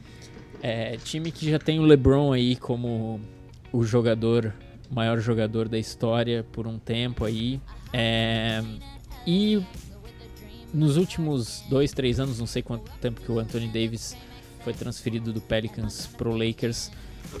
É, 0.61 0.97
time 0.97 1.31
que 1.31 1.49
já 1.49 1.57
tem 1.57 1.79
o 1.79 1.83
LeBron 1.83 2.31
aí 2.33 2.55
como 2.55 3.19
o 3.77 3.83
jogador, 3.83 4.51
maior 4.89 5.19
jogador 5.19 5.69
da 5.69 5.77
história 5.77 6.43
por 6.51 6.65
um 6.65 6.79
tempo 6.79 7.23
aí. 7.23 7.61
É, 7.93 8.63
e 9.25 9.63
nos 10.73 10.97
últimos 10.97 11.63
dois, 11.69 11.91
três 11.93 12.19
anos, 12.19 12.39
não 12.39 12.47
sei 12.47 12.63
quanto 12.63 12.91
tempo 12.99 13.21
que 13.21 13.31
o 13.31 13.37
Anthony 13.37 13.67
Davis 13.67 14.17
foi 14.63 14.73
transferido 14.73 15.31
do 15.31 15.39
Pelicans 15.39 16.07
pro 16.17 16.35
Lakers, 16.35 16.91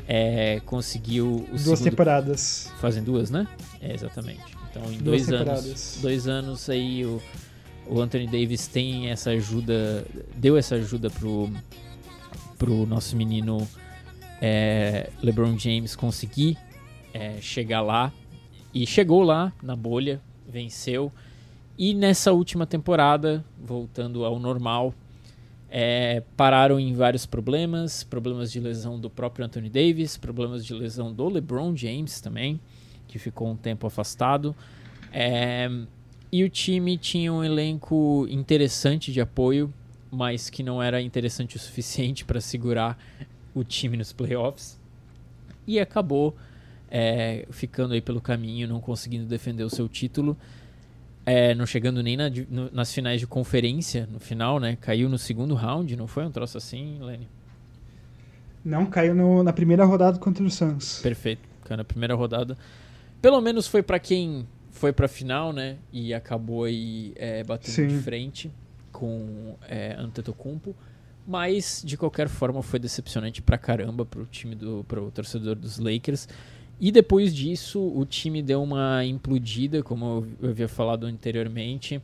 é, 0.07 0.61
conseguiu 0.63 1.47
duas 1.49 1.61
segundo... 1.61 1.83
temporadas. 1.83 2.71
Fazem 2.79 3.03
duas, 3.03 3.31
né? 3.31 3.47
É, 3.81 3.95
exatamente. 3.95 4.43
Então, 4.69 4.83
em 4.93 4.99
duas 4.99 5.25
dois 5.25 5.41
anos, 5.41 5.99
dois 6.03 6.27
anos 6.27 6.69
aí 6.69 7.03
o, 7.03 7.19
o 7.87 7.99
Anthony 7.99 8.27
Davis 8.27 8.67
tem 8.67 9.09
essa 9.09 9.31
ajuda, 9.31 10.05
deu 10.35 10.55
essa 10.55 10.75
ajuda 10.75 11.09
pro 11.09 11.49
pro 12.59 12.85
nosso 12.85 13.15
menino 13.15 13.67
é, 14.41 15.09
LeBron 15.21 15.57
James 15.57 15.95
conseguir 15.95 16.57
é, 17.13 17.39
chegar 17.41 17.81
lá 17.81 18.11
e 18.73 18.85
chegou 18.85 19.23
lá 19.23 19.51
na 19.61 19.75
bolha, 19.75 20.21
venceu. 20.47 21.11
E 21.77 21.93
nessa 21.93 22.31
última 22.31 22.65
temporada, 22.65 23.43
voltando 23.59 24.25
ao 24.25 24.39
normal, 24.39 24.93
é, 25.69 26.23
pararam 26.35 26.79
em 26.79 26.93
vários 26.93 27.25
problemas, 27.25 28.03
problemas 28.03 28.51
de 28.51 28.59
lesão 28.59 28.99
do 28.99 29.09
próprio 29.09 29.45
Anthony 29.45 29.69
Davis, 29.69 30.17
problemas 30.17 30.65
de 30.65 30.73
lesão 30.73 31.13
do 31.13 31.27
LeBron 31.27 31.75
James 31.75 32.21
também, 32.21 32.59
que 33.07 33.19
ficou 33.19 33.49
um 33.49 33.55
tempo 33.55 33.85
afastado. 33.85 34.55
É, 35.11 35.69
e 36.31 36.43
o 36.43 36.49
time 36.49 36.97
tinha 36.97 37.31
um 37.31 37.43
elenco 37.43 38.25
interessante 38.29 39.11
de 39.11 39.21
apoio, 39.21 39.73
mas 40.11 40.49
que 40.49 40.63
não 40.63 40.81
era 40.81 41.01
interessante 41.01 41.55
o 41.55 41.59
suficiente 41.59 42.25
para 42.25 42.41
segurar 42.41 42.97
o 43.57 43.63
time 43.63 43.97
nos 43.97 44.13
playoffs. 44.13 44.79
E 45.65 45.79
acabou 45.79 46.35
é, 46.89 47.45
ficando 47.51 47.93
aí 47.93 48.01
pelo 48.01 48.21
caminho, 48.21 48.67
não 48.67 48.79
conseguindo 48.79 49.25
defender 49.25 49.63
o 49.63 49.69
seu 49.69 49.89
título. 49.89 50.37
é, 51.25 51.53
não 51.53 51.65
chegando 51.65 52.01
nem 52.01 52.15
na, 52.15 52.29
no, 52.49 52.71
nas 52.71 52.93
finais 52.93 53.19
de 53.19 53.27
conferência, 53.27 54.07
no 54.09 54.17
final, 54.17 54.61
né? 54.61 54.77
Caiu 54.79 55.09
no 55.09 55.17
segundo 55.17 55.55
round, 55.55 55.93
não 55.97 56.07
foi 56.07 56.25
um 56.25 56.31
troço 56.31 56.57
assim, 56.57 56.99
Lenny? 57.01 57.27
Não, 58.63 58.85
caiu 58.85 59.13
no, 59.13 59.43
na 59.43 59.51
primeira 59.51 59.83
rodada 59.83 60.17
contra 60.19 60.41
o 60.41 60.49
Suns. 60.49 61.01
Perfeito, 61.01 61.41
caiu 61.65 61.77
na 61.77 61.83
primeira 61.83 62.15
rodada. 62.15 62.57
Pelo 63.21 63.41
menos 63.41 63.67
foi 63.67 63.83
para 63.83 63.99
quem 63.99 64.47
foi 64.71 64.93
pra 64.93 65.09
final, 65.09 65.51
né? 65.51 65.75
E 65.91 66.13
acabou 66.13 66.63
aí 66.63 67.11
é, 67.17 67.43
batendo 67.43 67.73
Sim. 67.73 67.87
de 67.87 67.97
frente 67.97 68.49
com 68.93 69.57
é, 69.67 69.95
Antetokounmpo. 69.99 70.73
Mas, 71.27 71.81
de 71.85 71.97
qualquer 71.97 72.29
forma, 72.29 72.63
foi 72.63 72.79
decepcionante 72.79 73.41
pra 73.41 73.57
caramba 73.57 74.05
pro 74.05 74.25
time 74.25 74.55
do 74.55 74.85
pro 74.87 75.11
torcedor 75.11 75.55
dos 75.55 75.77
Lakers. 75.77 76.25
E 76.79 76.89
depois 76.89 77.35
disso, 77.35 77.81
o 77.81 78.05
time 78.05 78.41
deu 78.41 78.63
uma 78.63 79.03
implodida, 79.03 79.83
como 79.83 80.25
eu 80.41 80.49
havia 80.49 80.69
falado 80.69 81.05
anteriormente. 81.05 82.01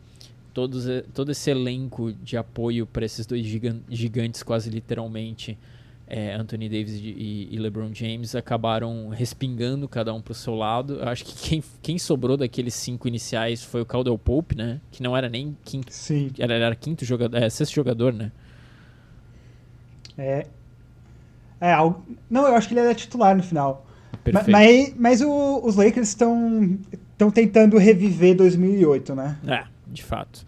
Todos, 0.53 0.85
todo 1.13 1.31
esse 1.31 1.49
elenco 1.49 2.11
de 2.11 2.35
apoio 2.35 2.85
para 2.85 3.05
esses 3.05 3.25
dois 3.25 3.45
gigantes, 3.89 4.43
quase 4.43 4.69
literalmente, 4.69 5.57
é, 6.05 6.33
Anthony 6.33 6.67
Davis 6.67 6.93
e, 6.93 7.47
e, 7.51 7.57
LeBron 7.57 7.93
James, 7.93 8.35
acabaram 8.35 9.09
respingando 9.09 9.87
cada 9.87 10.13
um 10.13 10.21
para 10.21 10.33
o 10.33 10.35
seu 10.35 10.53
lado. 10.53 10.95
Eu 10.95 11.07
acho 11.07 11.23
que 11.23 11.33
quem, 11.49 11.63
quem 11.81 11.97
sobrou 11.97 12.35
daqueles 12.35 12.73
cinco 12.73 13.07
iniciais 13.07 13.63
foi 13.63 13.81
o 13.81 13.85
Caldwell 13.85 14.17
Pope, 14.17 14.55
né? 14.55 14.81
Que 14.91 15.01
não 15.01 15.15
era 15.15 15.29
nem 15.29 15.57
quinto, 15.63 15.93
Sim. 15.93 16.29
Era, 16.37 16.55
era 16.55 16.75
quinto 16.75 17.05
jogador, 17.05 17.37
é, 17.37 17.49
sexto 17.49 17.73
jogador, 17.73 18.11
né? 18.11 18.31
É. 20.17 20.45
É, 21.59 21.75
não, 22.29 22.45
eu 22.45 22.55
acho 22.55 22.67
que 22.67 22.73
ele 22.73 22.81
era 22.81 22.93
titular 22.93 23.35
no 23.35 23.41
final. 23.41 23.85
Perfeito. 24.23 24.51
Mas, 24.51 24.93
mas 24.97 25.21
o, 25.21 25.61
os 25.63 25.75
Lakers 25.75 26.09
estão 26.09 26.77
tentando 27.33 27.77
reviver 27.77 28.35
2008, 28.35 29.15
né? 29.15 29.37
É, 29.47 29.63
de 29.87 30.03
fato. 30.03 30.45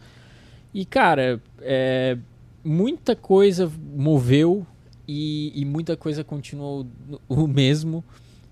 E, 0.74 0.86
cara, 0.86 1.42
é, 1.62 2.18
muita 2.64 3.16
coisa 3.16 3.72
moveu 3.96 4.66
e, 5.08 5.54
e, 5.56 5.64
muita 5.64 5.96
coisa 5.96 6.24
continuou 6.24 6.86
o 7.30 7.48
mesmo. 7.48 8.04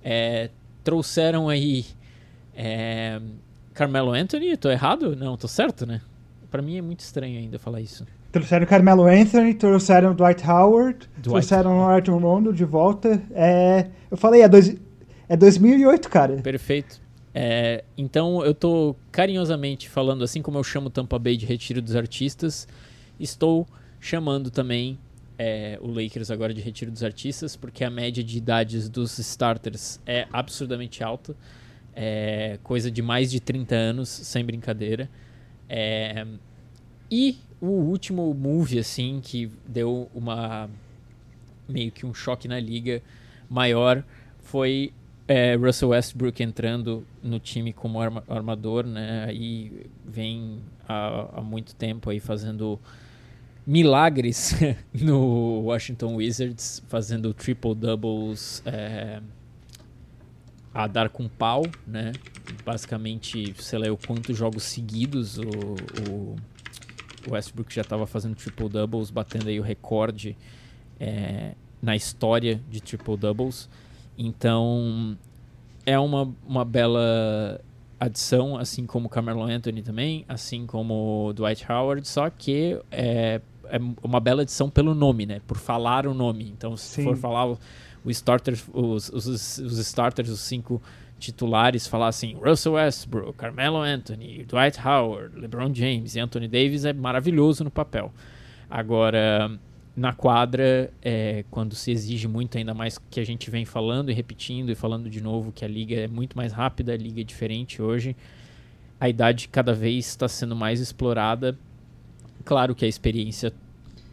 É, 0.02 0.50
trouxeram 0.84 1.50
aí 1.50 1.86
é, 2.56 3.20
Carmelo 3.74 4.12
Anthony, 4.14 4.56
tô 4.56 4.70
errado? 4.70 5.16
Não, 5.16 5.36
tô 5.36 5.48
certo, 5.48 5.86
né? 5.86 6.02
Pra 6.52 6.62
mim 6.62 6.78
é 6.78 6.82
muito 6.82 7.00
estranho 7.00 7.40
ainda 7.40 7.58
falar 7.58 7.82
isso. 7.82 8.06
Trouxeram 8.34 8.66
Carmelo 8.66 9.04
Anthony, 9.04 9.54
trouxeram 9.54 10.16
Dwight 10.16 10.44
Howard, 10.44 10.98
Dwight. 10.98 11.22
trouxeram 11.22 11.88
Arthur 11.88 12.18
Rondo 12.18 12.52
de 12.52 12.66
volta. 12.66 13.22
É, 13.32 13.86
eu 14.10 14.18
falei, 14.18 14.42
é 14.42 14.50
dois, 14.50 14.76
é 15.30 15.38
2008, 15.38 16.10
cara. 16.10 16.38
Perfeito. 16.38 17.00
É, 17.32 17.84
então 17.96 18.44
eu 18.44 18.56
tô 18.56 18.96
carinhosamente 19.12 19.88
falando, 19.88 20.24
assim 20.24 20.42
como 20.42 20.58
eu 20.58 20.64
chamo 20.64 20.90
Tampa 20.90 21.20
Bay 21.20 21.38
de 21.38 21.46
Retiro 21.46 21.80
dos 21.80 21.96
Artistas, 21.96 22.68
estou 23.20 23.68
chamando 24.00 24.50
também 24.50 24.98
é, 25.38 25.78
o 25.80 25.88
Lakers 25.88 26.32
agora 26.32 26.56
de 26.56 26.62
Retiro 26.62 26.90
dos 26.90 27.04
Artistas, 27.04 27.56
porque 27.56 27.84
a 27.84 27.90
média 27.92 28.24
de 28.24 28.36
idades 28.36 28.90
dos 28.90 29.20
starters 29.20 30.00
é 30.08 30.28
absurdamente 30.34 31.04
alta. 31.04 31.36
É 31.96 32.58
coisa 32.64 32.90
de 32.90 33.04
mais 33.04 33.30
de 33.30 33.40
30 33.40 33.76
anos, 33.76 34.10
sem 34.10 34.44
brincadeira. 34.44 35.08
É, 35.70 36.26
e 37.12 37.38
o 37.64 37.90
último 37.90 38.34
move, 38.34 38.78
assim, 38.78 39.22
que 39.24 39.50
deu 39.66 40.10
uma. 40.14 40.70
meio 41.68 41.92
que 41.94 42.06
um 42.06 42.14
choque 42.14 42.46
na 42.46 42.60
liga 42.60 43.02
maior 43.50 44.04
foi 44.42 44.92
é, 45.26 45.56
Russell 45.56 45.90
Westbrook 45.90 46.44
entrando 46.44 47.06
no 47.24 47.40
time 47.40 47.72
como 47.72 48.02
arma, 48.02 48.22
armador, 48.28 48.86
né? 48.86 49.26
Aí 49.30 49.88
vem 50.06 50.60
há, 50.88 51.40
há, 51.40 51.42
muito 51.42 51.74
tempo 51.74 52.10
aí 52.10 52.20
fazendo 52.20 52.78
milagres 53.66 54.54
no 54.94 55.62
Washington 55.62 56.16
Wizards, 56.16 56.84
fazendo 56.90 57.34
triple 57.34 57.74
doubles 57.76 58.62
é, 58.66 59.22
a 60.74 60.86
dar 60.86 61.08
com 61.08 61.30
pau, 61.30 61.64
né? 61.88 62.12
Basicamente, 62.66 63.56
sei 63.58 63.80
lá, 63.80 63.90
o 63.90 63.96
quantos 63.96 64.38
jogos 64.38 64.64
seguidos 64.64 65.38
o, 65.38 65.44
o 66.10 66.36
Westbrook 67.30 67.74
já 67.74 67.82
estava 67.82 68.06
fazendo 68.06 68.36
triple 68.36 68.70
doubles, 68.70 69.10
batendo 69.10 69.50
aí 69.50 69.60
o 69.60 69.64
recorde 69.64 70.36
é, 71.00 71.54
na 71.82 71.96
história 71.96 72.62
de 72.70 72.82
triple 72.82 73.18
doubles. 73.18 73.70
Então, 74.18 75.18
é 75.86 75.98
uma, 75.98 76.34
uma 76.48 76.64
bela 76.64 77.60
adição, 78.00 78.58
assim 78.58 78.86
como 78.86 79.10
Carmelo 79.10 79.44
Anthony 79.44 79.82
também, 79.82 80.26
assim 80.28 80.66
como 80.66 81.32
Dwight 81.34 81.66
Howard, 81.72 82.08
só 82.08 82.30
que 82.30 82.80
é, 82.92 83.42
é 83.66 83.80
uma 84.04 84.20
bela 84.20 84.42
adição 84.42 84.70
pelo 84.70 84.94
nome, 84.94 85.26
né? 85.26 85.42
Por 85.48 85.58
falar 85.58 86.06
o 86.06 86.14
nome. 86.14 86.50
Então, 86.50 86.76
se 86.76 86.96
Sim. 86.96 87.04
for 87.04 87.18
falar 87.18 87.48
o, 87.48 87.60
o 88.04 88.12
starter, 88.12 88.58
os, 88.74 89.10
os, 89.10 89.58
os 89.58 89.78
starters, 89.80 90.30
os 90.30 90.42
cinco 90.42 90.82
titulares, 91.24 91.88
falar 91.88 92.10
assim, 92.10 92.36
Russell 92.36 92.74
Westbrook, 92.74 93.38
Carmelo 93.38 93.78
Anthony, 93.78 94.44
Dwight 94.44 94.80
Howard, 94.86 95.40
LeBron 95.40 95.74
James 95.74 96.16
e 96.16 96.20
Anthony 96.20 96.48
Davis 96.48 96.84
é 96.84 96.92
maravilhoso 96.92 97.64
no 97.64 97.72
papel. 97.72 98.12
Agora, 98.70 99.58
na 99.96 100.12
quadra, 100.12 100.92
é, 101.02 101.46
quando 101.50 101.76
se 101.76 101.92
exige 101.92 102.28
muito, 102.28 102.58
ainda 102.58 102.74
mais 102.74 102.98
que 103.10 103.20
a 103.20 103.26
gente 103.26 103.50
vem 103.50 103.64
falando 103.64 104.12
e 104.12 104.14
repetindo 104.14 104.70
e 104.70 104.76
falando 104.76 105.10
de 105.10 105.22
novo 105.22 105.52
que 105.52 105.64
a 105.64 105.68
liga 105.68 105.96
é 105.96 106.08
muito 106.08 106.36
mais 106.36 106.52
rápida, 106.52 106.94
a 106.94 106.98
liga 106.98 107.22
é 107.22 107.24
diferente 107.24 107.82
hoje, 107.82 108.16
a 109.00 109.08
idade 109.08 109.48
cada 109.48 109.74
vez 109.74 110.08
está 110.08 110.28
sendo 110.28 110.56
mais 110.56 110.80
explorada. 110.82 111.58
Claro 112.44 112.76
que 112.76 112.84
a 112.84 112.88
experiência 112.88 113.54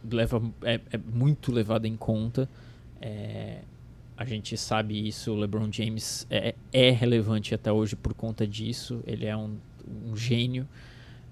leva, 0.09 0.41
é, 0.63 0.79
é 0.91 0.97
muito 0.97 1.51
levada 1.51 1.87
em 1.87 1.97
conta. 1.97 2.47
É, 3.01 3.57
a 4.21 4.25
gente 4.25 4.55
sabe 4.55 5.07
isso, 5.07 5.31
o 5.31 5.35
LeBron 5.35 5.71
James 5.71 6.27
é, 6.29 6.53
é, 6.71 6.91
relevante 6.91 7.55
até 7.55 7.71
hoje 7.71 7.95
por 7.95 8.13
conta 8.13 8.45
disso. 8.45 9.01
Ele 9.07 9.25
é 9.25 9.35
um, 9.35 9.57
um 10.05 10.15
gênio, 10.15 10.67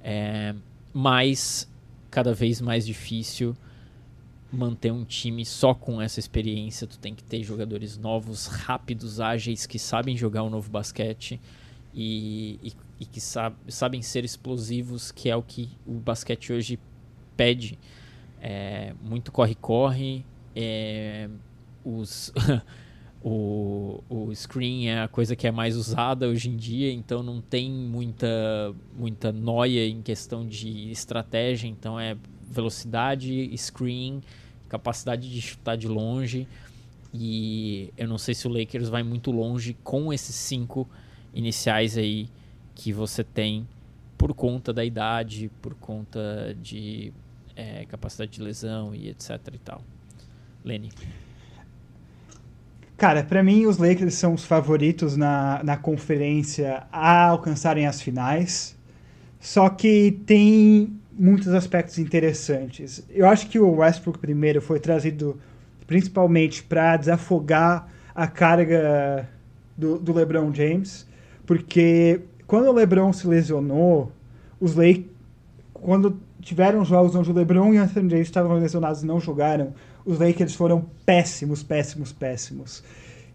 é, 0.02 0.56
mas 0.92 1.72
cada 2.10 2.34
vez 2.34 2.60
mais 2.60 2.88
difícil 2.88 3.56
manter 4.52 4.92
um 4.92 5.06
time 5.06 5.46
só 5.46 5.76
com 5.76 6.02
essa 6.02 6.20
experiência. 6.20 6.88
Tu 6.88 6.98
tem 6.98 7.14
que 7.14 7.24
ter 7.24 7.44
jogadores 7.44 7.96
novos, 7.96 8.48
rápidos, 8.48 9.20
ágeis, 9.20 9.68
que 9.68 9.78
sabem 9.78 10.18
jogar 10.18 10.42
um 10.42 10.50
novo 10.50 10.72
basquete 10.72 11.40
e, 11.94 12.60
e, 12.64 12.74
e 13.02 13.06
que 13.06 13.22
sab, 13.22 13.56
sabem 13.68 14.02
ser 14.02 14.26
explosivos, 14.26 15.12
que 15.12 15.30
é 15.30 15.36
o 15.36 15.44
que 15.44 15.70
o 15.86 15.94
basquete 15.94 16.52
hoje 16.52 16.80
pede. 17.38 17.78
É, 18.42 18.96
muito 19.00 19.32
corre-corre, 19.32 20.26
é, 20.56 21.30
os 21.84 22.34
o, 23.22 24.02
o 24.10 24.34
screen 24.34 24.88
é 24.88 25.02
a 25.02 25.08
coisa 25.08 25.36
que 25.36 25.46
é 25.46 25.52
mais 25.52 25.76
usada 25.76 26.28
hoje 26.28 26.50
em 26.50 26.56
dia, 26.56 26.92
então 26.92 27.22
não 27.22 27.42
tem 27.42 27.70
muita, 27.70 28.74
muita 28.98 29.32
noia 29.32 29.86
em 29.86 30.02
questão 30.02 30.48
de 30.48 30.90
estratégia, 30.90 31.68
então 31.68 32.00
é 32.00 32.16
velocidade, 32.50 33.56
screen, 33.58 34.22
capacidade 34.68 35.30
de 35.30 35.42
chutar 35.42 35.76
de 35.76 35.88
longe. 35.88 36.48
E 37.14 37.92
eu 37.98 38.08
não 38.08 38.18
sei 38.18 38.34
se 38.34 38.48
o 38.48 38.52
Lakers 38.52 38.88
vai 38.88 39.04
muito 39.04 39.32
longe 39.32 39.76
com 39.84 40.14
esses 40.14 40.36
cinco 40.36 40.88
iniciais 41.34 41.98
aí 41.98 42.30
que 42.76 42.94
você 42.94 43.24
tem 43.24 43.68
por 44.18 44.34
conta 44.34 44.72
da 44.72 44.86
idade, 44.86 45.52
por 45.62 45.74
conta 45.74 46.56
de 46.62 47.12
é, 47.56 47.86
capacidade 47.86 48.32
de 48.32 48.42
lesão 48.42 48.94
e 48.94 49.10
etc 49.10 49.40
e 49.54 49.58
tal. 49.58 49.82
Lenny. 50.64 50.90
Cara, 53.00 53.24
para 53.24 53.42
mim 53.42 53.66
os 53.66 53.78
Lakers 53.78 54.16
são 54.16 54.34
os 54.34 54.44
favoritos 54.44 55.16
na, 55.16 55.62
na 55.64 55.78
conferência 55.78 56.84
a 56.92 57.28
alcançarem 57.28 57.88
as 57.88 58.02
finais. 58.02 58.78
Só 59.40 59.70
que 59.70 60.20
tem 60.26 61.00
muitos 61.18 61.48
aspectos 61.54 61.98
interessantes. 61.98 63.02
Eu 63.10 63.26
acho 63.26 63.48
que 63.48 63.58
o 63.58 63.78
Westbrook 63.78 64.20
primeiro 64.20 64.62
foi 64.62 64.82
trazido 64.82 65.40
principalmente 65.88 66.62
para 66.62 66.98
desafogar 66.98 67.88
a 68.14 68.28
carga 68.28 69.30
do, 69.78 69.98
do, 69.98 70.12
LeBron 70.12 70.54
James, 70.54 71.08
porque 71.46 72.20
quando 72.46 72.68
o 72.68 72.74
LeBron 72.74 73.14
se 73.14 73.26
lesionou, 73.26 74.12
os 74.60 74.76
Lakers, 74.76 75.06
quando 75.74 76.20
tiveram 76.42 76.84
jogos 76.84 77.16
onde 77.16 77.32
o 77.32 77.34
LeBron 77.34 77.74
e 77.74 77.80
o 77.80 77.82
Anthony 77.82 78.10
Davis 78.10 78.28
estavam 78.28 78.58
lesionados 78.58 79.04
e 79.04 79.06
não 79.06 79.22
jogaram, 79.22 79.74
os 80.06 80.20
Lakers 80.20 80.56
foram 80.56 80.86
péssimos, 81.06 81.64
péssimos, 81.64 82.12
péssimos. 82.12 82.84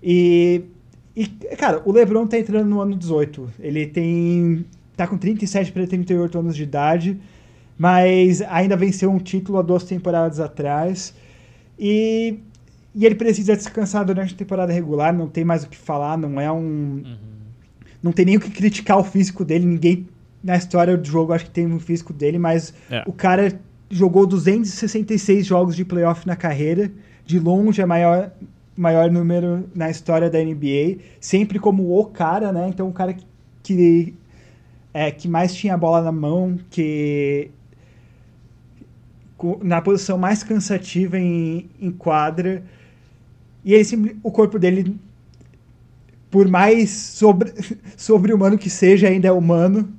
E, 0.02 0.62
e 1.14 1.26
cara, 1.56 1.82
o 1.84 1.92
LeBron 1.92 2.26
tá 2.26 2.38
entrando 2.38 2.68
no 2.68 2.80
ano 2.80 2.96
18. 2.96 3.52
Ele 3.60 3.86
tem 3.86 4.64
tá 4.96 5.06
com 5.06 5.18
37 5.18 5.72
para 5.72 5.86
38 5.86 6.38
anos 6.38 6.54
de 6.54 6.62
idade 6.62 7.20
mas 7.78 8.40
ainda 8.42 8.76
venceu 8.76 9.10
um 9.10 9.18
título 9.18 9.58
há 9.58 9.62
duas 9.62 9.84
temporadas 9.84 10.40
atrás. 10.40 11.14
E, 11.78 12.38
e 12.94 13.04
ele 13.04 13.14
precisa 13.14 13.56
descansar 13.56 14.04
durante 14.04 14.34
a 14.34 14.36
temporada 14.36 14.72
regular, 14.72 15.12
não 15.12 15.28
tem 15.28 15.44
mais 15.44 15.64
o 15.64 15.68
que 15.68 15.76
falar, 15.76 16.16
não 16.16 16.40
é 16.40 16.50
um. 16.50 17.02
Uhum. 17.04 17.16
Não 18.02 18.12
tem 18.12 18.26
nem 18.26 18.36
o 18.36 18.40
que 18.40 18.50
criticar 18.50 18.98
o 18.98 19.04
físico 19.04 19.44
dele, 19.44 19.66
ninguém 19.66 20.06
na 20.42 20.56
história 20.56 20.94
do 20.96 21.06
jogo, 21.06 21.32
acho 21.32 21.46
que 21.46 21.50
tem 21.50 21.66
no 21.66 21.80
físico 21.80 22.12
dele, 22.12 22.38
mas 22.38 22.74
é. 22.90 23.02
o 23.06 23.12
cara 23.12 23.58
jogou 23.90 24.26
266 24.26 25.46
jogos 25.46 25.76
de 25.76 25.84
playoff 25.84 26.26
na 26.26 26.36
carreira, 26.36 26.90
de 27.24 27.38
longe 27.38 27.80
a 27.80 27.86
maior, 27.86 28.30
maior 28.76 29.10
número 29.10 29.68
na 29.74 29.90
história 29.90 30.28
da 30.30 30.42
NBA, 30.42 30.98
sempre 31.20 31.58
como 31.58 31.98
o 31.98 32.04
cara, 32.06 32.52
né? 32.52 32.68
Então, 32.68 32.88
o 32.88 32.92
cara 32.92 33.14
que, 33.14 33.24
que, 33.62 34.14
é, 34.92 35.10
que 35.10 35.28
mais 35.28 35.54
tinha 35.54 35.74
a 35.74 35.78
bola 35.78 36.02
na 36.02 36.12
mão, 36.12 36.58
que 36.70 37.50
na 39.62 39.80
posição 39.80 40.16
mais 40.16 40.42
cansativa 40.42 41.18
em, 41.18 41.68
em 41.80 41.90
quadra. 41.90 42.64
E 43.64 43.74
ele, 43.74 44.16
o 44.22 44.30
corpo 44.30 44.58
dele, 44.58 44.96
por 46.30 46.48
mais 46.48 46.90
sobre, 46.90 47.52
sobre-humano 47.96 48.56
que 48.56 48.70
seja, 48.70 49.08
ainda 49.08 49.28
é 49.28 49.32
humano 49.32 49.92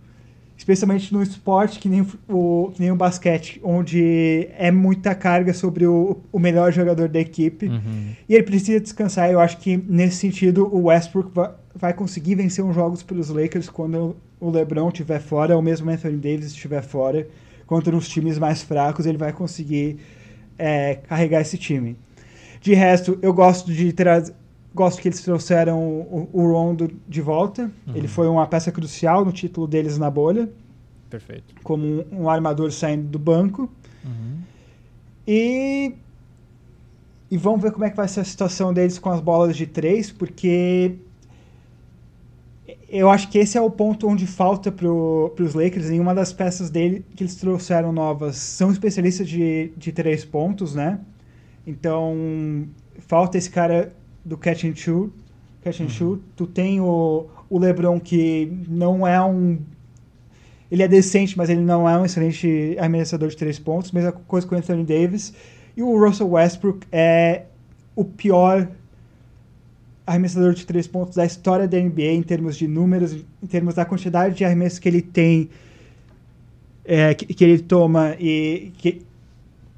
especialmente 0.65 1.13
no 1.13 1.21
esporte 1.21 1.77
que 1.77 1.87
nem 1.87 2.03
o, 2.27 2.71
que 2.73 2.81
nem 2.81 2.91
o 2.91 2.95
basquete, 2.95 3.61
onde 3.63 4.49
é 4.57 4.71
muita 4.71 5.13
carga 5.13 5.53
sobre 5.53 5.85
o, 5.85 6.17
o 6.31 6.39
melhor 6.39 6.73
jogador 6.73 7.07
da 7.07 7.19
equipe. 7.19 7.67
Uhum. 7.67 8.13
E 8.27 8.33
ele 8.33 8.41
precisa 8.41 8.79
descansar. 8.79 9.29
Eu 9.29 9.39
acho 9.39 9.57
que, 9.57 9.77
nesse 9.77 10.15
sentido, 10.15 10.67
o 10.75 10.85
Westbrook 10.85 11.29
vai, 11.31 11.51
vai 11.75 11.93
conseguir 11.93 12.33
vencer 12.33 12.65
uns 12.65 12.73
jogos 12.73 13.03
pelos 13.03 13.29
Lakers 13.29 13.69
quando 13.69 14.15
o 14.39 14.49
LeBron 14.49 14.87
estiver 14.87 15.19
fora, 15.19 15.55
ou 15.55 15.61
mesmo 15.61 15.87
o 15.87 15.93
Anthony 15.93 16.17
Davis 16.17 16.47
estiver 16.47 16.81
fora, 16.81 17.27
contra 17.67 17.95
uns 17.95 18.09
times 18.09 18.39
mais 18.39 18.63
fracos, 18.63 19.05
ele 19.05 19.19
vai 19.19 19.31
conseguir 19.31 19.97
é, 20.57 20.95
carregar 20.95 21.41
esse 21.41 21.59
time. 21.59 21.95
De 22.59 22.73
resto, 22.73 23.19
eu 23.21 23.31
gosto 23.31 23.71
de 23.71 23.93
trazer 23.93 24.33
gosto 24.75 25.01
que 25.01 25.07
eles 25.07 25.21
trouxeram 25.21 25.79
o, 25.79 26.29
o 26.33 26.51
Rondo 26.51 26.91
de 27.07 27.21
volta. 27.21 27.71
Uhum. 27.87 27.95
Ele 27.95 28.07
foi 28.07 28.27
uma 28.27 28.45
peça 28.45 28.71
crucial 28.71 29.23
no 29.23 29.31
título 29.31 29.65
deles 29.65 29.97
na 29.97 30.11
bolha. 30.11 30.49
Perfeito. 31.09 31.55
Como 31.63 31.85
um, 31.85 32.05
um 32.11 32.29
armador 32.29 32.71
saindo 32.71 33.07
do 33.07 33.17
banco. 33.17 33.69
Uhum. 34.03 34.37
E. 35.25 35.93
E 37.31 37.37
vamos 37.37 37.61
ver 37.61 37.71
como 37.71 37.85
é 37.85 37.89
que 37.89 37.97
vai 37.97 38.07
ser 38.07 38.19
a 38.19 38.23
situação 38.23 38.71
deles 38.71 38.99
com 38.99 39.09
as 39.09 39.19
bolas 39.19 39.57
de 39.57 39.65
três, 39.65 40.11
porque 40.11 40.95
eu 42.87 43.09
acho 43.09 43.29
que 43.29 43.39
esse 43.39 43.57
é 43.57 43.61
o 43.61 43.69
ponto 43.69 44.07
onde 44.07 44.27
falta 44.27 44.71
para 44.71 44.87
os 44.87 45.55
Lakers. 45.55 45.89
E 45.89 45.99
uma 45.99 46.13
das 46.13 46.31
peças 46.31 46.69
dele 46.69 47.03
que 47.15 47.23
eles 47.23 47.35
trouxeram 47.35 47.91
novas 47.91 48.35
são 48.35 48.71
especialistas 48.71 49.27
de, 49.27 49.71
de 49.75 49.91
três 49.91 50.23
pontos, 50.23 50.75
né? 50.75 50.99
Então, 51.65 52.67
falta 52.99 53.39
esse 53.39 53.49
cara 53.49 53.91
do 54.25 54.37
catch 54.37 54.65
and 54.65 54.75
shoot. 54.75 55.13
Catch 55.63 55.79
and 55.79 55.83
uhum. 55.83 55.89
shoot. 55.89 56.23
Tu 56.35 56.47
tem 56.47 56.81
o, 56.81 57.27
o 57.49 57.59
LeBron 57.59 57.99
que 57.99 58.51
não 58.67 59.07
é 59.07 59.21
um 59.23 59.59
ele 60.71 60.83
é 60.83 60.87
decente, 60.87 61.37
mas 61.37 61.49
ele 61.49 61.61
não 61.61 61.87
é 61.87 61.97
um 61.97 62.05
excelente 62.05 62.75
arremessador 62.79 63.29
de 63.29 63.37
três 63.37 63.59
pontos. 63.59 63.91
Mesma 63.91 64.11
coisa 64.11 64.47
com 64.47 64.55
o 64.55 64.57
Anthony 64.57 64.83
Davis. 64.83 65.33
E 65.77 65.83
o 65.83 65.97
Russell 65.97 66.29
Westbrook 66.29 66.85
é 66.91 67.43
o 67.95 68.03
pior 68.03 68.67
arremessador 70.05 70.53
de 70.53 70.65
três 70.65 70.87
pontos 70.87 71.15
da 71.15 71.25
história 71.25 71.67
da 71.67 71.79
NBA 71.79 72.13
em 72.13 72.23
termos 72.23 72.57
de 72.57 72.67
números, 72.67 73.13
em 73.41 73.47
termos 73.47 73.75
da 73.75 73.85
quantidade 73.85 74.35
de 74.35 74.45
arremessos 74.45 74.79
que 74.79 74.87
ele 74.87 75.01
tem, 75.01 75.49
é, 76.83 77.13
que, 77.13 77.25
que, 77.33 77.43
ele 77.43 77.59
toma 77.59 78.15
e, 78.19 78.71
que, 78.77 79.01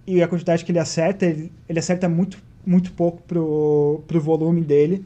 e 0.05 0.21
a 0.21 0.27
quantidade 0.27 0.63
que 0.65 0.71
ele 0.71 0.79
acerta. 0.79 1.25
Ele, 1.25 1.51
ele 1.67 1.79
acerta 1.79 2.07
muito 2.07 2.39
muito 2.67 2.91
pouco 2.91 3.23
pro, 3.23 4.01
pro 4.05 4.19
volume 4.19 4.61
dele. 4.61 5.05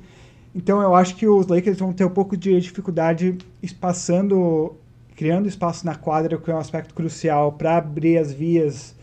Então 0.54 0.82
eu 0.82 0.96
acho 0.96 1.16
que 1.16 1.28
os 1.28 1.46
Lakers 1.48 1.78
vão 1.78 1.94
ter 1.94 2.04
um 2.04 2.10
pouco 2.10 2.36
de 2.36 2.60
dificuldade 2.60 3.38
espaçando, 3.62 4.76
criando 5.16 5.48
espaço 5.48 5.86
na 5.86 5.96
quadra, 5.96 6.38
que 6.38 6.52
é 6.52 6.56
um 6.56 6.58
aspecto 6.58 6.94
crucial 6.94 7.54
para 7.54 7.78
abrir 7.78 8.18
as 8.18 8.34
vias 8.34 8.96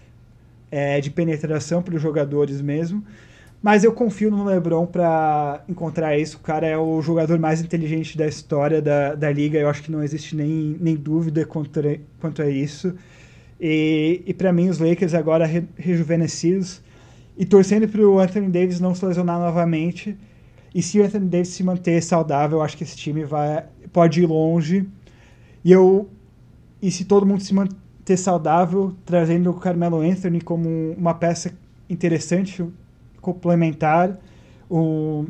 é, 0.70 1.00
de 1.00 1.10
penetração 1.10 1.80
para 1.80 1.94
os 1.94 2.02
jogadores 2.02 2.60
mesmo. 2.60 3.02
Mas 3.62 3.82
eu 3.82 3.92
confio 3.92 4.30
no 4.30 4.44
LeBron 4.44 4.86
para 4.86 5.64
encontrar 5.68 6.16
isso. 6.16 6.36
O 6.36 6.40
cara 6.40 6.66
é 6.66 6.76
o 6.76 7.00
jogador 7.00 7.38
mais 7.38 7.60
inteligente 7.60 8.16
da 8.16 8.26
história 8.26 8.80
da, 8.80 9.14
da 9.14 9.32
liga. 9.32 9.58
Eu 9.58 9.68
acho 9.68 9.82
que 9.82 9.90
não 9.90 10.02
existe 10.02 10.36
nem, 10.36 10.76
nem 10.80 10.94
dúvida 10.94 11.44
quanto, 11.44 11.80
quanto 12.20 12.42
a 12.42 12.48
isso. 12.48 12.94
E, 13.60 14.22
e 14.26 14.34
para 14.34 14.52
mim, 14.52 14.68
os 14.68 14.78
Lakers 14.78 15.12
agora 15.12 15.44
re, 15.44 15.64
rejuvenescidos 15.76 16.80
e 17.38 17.46
torcendo 17.46 17.88
para 17.88 18.00
o 18.00 18.18
Anthony 18.18 18.48
Davis 18.48 18.80
não 18.80 18.96
se 18.96 19.06
lesionar 19.06 19.38
novamente. 19.38 20.18
E 20.74 20.82
se 20.82 20.98
o 20.98 21.04
Anthony 21.04 21.28
Davis 21.28 21.48
se 21.48 21.62
manter 21.62 22.02
saudável, 22.02 22.58
eu 22.58 22.62
acho 22.62 22.76
que 22.76 22.82
esse 22.82 22.96
time 22.96 23.24
vai, 23.24 23.64
pode 23.92 24.20
ir 24.20 24.26
longe. 24.26 24.86
E 25.64 25.70
eu 25.70 26.10
e 26.82 26.90
se 26.90 27.04
todo 27.04 27.24
mundo 27.24 27.40
se 27.40 27.54
manter 27.54 28.16
saudável, 28.16 28.92
trazendo 29.04 29.50
o 29.50 29.54
Carmelo 29.54 30.00
Anthony 30.00 30.40
como 30.40 30.68
uma 30.96 31.14
peça 31.14 31.52
interessante, 31.88 32.64
complementar, 33.20 34.18
um, 34.68 35.26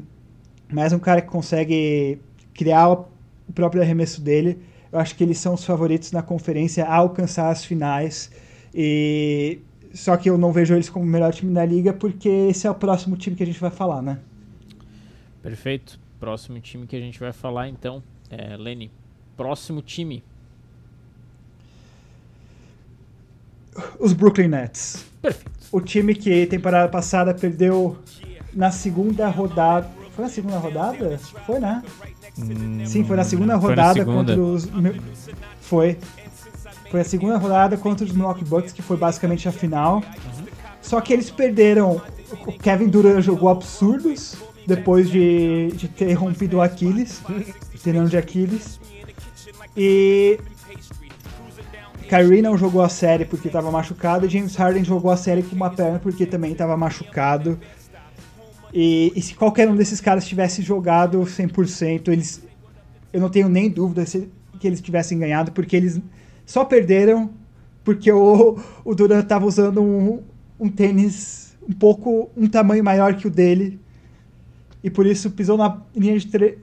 mais 0.73 0.93
um 0.93 0.99
cara 0.99 1.21
que 1.21 1.29
consegue 1.29 2.19
criar 2.55 2.89
o 2.91 3.07
próprio 3.55 3.83
arremesso 3.83 4.21
dele, 4.21 4.59
eu 4.91 4.99
acho 4.99 5.15
que 5.15 5.23
eles 5.23 5.39
são 5.39 5.55
os 5.55 5.65
favoritos 5.65 6.11
na 6.11 6.23
conferência 6.23 6.85
a 6.85 6.97
alcançar 6.97 7.51
as 7.51 7.65
finais. 7.65 8.31
E 8.75 9.59
só 9.95 10.16
que 10.16 10.28
eu 10.28 10.36
não 10.39 10.53
vejo 10.53 10.74
eles 10.74 10.89
como 10.89 11.05
o 11.05 11.09
melhor 11.09 11.32
time 11.32 11.53
da 11.53 11.64
liga, 11.64 11.93
porque 11.93 12.28
esse 12.28 12.66
é 12.66 12.70
o 12.70 12.74
próximo 12.74 13.16
time 13.16 13.36
que 13.36 13.43
a 13.43 13.47
gente 13.47 13.61
vai 13.61 13.70
falar, 13.70 14.03
né? 14.03 14.18
Perfeito. 15.43 15.99
Próximo 16.20 16.61
time 16.61 16.86
que 16.86 16.97
a 16.97 17.01
gente 17.01 17.18
vai 17.18 17.32
falar, 17.32 17.68
então, 17.68 18.03
é 18.30 18.57
Lenny. 18.57 18.91
Próximo 19.36 19.80
time. 19.80 20.22
Os 24.01 24.12
Brooklyn 24.12 24.49
Nets. 24.49 25.07
Perfeito. 25.22 25.51
O 25.70 25.80
time 25.80 26.14
que 26.14 26.47
temporada 26.47 26.89
passada 26.89 27.34
perdeu 27.34 27.97
na 28.53 28.70
segunda 28.70 29.28
rodada. 29.28 29.89
Foi 30.12 30.24
na 30.24 30.30
segunda 30.30 30.59
rodada? 30.59 31.18
Foi, 31.47 31.61
né? 31.61 31.82
Hum, 32.39 32.84
Sim, 32.86 33.05
foi 33.05 33.16
na 33.16 33.24
segunda 33.24 33.55
rodada 33.57 33.89
na 33.89 33.95
segunda. 33.95 34.36
contra 34.36 34.41
os. 34.41 34.68
Foi. 35.61 35.99
Foi 36.91 37.01
a 37.01 37.05
segunda 37.05 37.36
rodada 37.36 37.76
contra 37.76 38.05
os 38.05 38.12
Milwaukee 38.12 38.45
Bucks, 38.45 38.72
que 38.72 38.82
foi 38.82 38.97
basicamente 38.97 39.49
a 39.49 39.53
final. 39.53 40.03
Só 40.80 41.01
que 41.01 41.12
eles 41.12 41.30
perderam. 41.30 42.01
O 42.47 42.53
Kevin 42.53 42.89
Durant 42.89 43.22
jogou 43.22 43.49
absurdos 43.49 44.36
depois 44.66 45.09
de, 45.09 45.68
de 45.72 45.89
ter 45.89 46.12
rompido 46.12 46.59
o 46.59 46.61
Aquiles, 46.61 47.22
tendão 47.82 48.05
de 48.05 48.18
Aquiles. 48.18 48.78
E 49.76 50.39
Kyrie 52.09 52.43
não 52.43 52.57
jogou 52.57 52.82
a 52.82 52.89
série 52.89 53.24
porque 53.26 53.49
estava 53.49 53.70
machucado 53.70 54.26
e 54.26 54.28
James 54.28 54.57
Harden 54.57 54.82
jogou 54.82 55.11
a 55.11 55.16
série 55.16 55.43
com 55.43 55.55
uma 55.55 55.70
perna 55.70 55.99
porque 55.99 56.24
também 56.24 56.53
estava 56.53 56.76
machucado. 56.76 57.59
E, 58.72 59.12
e, 59.14 59.22
se 59.22 59.34
qualquer 59.34 59.68
um 59.68 59.76
desses 59.76 60.01
caras 60.01 60.26
tivesse 60.26 60.62
jogado 60.62 61.20
100%, 61.20 62.09
eles, 62.09 62.43
eu 63.12 63.20
não 63.20 63.30
tenho 63.30 63.49
nem 63.49 63.70
dúvida 63.70 64.05
se, 64.05 64.28
que 64.59 64.66
eles 64.66 64.80
tivessem 64.80 65.18
ganhado, 65.18 65.53
porque 65.53 65.76
eles 65.76 66.01
só 66.49 66.64
perderam 66.64 67.30
porque 67.84 68.11
o, 68.11 68.59
o 68.82 68.94
Durant 68.94 69.22
estava 69.22 69.44
usando 69.44 69.82
um, 69.82 70.22
um 70.59 70.70
tênis 70.70 71.55
um 71.68 71.74
pouco, 71.74 72.30
um 72.34 72.49
tamanho 72.49 72.82
maior 72.82 73.14
que 73.14 73.26
o 73.26 73.30
dele. 73.30 73.78
E 74.82 74.88
por 74.88 75.05
isso 75.05 75.30
pisou 75.30 75.59
na 75.59 75.82
linha 75.94 76.18
de, 76.18 76.59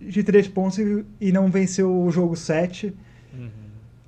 de 0.00 0.22
três 0.22 0.46
pontos 0.46 0.78
e, 0.78 1.04
e, 1.20 1.32
não 1.32 1.50
venceu 1.50 1.92
o 1.92 2.08
jogo 2.12 2.36
7. 2.36 2.94
Uhum. 3.36 3.48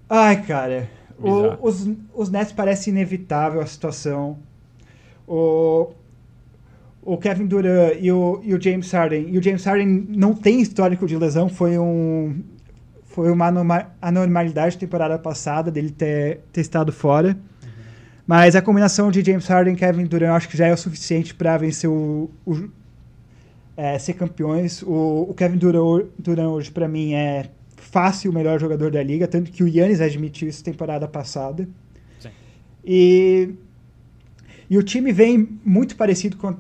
Ai, 0.08 0.40
cara. 0.44 0.88
O, 1.18 1.66
os, 1.66 1.90
os 2.14 2.30
Nets 2.30 2.52
parece 2.52 2.90
inevitável 2.90 3.60
a 3.60 3.66
situação. 3.66 4.38
O, 5.26 5.90
o 7.02 7.16
Kevin 7.18 7.46
Durant 7.46 7.96
e 8.00 8.12
o, 8.12 8.40
e 8.44 8.54
o 8.54 8.62
James 8.62 8.92
Harden. 8.92 9.28
E 9.28 9.36
o 9.36 9.42
James 9.42 9.64
Harden 9.64 10.06
não 10.08 10.34
tem 10.34 10.60
histórico 10.60 11.04
de 11.04 11.16
lesão, 11.16 11.48
foi 11.48 11.76
um 11.76 12.44
foi 13.16 13.30
uma 13.30 13.46
anormalidade 14.02 14.76
temporada 14.76 15.18
passada 15.18 15.70
dele 15.70 15.90
ter, 15.90 16.40
ter 16.52 16.60
estado 16.60 16.92
fora. 16.92 17.28
Uhum. 17.28 17.68
Mas 18.26 18.54
a 18.54 18.60
combinação 18.60 19.10
de 19.10 19.24
James 19.24 19.46
Harden 19.46 19.72
e 19.72 19.76
Kevin 19.78 20.04
Durant 20.04 20.36
acho 20.36 20.50
que 20.50 20.56
já 20.56 20.66
é 20.66 20.72
o 20.74 20.76
suficiente 20.76 21.34
para 21.34 21.56
vencer 21.56 21.88
o, 21.88 22.30
o 22.44 22.68
é, 23.74 23.98
ser 23.98 24.12
campeões. 24.12 24.82
O, 24.82 25.28
o 25.30 25.34
Kevin 25.34 25.56
Durant, 25.56 26.08
Durant 26.18 26.48
hoje 26.48 26.70
para 26.70 26.86
mim 26.86 27.14
é 27.14 27.46
fácil 27.74 28.30
o 28.30 28.34
melhor 28.34 28.60
jogador 28.60 28.90
da 28.90 29.02
liga, 29.02 29.26
tanto 29.26 29.50
que 29.50 29.64
o 29.64 29.66
Yannis 29.66 30.02
admitiu 30.02 30.46
isso 30.46 30.62
temporada 30.62 31.08
passada. 31.08 31.66
Sim. 32.20 32.28
E 32.84 33.54
e 34.68 34.76
o 34.76 34.82
time 34.82 35.10
vem 35.10 35.58
muito 35.64 35.96
parecido 35.96 36.36
com 36.36 36.54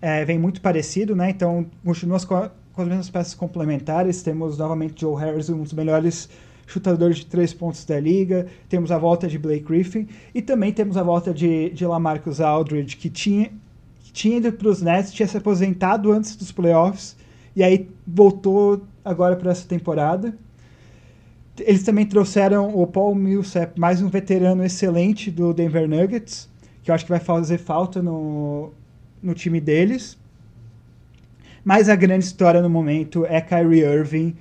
é, 0.00 0.24
vem 0.24 0.38
muito 0.38 0.62
parecido, 0.62 1.14
né? 1.14 1.28
Então 1.28 1.66
continua 1.84 2.18
com 2.24 2.48
com 2.78 2.82
as 2.82 2.88
mesmas 2.88 3.10
peças 3.10 3.34
complementares. 3.34 4.22
Temos 4.22 4.56
novamente 4.56 5.00
Joe 5.00 5.20
Harris, 5.20 5.50
um 5.50 5.64
dos 5.64 5.72
melhores 5.72 6.28
chutadores 6.64 7.16
de 7.16 7.26
três 7.26 7.52
pontos 7.52 7.84
da 7.84 7.98
liga. 7.98 8.46
Temos 8.68 8.92
a 8.92 8.98
volta 8.98 9.26
de 9.26 9.36
Blake 9.36 9.64
Griffin. 9.64 10.06
E 10.32 10.40
também 10.40 10.72
temos 10.72 10.96
a 10.96 11.02
volta 11.02 11.34
de, 11.34 11.70
de 11.70 11.84
Lamarcus 11.84 12.40
Aldridge, 12.40 12.96
que 12.96 13.10
tinha, 13.10 13.50
que 14.04 14.12
tinha 14.12 14.36
ido 14.36 14.52
para 14.52 14.68
os 14.68 14.80
Nets, 14.80 15.12
tinha 15.12 15.26
se 15.26 15.36
aposentado 15.36 16.12
antes 16.12 16.36
dos 16.36 16.52
playoffs. 16.52 17.16
E 17.56 17.64
aí 17.64 17.88
voltou 18.06 18.82
agora 19.04 19.34
para 19.34 19.50
essa 19.50 19.66
temporada. 19.66 20.32
eles 21.58 21.82
também 21.82 22.06
trouxeram 22.06 22.72
o 22.80 22.86
Paul 22.86 23.12
Millsap, 23.12 23.76
mais 23.76 24.00
um 24.00 24.08
veterano 24.08 24.64
excelente 24.64 25.32
do 25.32 25.52
Denver 25.52 25.88
Nuggets, 25.88 26.48
que 26.84 26.92
eu 26.92 26.94
acho 26.94 27.04
que 27.04 27.10
vai 27.10 27.18
fazer 27.18 27.58
falta 27.58 28.00
no, 28.00 28.70
no 29.20 29.34
time 29.34 29.60
deles. 29.60 30.16
Mas 31.68 31.90
a 31.90 31.94
grande 31.94 32.24
história 32.24 32.62
no 32.62 32.70
momento 32.70 33.26
é 33.26 33.42
Kyrie 33.42 33.82
Irving 33.82 34.34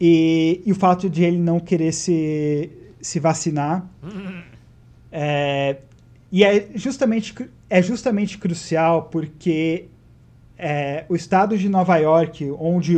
e, 0.00 0.62
e 0.64 0.72
o 0.72 0.74
fato 0.74 1.10
de 1.10 1.22
ele 1.22 1.36
não 1.36 1.60
querer 1.60 1.92
se, 1.92 2.70
se 3.02 3.20
vacinar. 3.20 3.86
É, 5.12 5.76
e 6.32 6.42
é 6.42 6.68
justamente, 6.74 7.34
é 7.68 7.82
justamente 7.82 8.38
crucial 8.38 9.10
porque 9.12 9.88
é, 10.56 11.04
o 11.06 11.14
estado 11.14 11.58
de 11.58 11.68
Nova 11.68 11.98
York, 11.98 12.50
onde, 12.58 12.96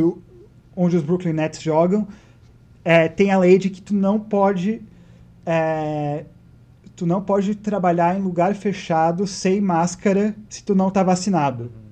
onde 0.76 0.96
os 0.96 1.02
Brooklyn 1.02 1.32
Nets 1.32 1.60
jogam, 1.60 2.06
é, 2.84 3.08
tem 3.08 3.32
a 3.32 3.38
lei 3.40 3.58
de 3.58 3.68
que 3.68 3.82
tu 3.82 3.94
não 3.94 4.20
pode 4.20 4.80
é, 5.44 6.24
tu 6.94 7.04
não 7.04 7.20
pode 7.20 7.56
trabalhar 7.56 8.16
em 8.16 8.22
lugar 8.22 8.54
fechado 8.54 9.26
sem 9.26 9.60
máscara 9.60 10.36
se 10.48 10.62
tu 10.62 10.72
não 10.72 10.86
está 10.86 11.02
vacinado. 11.02 11.64
Uhum. 11.64 11.91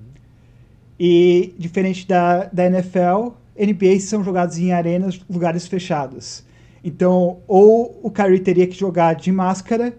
E 1.03 1.55
diferente 1.57 2.07
da, 2.07 2.43
da 2.43 2.67
NFL, 2.67 3.31
NBA 3.57 3.99
são 4.01 4.23
jogados 4.23 4.59
em 4.59 4.71
arenas, 4.71 5.19
lugares 5.27 5.65
fechados. 5.65 6.43
Então, 6.83 7.39
ou 7.47 7.99
o 8.03 8.11
Kyrie 8.11 8.39
teria 8.39 8.67
que 8.67 8.77
jogar 8.77 9.15
de 9.15 9.31
máscara, 9.31 9.97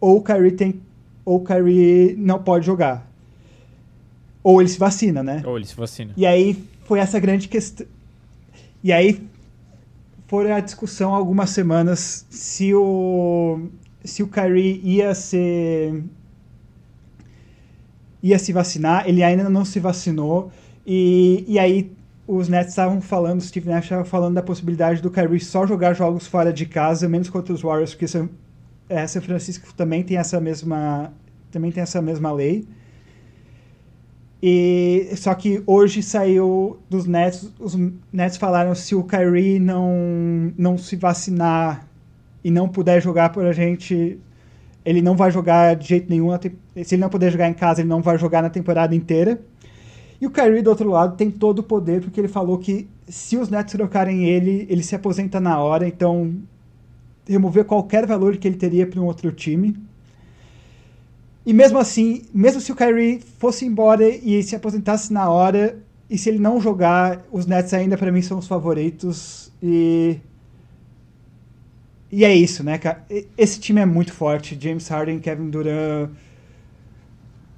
ou 0.00 0.18
o 0.18 0.22
Kyrie 0.22 0.52
tem 0.52 0.80
ou 1.24 1.38
o 1.38 1.44
Kyrie 1.44 2.14
não 2.16 2.40
pode 2.40 2.64
jogar. 2.64 3.10
Ou 4.40 4.60
ele 4.60 4.70
se 4.70 4.78
vacina, 4.78 5.20
né? 5.20 5.42
Ou 5.44 5.56
ele 5.56 5.66
se 5.66 5.74
vacina. 5.74 6.12
E 6.16 6.24
aí 6.24 6.56
foi 6.84 7.00
essa 7.00 7.18
grande 7.18 7.48
questão. 7.48 7.84
E 8.84 8.92
aí 8.92 9.20
foi 10.28 10.52
a 10.52 10.60
discussão 10.60 11.12
algumas 11.12 11.50
semanas 11.50 12.24
se 12.30 12.72
o 12.72 13.68
se 14.04 14.22
o 14.22 14.28
Kyrie 14.28 14.80
ia 14.84 15.12
ser 15.12 16.04
ia 18.28 18.38
se 18.38 18.52
vacinar, 18.52 19.08
ele 19.08 19.22
ainda 19.22 19.48
não 19.48 19.64
se 19.64 19.80
vacinou 19.80 20.50
e, 20.86 21.44
e 21.46 21.58
aí 21.58 21.92
os 22.26 22.48
Nets 22.48 22.70
estavam 22.70 23.00
falando, 23.00 23.40
o 23.40 23.42
Steve 23.42 23.68
Nash 23.68 23.84
estava 23.84 24.04
falando 24.04 24.34
da 24.34 24.42
possibilidade 24.42 25.00
do 25.00 25.10
Kyrie 25.10 25.38
só 25.38 25.66
jogar 25.66 25.94
jogos 25.94 26.26
fora 26.26 26.52
de 26.52 26.66
casa, 26.66 27.08
menos 27.08 27.30
contra 27.30 27.52
os 27.54 27.62
Warriors, 27.62 27.92
porque 27.92 28.08
São, 28.08 28.28
é, 28.88 29.06
São 29.06 29.22
Francisco 29.22 29.72
também 29.74 30.02
tem 30.02 30.16
essa 30.16 30.40
mesma 30.40 31.12
também 31.50 31.70
tem 31.70 31.82
essa 31.82 32.02
mesma 32.02 32.32
lei. 32.32 32.66
E 34.42 35.08
só 35.16 35.34
que 35.34 35.62
hoje 35.66 36.02
saiu 36.02 36.78
dos 36.90 37.06
Nets, 37.06 37.50
os 37.58 37.74
Nets 38.12 38.36
falaram 38.36 38.74
se 38.74 38.94
o 38.94 39.04
Kyrie 39.04 39.58
não 39.58 40.52
não 40.58 40.76
se 40.76 40.96
vacinar 40.96 41.86
e 42.44 42.50
não 42.50 42.68
puder 42.68 43.00
jogar 43.00 43.30
por 43.30 43.44
a 43.46 43.52
gente, 43.52 44.18
ele 44.86 45.02
não 45.02 45.16
vai 45.16 45.32
jogar 45.32 45.74
de 45.74 45.88
jeito 45.88 46.08
nenhum. 46.08 46.28
Se 46.84 46.94
ele 46.94 47.02
não 47.02 47.10
puder 47.10 47.32
jogar 47.32 47.48
em 47.48 47.54
casa, 47.54 47.80
ele 47.80 47.88
não 47.88 48.00
vai 48.00 48.16
jogar 48.16 48.40
na 48.40 48.48
temporada 48.48 48.94
inteira. 48.94 49.40
E 50.20 50.26
o 50.26 50.30
Kyrie, 50.30 50.62
do 50.62 50.70
outro 50.70 50.88
lado, 50.88 51.16
tem 51.16 51.28
todo 51.28 51.58
o 51.58 51.62
poder, 51.62 52.00
porque 52.00 52.20
ele 52.20 52.28
falou 52.28 52.56
que 52.56 52.88
se 53.08 53.36
os 53.36 53.50
Nets 53.50 53.72
trocarem 53.72 54.24
ele, 54.24 54.64
ele 54.70 54.84
se 54.84 54.94
aposenta 54.94 55.40
na 55.40 55.58
hora, 55.58 55.86
então 55.86 56.34
remover 57.28 57.64
qualquer 57.64 58.06
valor 58.06 58.36
que 58.36 58.46
ele 58.46 58.56
teria 58.56 58.86
para 58.86 59.00
um 59.00 59.04
outro 59.04 59.32
time. 59.32 59.76
E 61.44 61.52
mesmo 61.52 61.78
assim, 61.78 62.22
mesmo 62.32 62.60
se 62.60 62.70
o 62.70 62.76
Kyrie 62.76 63.20
fosse 63.38 63.66
embora 63.66 64.08
e 64.08 64.42
se 64.42 64.54
aposentasse 64.54 65.12
na 65.12 65.28
hora, 65.28 65.76
e 66.08 66.16
se 66.16 66.28
ele 66.28 66.38
não 66.38 66.60
jogar, 66.60 67.24
os 67.32 67.44
Nets 67.44 67.74
ainda 67.74 67.98
para 67.98 68.12
mim 68.12 68.22
são 68.22 68.38
os 68.38 68.46
favoritos. 68.46 69.52
E. 69.60 70.18
E 72.10 72.24
é 72.24 72.34
isso, 72.34 72.62
né, 72.62 72.78
cara? 72.78 73.04
Esse 73.36 73.58
time 73.58 73.80
é 73.80 73.86
muito 73.86 74.12
forte. 74.12 74.56
James 74.60 74.86
Harden, 74.88 75.18
Kevin 75.18 75.50
Durant. 75.50 76.10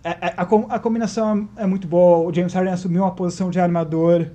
A, 0.03 0.42
a, 0.42 0.76
a 0.76 0.78
combinação 0.78 1.49
é 1.57 1.66
muito 1.66 1.86
boa. 1.86 2.28
O 2.28 2.32
James 2.32 2.53
Harden 2.55 2.72
assumiu 2.72 3.03
uma 3.03 3.14
posição 3.14 3.51
de 3.51 3.61
armador 3.61 4.28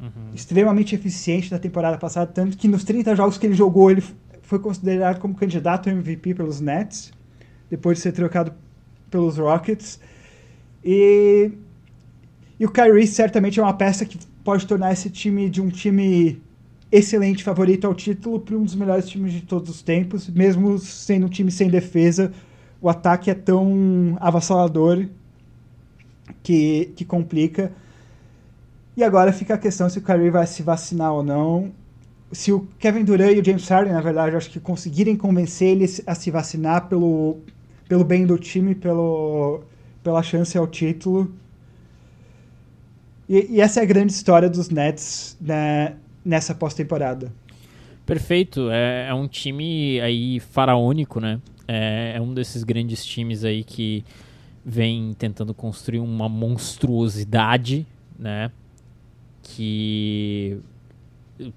uhum. 0.00 0.34
extremamente 0.34 0.94
eficiente 0.94 1.50
na 1.50 1.58
temporada 1.58 1.96
passada, 1.98 2.30
tanto 2.30 2.56
que 2.56 2.68
nos 2.68 2.84
30 2.84 3.14
jogos 3.14 3.38
que 3.38 3.46
ele 3.46 3.54
jogou, 3.54 3.90
ele 3.90 4.02
foi 4.42 4.58
considerado 4.58 5.20
como 5.20 5.34
candidato 5.34 5.88
ao 5.88 5.96
MVP 5.96 6.34
pelos 6.34 6.60
Nets, 6.60 7.12
depois 7.70 7.98
de 7.98 8.02
ser 8.02 8.12
trocado 8.12 8.52
pelos 9.10 9.38
Rockets. 9.38 10.00
E, 10.84 11.50
e 12.58 12.66
o 12.66 12.70
Kyrie 12.70 13.06
certamente 13.06 13.58
é 13.58 13.62
uma 13.62 13.74
peça 13.74 14.04
que 14.04 14.18
pode 14.42 14.66
tornar 14.66 14.92
esse 14.92 15.08
time 15.08 15.48
de 15.48 15.62
um 15.62 15.68
time 15.68 16.42
excelente 16.96 17.42
favorito 17.42 17.86
ao 17.86 17.94
título 17.94 18.38
para 18.38 18.56
um 18.56 18.62
dos 18.62 18.76
melhores 18.76 19.08
times 19.08 19.32
de 19.32 19.40
todos 19.40 19.68
os 19.68 19.82
tempos, 19.82 20.28
mesmo 20.28 20.78
sendo 20.78 21.26
um 21.26 21.28
time 21.28 21.50
sem 21.50 21.68
defesa. 21.68 22.32
O 22.80 22.88
ataque 22.88 23.30
é 23.30 23.34
tão 23.34 24.16
avassalador 24.20 25.06
que, 26.40 26.92
que 26.94 27.04
complica. 27.04 27.72
E 28.96 29.02
agora 29.02 29.32
fica 29.32 29.54
a 29.54 29.58
questão 29.58 29.88
se 29.90 29.98
o 29.98 30.02
Kyrie 30.02 30.30
vai 30.30 30.46
se 30.46 30.62
vacinar 30.62 31.12
ou 31.12 31.24
não. 31.24 31.72
Se 32.30 32.52
o 32.52 32.60
Kevin 32.78 33.02
Durant 33.02 33.34
e 33.36 33.40
o 33.40 33.44
James 33.44 33.66
Harden, 33.66 33.92
na 33.92 34.00
verdade, 34.00 34.36
acho 34.36 34.50
que 34.50 34.60
conseguirem 34.60 35.16
convencer 35.16 35.70
ele 35.70 35.86
a 36.06 36.14
se 36.14 36.30
vacinar 36.30 36.88
pelo, 36.88 37.38
pelo 37.88 38.04
bem 38.04 38.24
do 38.24 38.38
time, 38.38 38.72
pelo, 38.72 39.62
pela 40.00 40.22
chance 40.22 40.56
ao 40.56 40.66
título. 40.68 41.34
E, 43.28 43.56
e 43.56 43.60
essa 43.60 43.80
é 43.80 43.82
a 43.82 43.86
grande 43.86 44.12
história 44.12 44.48
dos 44.48 44.70
Nets 44.70 45.36
né, 45.40 45.96
nessa 46.24 46.54
pós-temporada. 46.54 47.32
Perfeito, 48.06 48.70
é, 48.70 49.08
é, 49.08 49.14
um 49.14 49.26
time 49.26 50.00
aí 50.00 50.40
faraônico, 50.40 51.20
né? 51.20 51.40
É, 51.66 52.14
é, 52.16 52.20
um 52.20 52.34
desses 52.34 52.62
grandes 52.62 53.04
times 53.04 53.44
aí 53.44 53.64
que 53.64 54.04
vem 54.64 55.14
tentando 55.14 55.54
construir 55.54 56.00
uma 56.00 56.28
monstruosidade, 56.28 57.86
né? 58.18 58.50
Que 59.42 60.58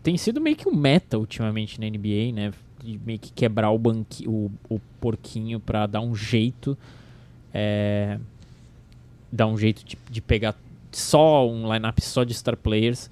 tem 0.01 0.17
sido 0.17 0.41
meio 0.41 0.55
que 0.55 0.67
um 0.67 0.75
meta 0.75 1.17
ultimamente 1.17 1.79
na 1.79 1.87
NBA, 1.87 2.31
né? 2.33 2.53
de 2.83 2.99
meio 3.05 3.19
que 3.19 3.31
quebrar 3.31 3.71
o, 3.71 3.77
banqui, 3.77 4.27
o, 4.27 4.51
o 4.69 4.79
porquinho 4.99 5.59
para 5.59 5.85
dar 5.85 6.01
um 6.01 6.15
jeito. 6.15 6.77
É, 7.53 8.19
dar 9.31 9.47
um 9.47 9.57
jeito 9.57 9.83
de, 9.83 9.97
de 10.09 10.21
pegar 10.21 10.55
só 10.91 11.47
um 11.49 11.71
lineup 11.71 11.99
só 11.99 12.23
de 12.23 12.33
star 12.33 12.55
players. 12.55 13.09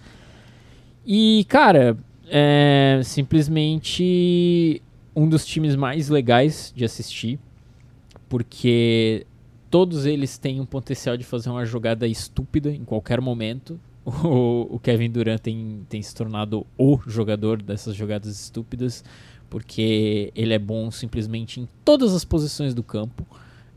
E, 1.05 1.45
cara, 1.47 1.97
é 2.27 2.99
simplesmente 3.03 4.81
um 5.15 5.27
dos 5.29 5.45
times 5.45 5.75
mais 5.75 6.09
legais 6.09 6.73
de 6.75 6.83
assistir, 6.83 7.39
porque 8.27 9.25
todos 9.69 10.05
eles 10.05 10.37
têm 10.37 10.59
um 10.59 10.65
potencial 10.65 11.15
de 11.15 11.23
fazer 11.23 11.49
uma 11.49 11.65
jogada 11.65 12.07
estúpida 12.07 12.69
em 12.71 12.83
qualquer 12.83 13.21
momento. 13.21 13.79
O, 14.05 14.75
o 14.75 14.79
Kevin 14.79 15.09
Durant 15.09 15.39
tem, 15.39 15.83
tem 15.89 15.99
se 15.99 16.13
tornado 16.13 16.63
o 16.77 16.99
jogador 17.07 17.59
dessas 17.59 17.95
jogadas 17.95 18.39
estúpidas 18.39 19.03
porque 19.49 20.31
ele 20.35 20.53
é 20.53 20.59
bom 20.59 20.91
simplesmente 20.91 21.59
em 21.59 21.67
todas 21.83 22.13
as 22.13 22.25
posições 22.25 22.73
do 22.73 22.83
campo, 22.83 23.25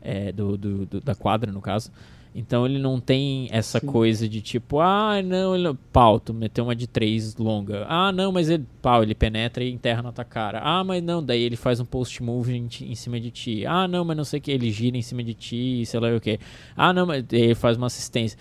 é, 0.01 0.31
do, 0.31 0.57
do, 0.57 0.85
do, 0.85 1.01
da 1.01 1.15
quadra, 1.15 1.51
no 1.51 1.61
caso. 1.61 1.91
Então 2.33 2.65
ele 2.65 2.77
não 2.77 2.99
tem 2.99 3.47
essa 3.51 3.79
Sim. 3.79 3.87
coisa 3.87 4.29
de 4.29 4.39
tipo, 4.39 4.79
ah, 4.79 5.21
não, 5.21 5.55
ele 5.55 5.75
pau, 5.91 6.19
tu 6.19 6.33
meteu 6.33 6.63
uma 6.63 6.75
de 6.75 6.87
três 6.87 7.35
longa. 7.35 7.85
Ah, 7.89 8.11
não, 8.11 8.31
mas 8.31 8.49
ele, 8.49 8.65
pau, 8.81 9.01
ele 9.01 9.15
penetra 9.15 9.63
e 9.63 9.71
enterra 9.71 10.01
na 10.01 10.11
tua 10.11 10.23
cara. 10.23 10.61
Ah, 10.63 10.83
mas 10.83 11.01
não, 11.03 11.23
daí 11.23 11.41
ele 11.41 11.55
faz 11.55 11.79
um 11.79 11.85
post 11.85 12.21
move 12.21 12.55
em, 12.55 12.67
em 12.81 12.95
cima 12.95 13.19
de 13.19 13.31
ti. 13.31 13.65
Ah, 13.65 13.87
não, 13.87 14.05
mas 14.05 14.15
não 14.15 14.23
sei 14.23 14.39
o 14.39 14.41
que, 14.41 14.51
ele 14.51 14.71
gira 14.71 14.95
em 14.95 15.01
cima 15.01 15.23
de 15.23 15.33
ti, 15.33 15.83
sei 15.85 15.99
lá 15.99 16.15
o 16.15 16.21
que. 16.21 16.39
Ah, 16.75 16.93
não, 16.93 17.05
mas 17.05 17.25
ele 17.31 17.55
faz 17.55 17.77
uma 17.77 17.87
assistência. 17.87 18.37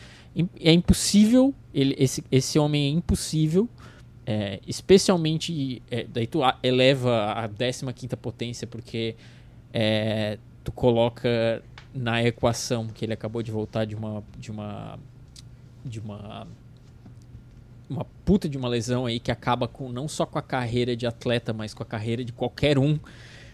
É 0.60 0.72
impossível, 0.72 1.54
ele, 1.74 1.96
esse, 1.98 2.22
esse 2.30 2.58
homem 2.58 2.86
é 2.86 2.88
impossível 2.90 3.68
é, 4.30 4.60
especialmente, 4.66 5.80
é, 5.90 6.04
daí 6.06 6.26
tu 6.26 6.40
eleva 6.62 7.32
a 7.32 7.48
15 7.48 8.14
potência, 8.20 8.66
porque 8.66 9.16
é, 9.72 10.36
tu 10.62 10.70
coloca 10.70 11.62
na 11.94 12.22
equação 12.22 12.86
que 12.86 13.04
ele 13.04 13.12
acabou 13.12 13.42
de 13.42 13.50
voltar 13.50 13.84
de 13.84 13.94
uma. 13.94 14.22
de 14.36 14.50
uma. 14.50 14.98
de 15.84 16.00
uma. 16.00 16.46
uma 17.88 18.04
puta 18.24 18.48
de 18.48 18.56
uma 18.56 18.68
lesão 18.68 19.06
aí 19.06 19.18
que 19.18 19.30
acaba 19.30 19.66
com 19.66 19.88
não 19.90 20.08
só 20.08 20.26
com 20.26 20.38
a 20.38 20.42
carreira 20.42 20.96
de 20.96 21.06
atleta, 21.06 21.52
mas 21.52 21.74
com 21.74 21.82
a 21.82 21.86
carreira 21.86 22.24
de 22.24 22.32
qualquer 22.32 22.78
um. 22.78 22.98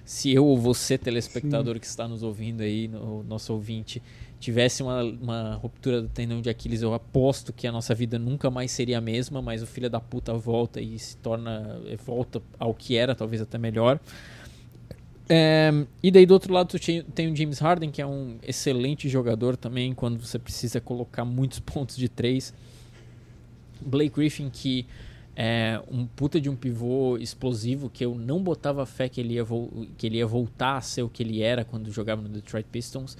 Se 0.04 0.30
eu 0.30 0.44
ou 0.44 0.58
você, 0.58 0.98
telespectador 0.98 1.74
Sim. 1.74 1.80
que 1.80 1.86
está 1.86 2.06
nos 2.06 2.22
ouvindo 2.22 2.60
aí, 2.60 2.88
no, 2.88 3.22
nosso 3.22 3.54
ouvinte, 3.54 4.02
tivesse 4.38 4.82
uma, 4.82 5.02
uma 5.02 5.54
ruptura 5.54 6.02
do 6.02 6.08
tendão 6.08 6.42
de 6.42 6.50
Aquiles, 6.50 6.82
eu 6.82 6.92
aposto 6.92 7.54
que 7.54 7.66
a 7.66 7.72
nossa 7.72 7.94
vida 7.94 8.18
nunca 8.18 8.50
mais 8.50 8.70
seria 8.70 8.98
a 8.98 9.00
mesma, 9.00 9.40
mas 9.40 9.62
o 9.62 9.66
filho 9.66 9.88
da 9.88 9.98
puta 9.98 10.34
volta 10.34 10.78
e 10.78 10.98
se 10.98 11.16
torna. 11.16 11.80
volta 12.04 12.42
ao 12.58 12.74
que 12.74 12.96
era, 12.96 13.14
talvez 13.14 13.40
até 13.40 13.56
melhor. 13.56 13.98
É, 15.28 15.72
e 16.02 16.10
daí 16.10 16.26
do 16.26 16.34
outro 16.34 16.52
lado 16.52 16.68
tu 16.68 17.02
tem 17.14 17.32
o 17.32 17.36
James 17.36 17.58
Harden, 17.58 17.90
que 17.90 18.02
é 18.02 18.06
um 18.06 18.36
excelente 18.42 19.08
jogador 19.08 19.56
também, 19.56 19.94
quando 19.94 20.18
você 20.18 20.38
precisa 20.38 20.80
colocar 20.80 21.24
muitos 21.24 21.58
pontos 21.60 21.96
de 21.96 22.08
três. 22.08 22.52
Blake 23.80 24.14
Griffin, 24.14 24.50
que 24.50 24.86
É 25.36 25.80
um 25.90 26.06
puta 26.06 26.40
de 26.40 26.48
um 26.48 26.54
pivô 26.54 27.18
explosivo 27.18 27.90
que 27.90 28.04
eu 28.04 28.14
não 28.14 28.40
botava 28.42 28.86
fé 28.86 29.08
que 29.08 29.20
ele 29.20 29.34
ia, 29.34 29.44
que 29.98 30.06
ele 30.06 30.18
ia 30.18 30.26
voltar 30.26 30.76
a 30.76 30.80
ser 30.80 31.02
o 31.02 31.08
que 31.08 31.22
ele 31.24 31.42
era 31.42 31.64
quando 31.64 31.90
jogava 31.90 32.22
no 32.22 32.28
Detroit 32.28 32.66
Pistons. 32.70 33.16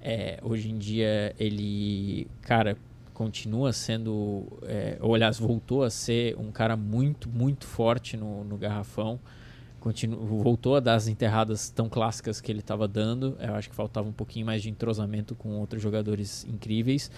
É, 0.00 0.38
hoje 0.42 0.70
em 0.70 0.78
dia 0.78 1.34
ele, 1.38 2.26
cara, 2.40 2.78
continua 3.12 3.72
sendo, 3.74 4.46
é, 4.62 4.96
ou 5.00 5.14
aliás, 5.14 5.38
voltou 5.38 5.82
a 5.84 5.90
ser 5.90 6.34
um 6.38 6.50
cara 6.50 6.76
muito, 6.76 7.28
muito 7.28 7.66
forte 7.66 8.16
no, 8.16 8.42
no 8.44 8.56
garrafão. 8.56 9.20
Continu, 9.80 10.16
voltou 10.18 10.76
a 10.76 10.80
dar 10.80 10.94
as 10.94 11.08
enterradas 11.08 11.70
tão 11.70 11.88
clássicas 11.88 12.40
que 12.40 12.52
ele 12.52 12.60
estava 12.60 12.86
dando. 12.86 13.36
Eu 13.40 13.54
acho 13.54 13.70
que 13.70 13.74
faltava 13.74 14.08
um 14.08 14.12
pouquinho 14.12 14.44
mais 14.44 14.62
de 14.62 14.68
entrosamento 14.68 15.34
com 15.34 15.58
outros 15.58 15.82
jogadores 15.82 16.46
incríveis. 16.48 17.10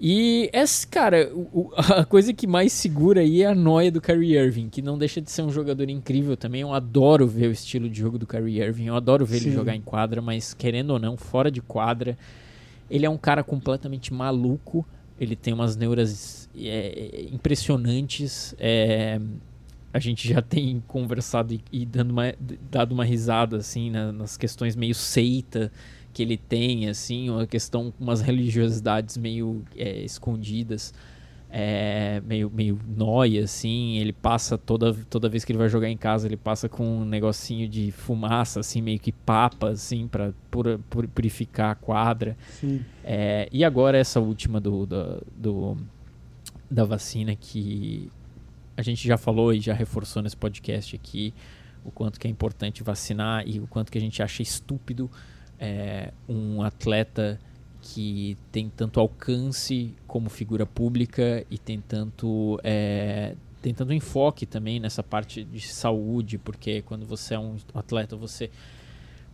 E, 0.00 0.48
essa, 0.52 0.86
cara, 0.86 1.30
o, 1.34 1.70
a 1.76 2.06
coisa 2.06 2.32
que 2.32 2.46
mais 2.46 2.72
segura 2.72 3.20
aí 3.20 3.42
é 3.42 3.46
a 3.46 3.54
noia 3.54 3.90
do 3.90 4.00
Kyrie 4.00 4.36
Irving, 4.36 4.70
que 4.70 4.80
não 4.80 4.96
deixa 4.96 5.20
de 5.20 5.30
ser 5.30 5.42
um 5.42 5.50
jogador 5.50 5.90
incrível 5.90 6.36
também. 6.36 6.62
Eu 6.62 6.72
adoro 6.72 7.26
ver 7.26 7.48
o 7.48 7.52
estilo 7.52 7.88
de 7.88 8.00
jogo 8.00 8.16
do 8.16 8.26
Kyrie 8.26 8.62
Irving, 8.62 8.86
eu 8.86 8.96
adoro 8.96 9.26
ver 9.26 9.40
Sim. 9.40 9.48
ele 9.48 9.54
jogar 9.56 9.76
em 9.76 9.82
quadra, 9.82 10.22
mas 10.22 10.54
querendo 10.54 10.90
ou 10.90 10.98
não, 10.98 11.18
fora 11.18 11.50
de 11.50 11.60
quadra, 11.60 12.16
ele 12.90 13.04
é 13.04 13.10
um 13.10 13.18
cara 13.18 13.44
completamente 13.44 14.14
maluco. 14.14 14.86
Ele 15.20 15.36
tem 15.36 15.52
umas 15.52 15.76
neuras 15.76 16.48
é, 16.56 17.26
impressionantes. 17.30 18.54
É, 18.58 19.20
a 19.92 19.98
gente 19.98 20.28
já 20.28 20.40
tem 20.40 20.82
conversado 20.86 21.54
e, 21.54 21.60
e 21.72 21.84
dando 21.84 22.10
uma, 22.10 22.34
dado 22.70 22.92
uma 22.92 23.04
risada 23.04 23.56
assim 23.56 23.90
na, 23.90 24.12
nas 24.12 24.36
questões 24.36 24.76
meio 24.76 24.94
seita 24.94 25.70
que 26.12 26.22
ele 26.22 26.36
tem, 26.36 26.88
assim, 26.88 27.30
uma 27.30 27.46
questão, 27.46 27.92
umas 27.98 28.20
religiosidades 28.20 29.16
meio 29.16 29.62
é, 29.76 30.00
escondidas, 30.02 30.92
é, 31.48 32.20
meio, 32.26 32.50
meio 32.50 32.78
nóia, 32.96 33.44
assim, 33.44 33.98
ele 33.98 34.12
passa 34.12 34.56
toda, 34.56 34.94
toda 35.08 35.28
vez 35.28 35.44
que 35.44 35.52
ele 35.52 35.58
vai 35.58 35.68
jogar 35.68 35.88
em 35.88 35.96
casa, 35.96 36.26
ele 36.26 36.36
passa 36.36 36.68
com 36.68 36.84
um 36.84 37.04
negocinho 37.04 37.68
de 37.68 37.90
fumaça, 37.90 38.60
assim, 38.60 38.80
meio 38.80 38.98
que 38.98 39.12
papa, 39.12 39.70
assim, 39.70 40.06
pra 40.06 40.32
pura, 40.50 40.80
purificar 41.14 41.70
a 41.70 41.74
quadra. 41.74 42.36
É, 43.04 43.48
e 43.52 43.64
agora 43.64 43.98
essa 43.98 44.20
última 44.20 44.60
do, 44.60 44.86
do, 44.86 45.26
do, 45.36 45.76
da 46.70 46.84
vacina 46.84 47.34
que 47.34 48.10
a 48.76 48.82
gente 48.82 49.06
já 49.06 49.16
falou 49.16 49.52
e 49.52 49.60
já 49.60 49.74
reforçou 49.74 50.22
nesse 50.22 50.36
podcast 50.36 50.94
aqui, 50.96 51.34
o 51.84 51.90
quanto 51.90 52.18
que 52.18 52.26
é 52.26 52.30
importante 52.30 52.82
vacinar 52.82 53.46
e 53.46 53.60
o 53.60 53.66
quanto 53.66 53.90
que 53.90 53.98
a 53.98 54.00
gente 54.00 54.22
acha 54.22 54.42
estúpido 54.42 55.10
é, 55.58 56.12
um 56.28 56.62
atleta 56.62 57.38
que 57.82 58.36
tem 58.50 58.68
tanto 58.68 58.98
alcance 58.98 59.94
como 60.06 60.28
figura 60.28 60.66
pública 60.66 61.44
e 61.50 61.58
tem 61.58 61.80
tanto, 61.80 62.58
é, 62.62 63.34
tem 63.62 63.72
tanto 63.72 63.92
enfoque 63.92 64.46
também 64.46 64.80
nessa 64.80 65.02
parte 65.02 65.44
de 65.44 65.60
saúde, 65.60 66.38
porque 66.38 66.82
quando 66.82 67.06
você 67.06 67.34
é 67.34 67.38
um 67.38 67.56
atleta, 67.74 68.16
você, 68.16 68.50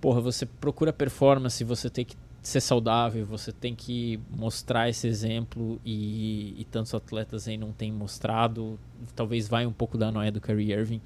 porra, 0.00 0.20
você 0.20 0.46
procura 0.46 0.92
performance, 0.92 1.62
você 1.64 1.90
tem 1.90 2.04
que 2.04 2.16
ser 2.46 2.60
saudável, 2.60 3.26
você 3.26 3.52
tem 3.52 3.74
que 3.74 4.20
mostrar 4.30 4.88
esse 4.88 5.06
exemplo 5.06 5.80
e, 5.84 6.54
e 6.58 6.64
tantos 6.70 6.94
atletas 6.94 7.48
aí 7.48 7.56
não 7.56 7.72
têm 7.72 7.92
mostrado. 7.92 8.78
Talvez 9.14 9.48
vai 9.48 9.66
um 9.66 9.72
pouco 9.72 9.98
da 9.98 10.10
noia 10.12 10.30
do 10.30 10.40
Kyrie 10.40 10.72
Irving, 10.72 11.00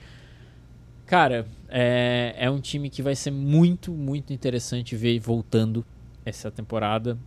Cara, 1.10 1.44
é, 1.68 2.36
é 2.38 2.48
um 2.48 2.60
time 2.60 2.88
que 2.88 3.02
vai 3.02 3.16
ser 3.16 3.32
muito, 3.32 3.90
muito 3.90 4.32
interessante 4.32 4.94
ver 4.94 5.18
voltando 5.18 5.84
essa 6.24 6.52
temporada 6.52 7.18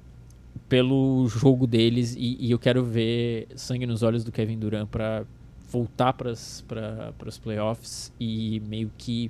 pelo 0.69 1.27
jogo 1.27 1.67
deles 1.67 2.15
e, 2.17 2.37
e 2.39 2.49
eu 2.49 2.57
quero 2.57 2.81
ver 2.85 3.45
sangue 3.57 3.85
nos 3.85 4.01
olhos 4.01 4.23
do 4.23 4.31
Kevin 4.31 4.57
Durant 4.57 4.87
para 4.87 5.25
voltar 5.69 6.13
para 6.13 6.31
os 6.31 7.37
playoffs 7.43 8.09
e 8.17 8.61
meio 8.61 8.89
que 8.97 9.29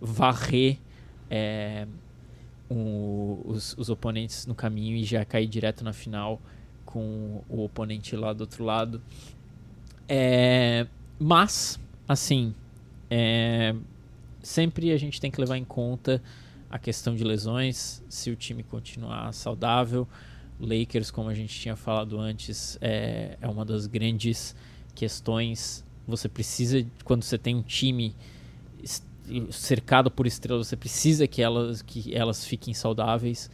varrer 0.00 0.78
é, 1.28 1.84
os, 2.70 3.74
os 3.78 3.88
oponentes 3.88 4.46
no 4.46 4.54
caminho 4.54 4.96
e 4.96 5.04
já 5.04 5.24
cair 5.24 5.46
direto 5.46 5.82
na 5.82 5.92
final 5.92 6.40
com 6.84 7.42
o 7.48 7.64
oponente 7.64 8.16
lá 8.16 8.32
do 8.32 8.42
outro 8.42 8.64
lado. 8.64 9.02
É, 10.08 10.86
mas, 11.18 11.78
assim, 12.06 12.54
é, 13.10 13.74
sempre 14.42 14.92
a 14.92 14.96
gente 14.96 15.20
tem 15.20 15.30
que 15.30 15.40
levar 15.40 15.56
em 15.56 15.64
conta 15.64 16.22
a 16.70 16.78
questão 16.78 17.14
de 17.14 17.24
lesões, 17.24 18.02
se 18.08 18.30
o 18.30 18.36
time 18.36 18.62
continuar 18.62 19.32
saudável. 19.32 20.06
Lakers, 20.60 21.10
como 21.10 21.28
a 21.28 21.34
gente 21.34 21.58
tinha 21.58 21.76
falado 21.76 22.18
antes, 22.18 22.76
é, 22.80 23.38
é 23.40 23.48
uma 23.48 23.64
das 23.64 23.86
grandes 23.86 24.54
questões. 24.94 25.84
Você 26.06 26.28
precisa, 26.28 26.84
quando 27.04 27.22
você 27.22 27.38
tem 27.38 27.54
um 27.54 27.62
time 27.62 28.14
cercado 29.50 30.10
por 30.10 30.26
estrelas, 30.26 30.68
você 30.68 30.76
precisa 30.76 31.26
que 31.26 31.42
elas, 31.42 31.82
que 31.82 32.14
elas 32.14 32.44
fiquem 32.44 32.74
saudáveis. 32.74 33.50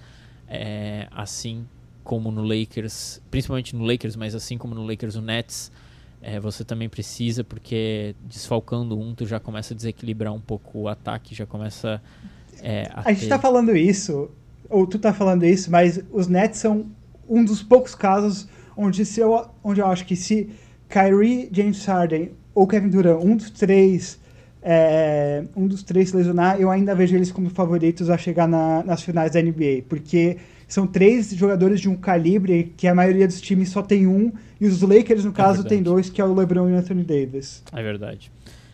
É, 0.46 1.08
assim 1.10 1.64
como 2.04 2.30
no 2.30 2.42
Lakers, 2.42 3.20
principalmente 3.30 3.74
no 3.74 3.82
Lakers, 3.84 4.14
mas 4.14 4.34
assim 4.34 4.58
como 4.58 4.74
no 4.74 4.86
Lakers, 4.86 5.16
o 5.16 5.22
Nets 5.22 5.72
é, 6.20 6.40
você 6.40 6.64
também 6.64 6.88
precisa, 6.88 7.42
porque 7.42 8.14
desfalcando 8.24 8.98
um, 8.98 9.14
tu 9.14 9.26
já 9.26 9.38
começa 9.40 9.74
a 9.74 9.76
desequilibrar 9.76 10.32
um 10.32 10.40
pouco 10.40 10.80
o 10.80 10.88
ataque, 10.88 11.34
já 11.34 11.44
começa 11.44 12.00
é, 12.62 12.90
a. 12.94 13.00
A 13.00 13.04
ter... 13.04 13.14
gente 13.14 13.28
tá 13.28 13.38
falando 13.38 13.76
isso, 13.76 14.30
ou 14.70 14.86
tu 14.86 14.98
tá 14.98 15.12
falando 15.12 15.44
isso, 15.44 15.70
mas 15.70 16.00
os 16.10 16.26
Nets 16.26 16.60
são 16.60 16.86
um 17.28 17.44
dos 17.44 17.62
poucos 17.62 17.94
casos 17.94 18.48
onde, 18.76 19.04
se 19.04 19.20
eu, 19.20 19.48
onde 19.62 19.80
eu 19.80 19.86
acho 19.86 20.06
que 20.06 20.16
se 20.16 20.50
Kyrie, 20.88 21.48
James 21.52 21.84
Harden 21.84 22.32
ou 22.54 22.66
Kevin 22.66 22.88
Durant, 22.88 23.22
um 23.22 23.36
dos 23.36 23.50
três. 23.50 24.18
É, 24.66 25.44
um 25.54 25.66
dos 25.66 25.82
três 25.82 26.08
se 26.08 26.16
lesionar, 26.16 26.58
eu 26.58 26.70
ainda 26.70 26.94
vejo 26.94 27.14
eles 27.14 27.30
como 27.30 27.50
favoritos 27.50 28.08
a 28.08 28.16
chegar 28.16 28.48
na, 28.48 28.82
nas 28.82 29.02
finais 29.02 29.32
da 29.32 29.42
NBA, 29.42 29.82
porque 29.86 30.38
são 30.66 30.86
três 30.86 31.34
jogadores 31.34 31.80
de 31.80 31.88
um 31.88 31.96
calibre 31.96 32.72
que 32.74 32.88
a 32.88 32.94
maioria 32.94 33.26
dos 33.26 33.42
times 33.42 33.68
só 33.68 33.82
tem 33.82 34.06
um, 34.06 34.32
e 34.58 34.66
os 34.66 34.80
Lakers, 34.80 35.22
no 35.22 35.32
é 35.32 35.34
caso, 35.34 35.64
tem 35.64 35.82
dois, 35.82 36.08
que 36.08 36.18
é 36.18 36.24
o 36.24 36.32
LeBron 36.32 36.70
e 36.70 36.72
o 36.72 36.76
Anthony 36.76 37.04
Davis. 37.04 37.62
É 37.70 37.82
verdade. 37.82 38.32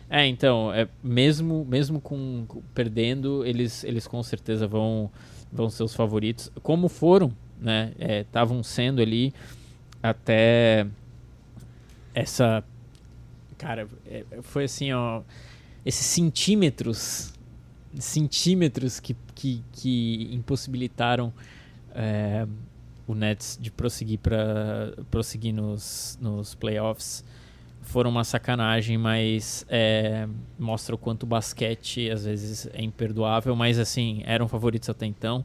É, 0.09 0.25
então, 0.25 0.73
é, 0.73 0.87
mesmo, 1.03 1.65
mesmo 1.69 1.99
com, 1.99 2.45
com 2.47 2.61
perdendo, 2.73 3.45
eles, 3.45 3.83
eles 3.83 4.07
com 4.07 4.23
certeza 4.23 4.67
vão, 4.67 5.11
vão 5.51 5.69
ser 5.69 5.83
os 5.83 5.93
favoritos, 5.93 6.49
como 6.63 6.87
foram, 6.87 7.33
né? 7.59 7.91
Estavam 8.21 8.59
é, 8.59 8.63
sendo 8.63 9.01
ali 9.01 9.33
até 10.01 10.87
essa. 12.13 12.63
Cara, 13.57 13.87
é, 14.05 14.23
foi 14.41 14.65
assim, 14.65 14.91
ó. 14.91 15.21
Esses 15.85 16.05
centímetros 16.05 17.33
centímetros 17.99 18.99
que, 18.99 19.15
que, 19.35 19.63
que 19.73 20.29
impossibilitaram 20.31 21.33
é, 21.93 22.47
o 23.07 23.13
Nets 23.13 23.57
de 23.59 23.69
prosseguir 23.69 24.19
para 24.19 24.93
prosseguir 25.09 25.53
nos, 25.53 26.17
nos 26.21 26.55
playoffs 26.55 27.23
foram 27.81 28.09
uma 28.11 28.23
sacanagem, 28.23 28.97
mas 28.97 29.65
é, 29.67 30.27
mostra 30.57 30.95
o 30.95 30.97
quanto 30.97 31.23
o 31.23 31.25
basquete 31.25 32.09
às 32.09 32.23
vezes 32.25 32.69
é 32.73 32.81
imperdoável, 32.81 33.55
mas 33.55 33.79
assim, 33.79 34.21
eram 34.25 34.47
favoritos 34.47 34.89
até 34.89 35.05
então. 35.05 35.43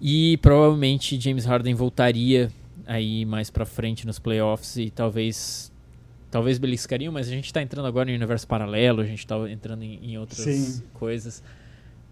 E 0.00 0.36
provavelmente 0.38 1.20
James 1.20 1.44
Harden 1.44 1.74
voltaria 1.74 2.50
aí 2.86 3.24
mais 3.24 3.50
para 3.50 3.66
frente 3.66 4.06
nos 4.06 4.18
playoffs 4.18 4.76
e 4.76 4.90
talvez 4.90 5.72
talvez 6.30 6.58
beliscariam, 6.58 7.12
mas 7.12 7.28
a 7.28 7.30
gente 7.30 7.46
está 7.46 7.62
entrando 7.62 7.86
agora 7.86 8.10
em 8.10 8.14
universo 8.14 8.46
paralelo, 8.46 9.00
a 9.00 9.04
gente 9.04 9.20
está 9.20 9.36
entrando 9.50 9.82
em, 9.82 10.12
em 10.12 10.18
outras 10.18 10.40
Sim. 10.40 10.82
coisas. 10.94 11.42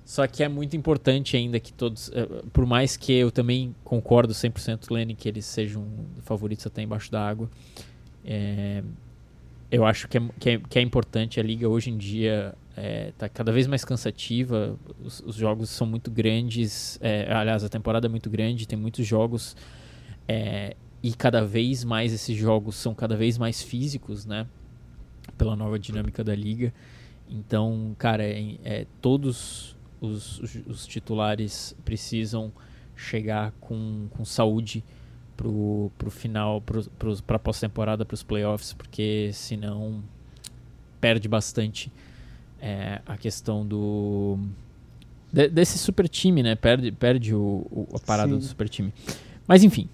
Só 0.05 0.27
que 0.27 0.43
é 0.43 0.49
muito 0.49 0.77
importante 0.77 1.37
ainda 1.37 1.59
que 1.59 1.73
todos, 1.73 2.11
eh, 2.13 2.27
por 2.53 2.67
mais 2.67 2.95
que 2.95 3.13
eu 3.13 3.31
também 3.31 3.75
concordo 3.83 4.35
100% 4.35 4.91
Lenny 4.91 5.15
que 5.15 5.27
eles 5.27 5.47
sejam 5.47 5.87
favoritos 6.23 6.67
até 6.67 6.83
embaixo 6.83 7.11
da 7.11 7.27
água, 7.27 7.51
é, 8.23 8.83
eu 9.71 9.85
acho 9.85 10.07
que 10.07 10.19
é, 10.19 10.23
que 10.39 10.51
é, 10.51 10.59
que, 10.59 10.79
é, 10.79 10.83
importante. 10.83 11.41
A 11.41 11.43
liga 11.43 11.67
hoje 11.69 11.91
em 11.91 11.97
dia 11.97 12.55
está 12.71 12.83
é, 12.83 13.13
tá 13.17 13.29
cada 13.31 13.51
vez 13.51 13.67
mais 13.67 13.83
cansativa, 13.83 14.79
os, 15.03 15.21
os 15.21 15.37
jogos 15.37 15.71
são 15.71 15.87
muito 15.87 16.11
grandes, 16.11 17.01
aliás, 17.29 17.65
a 17.65 17.69
temporada 17.69 18.07
é 18.07 18.11
muito 18.11 18.29
grande, 18.29 18.69
tem 18.69 18.79
muitos 18.79 19.07
jogos 19.07 19.57
é, 20.29 20.77
e 21.05 21.13
cada 21.13 21.45
vez 21.45 21.85
mais 21.85 22.15
esses 22.15 22.35
jogos 22.35 22.77
são 22.77 22.95
cada 22.95 23.15
vez 23.15 23.37
mais 23.37 23.61
físicos, 23.63 24.25
né? 24.25 24.47
Pela 25.37 25.55
nova 25.55 25.79
dinâmica 25.79 26.25
da 26.25 26.35
liga. 26.35 26.73
Então, 27.29 27.95
cara, 27.99 28.25
é, 28.25 28.57
é 28.65 28.87
todos 29.03 29.77
os, 30.01 30.41
os, 30.41 30.55
os 30.67 30.87
titulares 30.87 31.77
precisam 31.85 32.51
chegar 32.97 33.53
com, 33.61 34.07
com 34.13 34.25
saúde 34.25 34.83
pro, 35.37 35.93
pro 35.99 36.11
final, 36.11 36.63
pro, 36.63 36.83
pro, 36.93 37.23
pra 37.23 37.39
pós-temporada, 37.39 38.07
pros 38.07 38.23
playoffs, 38.23 38.73
porque 38.73 39.29
senão 39.35 40.03
perde 41.03 41.29
bastante 41.29 41.93
é, 42.59 43.03
a 43.05 43.19
questão 43.19 43.67
do. 43.67 44.39
De, 45.31 45.51
desse 45.51 45.77
super 45.77 46.09
time, 46.09 46.43
né? 46.43 46.55
Perde, 46.55 46.91
perde 46.93 47.35
o, 47.35 47.67
o 47.71 47.89
a 47.95 47.99
parada 47.99 48.33
Sim. 48.33 48.39
do 48.39 48.45
super 48.47 48.71
time. 48.71 48.91
Mas 49.47 49.63
enfim. 49.63 49.87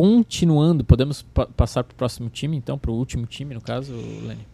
Continuando, 0.00 0.82
podemos 0.82 1.20
pa 1.20 1.44
passar 1.44 1.84
para 1.84 1.92
o 1.92 1.94
próximo 1.94 2.30
time, 2.30 2.56
então, 2.56 2.78
para 2.78 2.90
o 2.90 2.94
último 2.94 3.26
time, 3.26 3.52
no 3.52 3.60
caso, 3.60 3.92
Lenny? 3.92 4.48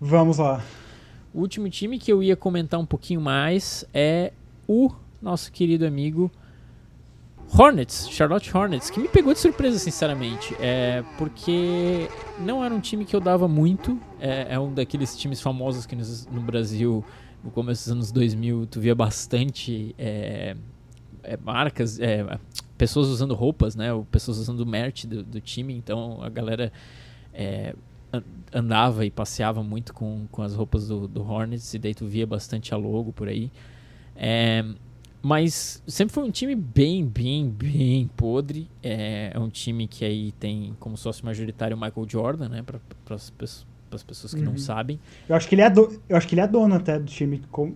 Vamos 0.00 0.38
lá. 0.38 0.64
O 1.34 1.40
último 1.40 1.68
time 1.68 1.98
que 1.98 2.10
eu 2.10 2.22
ia 2.22 2.34
comentar 2.34 2.80
um 2.80 2.86
pouquinho 2.86 3.20
mais 3.20 3.84
é 3.92 4.32
o 4.66 4.90
nosso 5.20 5.52
querido 5.52 5.86
amigo 5.86 6.30
Hornets, 7.52 8.08
Charlotte 8.08 8.56
Hornets, 8.56 8.88
que 8.88 8.98
me 8.98 9.06
pegou 9.06 9.34
de 9.34 9.38
surpresa, 9.38 9.78
sinceramente, 9.78 10.56
é, 10.58 11.04
porque 11.18 12.08
não 12.38 12.64
era 12.64 12.74
um 12.74 12.80
time 12.80 13.04
que 13.04 13.14
eu 13.14 13.20
dava 13.20 13.46
muito, 13.46 14.00
é, 14.18 14.54
é 14.54 14.58
um 14.58 14.72
daqueles 14.72 15.14
times 15.14 15.42
famosos 15.42 15.84
que 15.84 15.94
nos, 15.94 16.26
no 16.26 16.40
Brasil, 16.40 17.04
no 17.44 17.50
começo 17.50 17.84
dos 17.84 17.92
anos 17.92 18.10
2000, 18.10 18.64
tu 18.64 18.80
via 18.80 18.94
bastante 18.94 19.94
é, 19.98 20.56
é 21.22 21.36
marcas, 21.36 22.00
é, 22.00 22.24
pessoas 22.80 23.08
usando 23.08 23.34
roupas, 23.34 23.76
né, 23.76 23.92
ou 23.92 24.06
pessoas 24.06 24.38
usando 24.38 24.64
merch 24.64 25.04
do, 25.04 25.22
do 25.22 25.38
time, 25.38 25.74
então 25.74 26.22
a 26.22 26.30
galera 26.30 26.72
é, 27.34 27.74
andava 28.50 29.04
e 29.04 29.10
passeava 29.10 29.62
muito 29.62 29.92
com, 29.92 30.26
com 30.32 30.40
as 30.40 30.54
roupas 30.54 30.88
do, 30.88 31.06
do 31.06 31.22
Hornets, 31.22 31.74
e 31.74 31.78
daí 31.78 31.94
tu 31.94 32.06
via 32.06 32.26
bastante 32.26 32.72
a 32.72 32.78
logo 32.78 33.12
por 33.12 33.28
aí. 33.28 33.50
É, 34.16 34.64
mas 35.20 35.82
sempre 35.86 36.14
foi 36.14 36.24
um 36.24 36.30
time 36.30 36.54
bem, 36.54 37.04
bem, 37.04 37.50
bem 37.50 38.10
podre. 38.16 38.66
É, 38.82 39.30
é 39.34 39.38
um 39.38 39.50
time 39.50 39.86
que 39.86 40.02
aí 40.02 40.32
tem 40.32 40.74
como 40.80 40.96
sócio 40.96 41.22
majoritário 41.26 41.76
o 41.76 41.80
Michael 41.80 42.06
Jordan, 42.08 42.48
né? 42.48 42.62
Para 42.62 42.80
as 43.14 43.28
pessoas 44.02 44.32
que 44.32 44.40
uhum. 44.40 44.52
não 44.52 44.56
sabem. 44.56 44.98
Eu 45.28 45.36
acho 45.36 45.46
que 45.46 45.54
ele 45.54 45.60
é, 45.60 45.68
do, 45.68 46.00
eu 46.08 46.16
acho 46.16 46.26
que 46.26 46.34
ele 46.34 46.40
é 46.40 46.48
dono 46.48 46.74
até 46.74 46.98
do 46.98 47.04
time. 47.04 47.42
Com, 47.50 47.74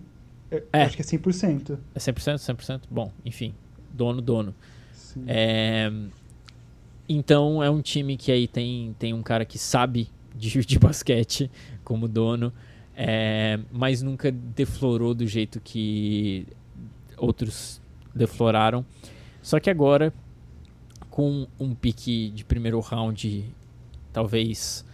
eu 0.49 0.63
é. 0.73 0.81
acho 0.81 0.95
que 0.95 1.03
é 1.03 1.05
100%. 1.05 1.77
É 1.93 1.99
100%, 1.99 2.35
100%? 2.37 2.81
Bom, 2.89 3.11
enfim. 3.23 3.53
Dono, 3.93 4.19
dono. 4.19 4.55
É, 5.27 5.91
então 7.07 7.63
é 7.63 7.69
um 7.69 7.81
time 7.81 8.17
que 8.17 8.31
aí 8.31 8.47
tem, 8.47 8.95
tem 8.97 9.13
um 9.13 9.21
cara 9.21 9.45
que 9.45 9.57
sabe 9.57 10.09
de, 10.35 10.59
de 10.65 10.79
basquete 10.79 11.49
como 11.83 12.07
dono. 12.07 12.51
É, 12.97 13.59
mas 13.71 14.01
nunca 14.01 14.31
deflorou 14.31 15.13
do 15.13 15.27
jeito 15.27 15.59
que 15.59 16.47
outros 17.17 17.81
defloraram. 18.13 18.85
Só 19.41 19.59
que 19.59 19.69
agora, 19.69 20.13
com 21.09 21.45
um 21.59 21.75
pique 21.75 22.29
de 22.29 22.45
primeiro 22.45 22.79
round, 22.79 23.45
talvez 24.13 24.85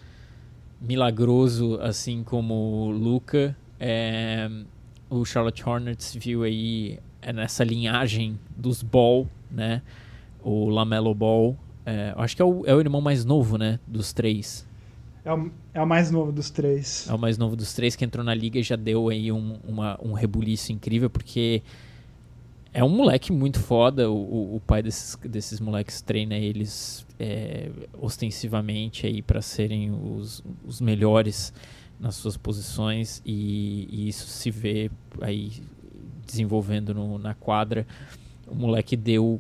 milagroso, 0.82 1.80
assim 1.80 2.24
como 2.24 2.54
o 2.56 2.92
Luca, 2.92 3.56
é, 3.80 4.50
o 5.10 5.24
Charlotte 5.24 5.68
Hornets 5.68 6.16
viu 6.16 6.42
aí 6.42 7.00
nessa 7.34 7.64
linhagem 7.64 8.40
dos 8.58 8.82
Ball, 8.82 9.28
né? 9.50 9.84
O 10.44 10.70
Lamelo 10.70 11.14
Ball. 11.14 11.58
É, 11.86 12.14
acho 12.18 12.36
que 12.36 12.42
é 12.42 12.46
o, 12.46 12.66
é 12.66 12.76
o 12.76 12.80
irmão 12.80 13.02
mais 13.02 13.26
novo, 13.26 13.58
né? 13.58 13.80
Dos 13.88 14.14
três. 14.14 14.68
É 15.24 15.34
o, 15.34 15.52
é 15.74 15.82
o 15.82 15.88
mais 15.88 16.10
novo 16.10 16.32
dos 16.32 16.50
três. 16.50 17.08
É 17.10 17.14
o 17.14 17.20
mais 17.20 17.38
novo 17.38 17.56
dos 17.56 17.74
três 17.74 17.96
que 17.96 18.04
entrou 18.04 18.24
na 18.24 18.34
liga 18.34 18.60
e 18.60 18.64
já 18.64 18.76
deu 18.76 19.10
aí 19.10 19.32
um, 19.32 19.58
uma, 19.68 20.00
um 20.02 20.14
rebuliço 20.14 20.72
incrível, 20.72 21.10
porque 21.10 21.62
é 22.74 22.84
um 22.84 22.90
moleque 22.90 23.32
muito 23.32 23.60
foda. 23.60 24.10
O, 24.10 24.56
o 24.56 24.62
pai 24.66 24.82
desses, 24.82 25.16
desses 25.24 25.60
moleques 25.60 26.02
treina 26.02 26.36
eles 26.36 27.06
é, 27.20 27.70
ostensivamente 28.00 29.06
aí 29.06 29.22
para 29.22 29.42
serem 29.42 29.92
os, 29.92 30.44
os 30.66 30.82
melhores 30.82 31.54
nas 32.00 32.16
suas 32.16 32.36
posições 32.36 33.22
e, 33.24 33.88
e, 33.92 34.08
isso 34.08 34.26
se 34.26 34.50
vê 34.50 34.90
aí 35.22 35.52
desenvolvendo 36.26 36.96
no, 36.96 37.20
na 37.20 37.36
quadra. 37.36 37.86
O 38.48 38.56
moleque 38.56 38.96
deu 38.96 39.40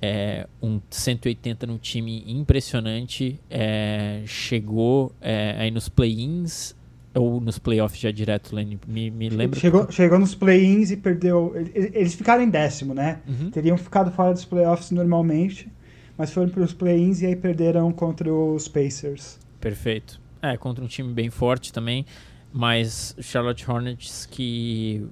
é, 0.00 0.46
um 0.62 0.80
180 0.88 1.66
no 1.66 1.78
time 1.78 2.24
impressionante. 2.26 3.40
É, 3.50 4.22
chegou 4.26 5.12
é, 5.20 5.56
aí 5.58 5.70
nos 5.70 5.88
play-ins 5.88 6.76
ou 7.14 7.40
nos 7.40 7.58
playoffs 7.58 8.00
já 8.00 8.10
direto, 8.10 8.54
Lenny? 8.54 8.78
Me, 8.86 9.10
me 9.10 9.28
lembra? 9.28 9.58
Chegou, 9.58 9.90
chegou 9.90 10.18
nos 10.18 10.34
play-ins 10.34 10.90
e 10.90 10.96
perdeu. 10.96 11.52
Eles 11.74 12.14
ficaram 12.14 12.42
em 12.42 12.50
décimo, 12.50 12.94
né? 12.94 13.20
Uhum. 13.26 13.50
Teriam 13.50 13.76
ficado 13.76 14.10
fora 14.12 14.32
dos 14.32 14.44
playoffs 14.44 14.90
normalmente, 14.90 15.68
mas 16.16 16.32
foram 16.32 16.48
para 16.48 16.62
os 16.62 16.72
play-ins 16.72 17.20
e 17.20 17.26
aí 17.26 17.36
perderam 17.36 17.90
contra 17.92 18.32
os 18.32 18.68
Pacers. 18.68 19.38
Perfeito. 19.60 20.20
É, 20.40 20.56
contra 20.56 20.84
um 20.84 20.86
time 20.86 21.12
bem 21.12 21.30
forte 21.30 21.72
também, 21.72 22.06
mas 22.52 23.16
Charlotte 23.20 23.68
Hornets 23.68 24.24
que, 24.24 25.04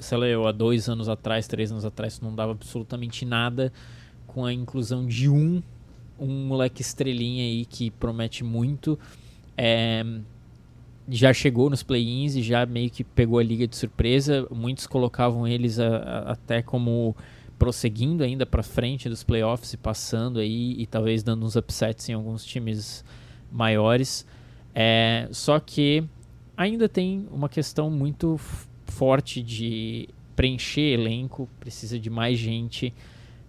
sei 0.00 0.16
lá, 0.16 0.26
eu 0.26 0.46
há 0.46 0.52
dois 0.52 0.88
anos 0.88 1.06
atrás, 1.06 1.46
três 1.46 1.70
anos 1.70 1.84
atrás, 1.84 2.18
não 2.18 2.34
dava 2.34 2.52
absolutamente 2.52 3.26
nada 3.26 3.70
com 4.30 4.44
a 4.44 4.52
inclusão 4.52 5.06
de 5.06 5.28
um, 5.28 5.62
um 6.18 6.46
moleque 6.46 6.82
estrelinha 6.82 7.44
aí 7.44 7.66
que 7.66 7.90
promete 7.90 8.44
muito. 8.44 8.98
É, 9.56 10.04
já 11.08 11.32
chegou 11.32 11.68
nos 11.68 11.82
play-ins 11.82 12.36
e 12.36 12.42
já 12.42 12.64
meio 12.64 12.90
que 12.90 13.02
pegou 13.02 13.38
a 13.38 13.42
liga 13.42 13.66
de 13.66 13.76
surpresa. 13.76 14.46
Muitos 14.50 14.86
colocavam 14.86 15.46
eles 15.46 15.78
a, 15.78 15.96
a, 15.96 16.32
até 16.32 16.62
como 16.62 17.16
prosseguindo 17.58 18.24
ainda 18.24 18.46
para 18.46 18.62
frente 18.62 19.08
dos 19.08 19.22
playoffs 19.22 19.74
e 19.74 19.76
passando 19.76 20.38
aí 20.38 20.74
e 20.78 20.86
talvez 20.86 21.22
dando 21.22 21.44
uns 21.44 21.56
upsets 21.56 22.08
em 22.08 22.12
alguns 22.12 22.44
times 22.44 23.04
maiores. 23.50 24.24
É, 24.74 25.28
só 25.32 25.58
que 25.58 26.04
ainda 26.56 26.88
tem 26.88 27.26
uma 27.30 27.48
questão 27.48 27.90
muito 27.90 28.38
forte 28.86 29.42
de 29.42 30.08
preencher 30.36 30.94
elenco, 30.94 31.48
precisa 31.58 31.98
de 31.98 32.08
mais 32.08 32.38
gente, 32.38 32.94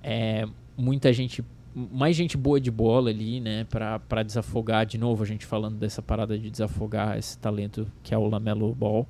é, 0.04 0.46
muita 0.78 1.12
gente 1.14 1.44
mais 1.74 2.16
gente 2.16 2.36
boa 2.36 2.60
de 2.60 2.70
bola 2.70 3.10
ali, 3.10 3.40
né, 3.40 3.66
para 3.66 4.24
desafogar 4.24 4.86
de 4.86 4.98
novo, 4.98 5.24
a 5.24 5.26
gente 5.26 5.46
falando 5.46 5.78
dessa 5.78 6.02
parada 6.02 6.38
de 6.38 6.50
desafogar 6.50 7.18
esse 7.18 7.38
talento 7.38 7.88
que 8.04 8.14
é 8.14 8.18
o 8.18 8.28
Lamelo 8.28 8.76
Ball. 8.76 9.08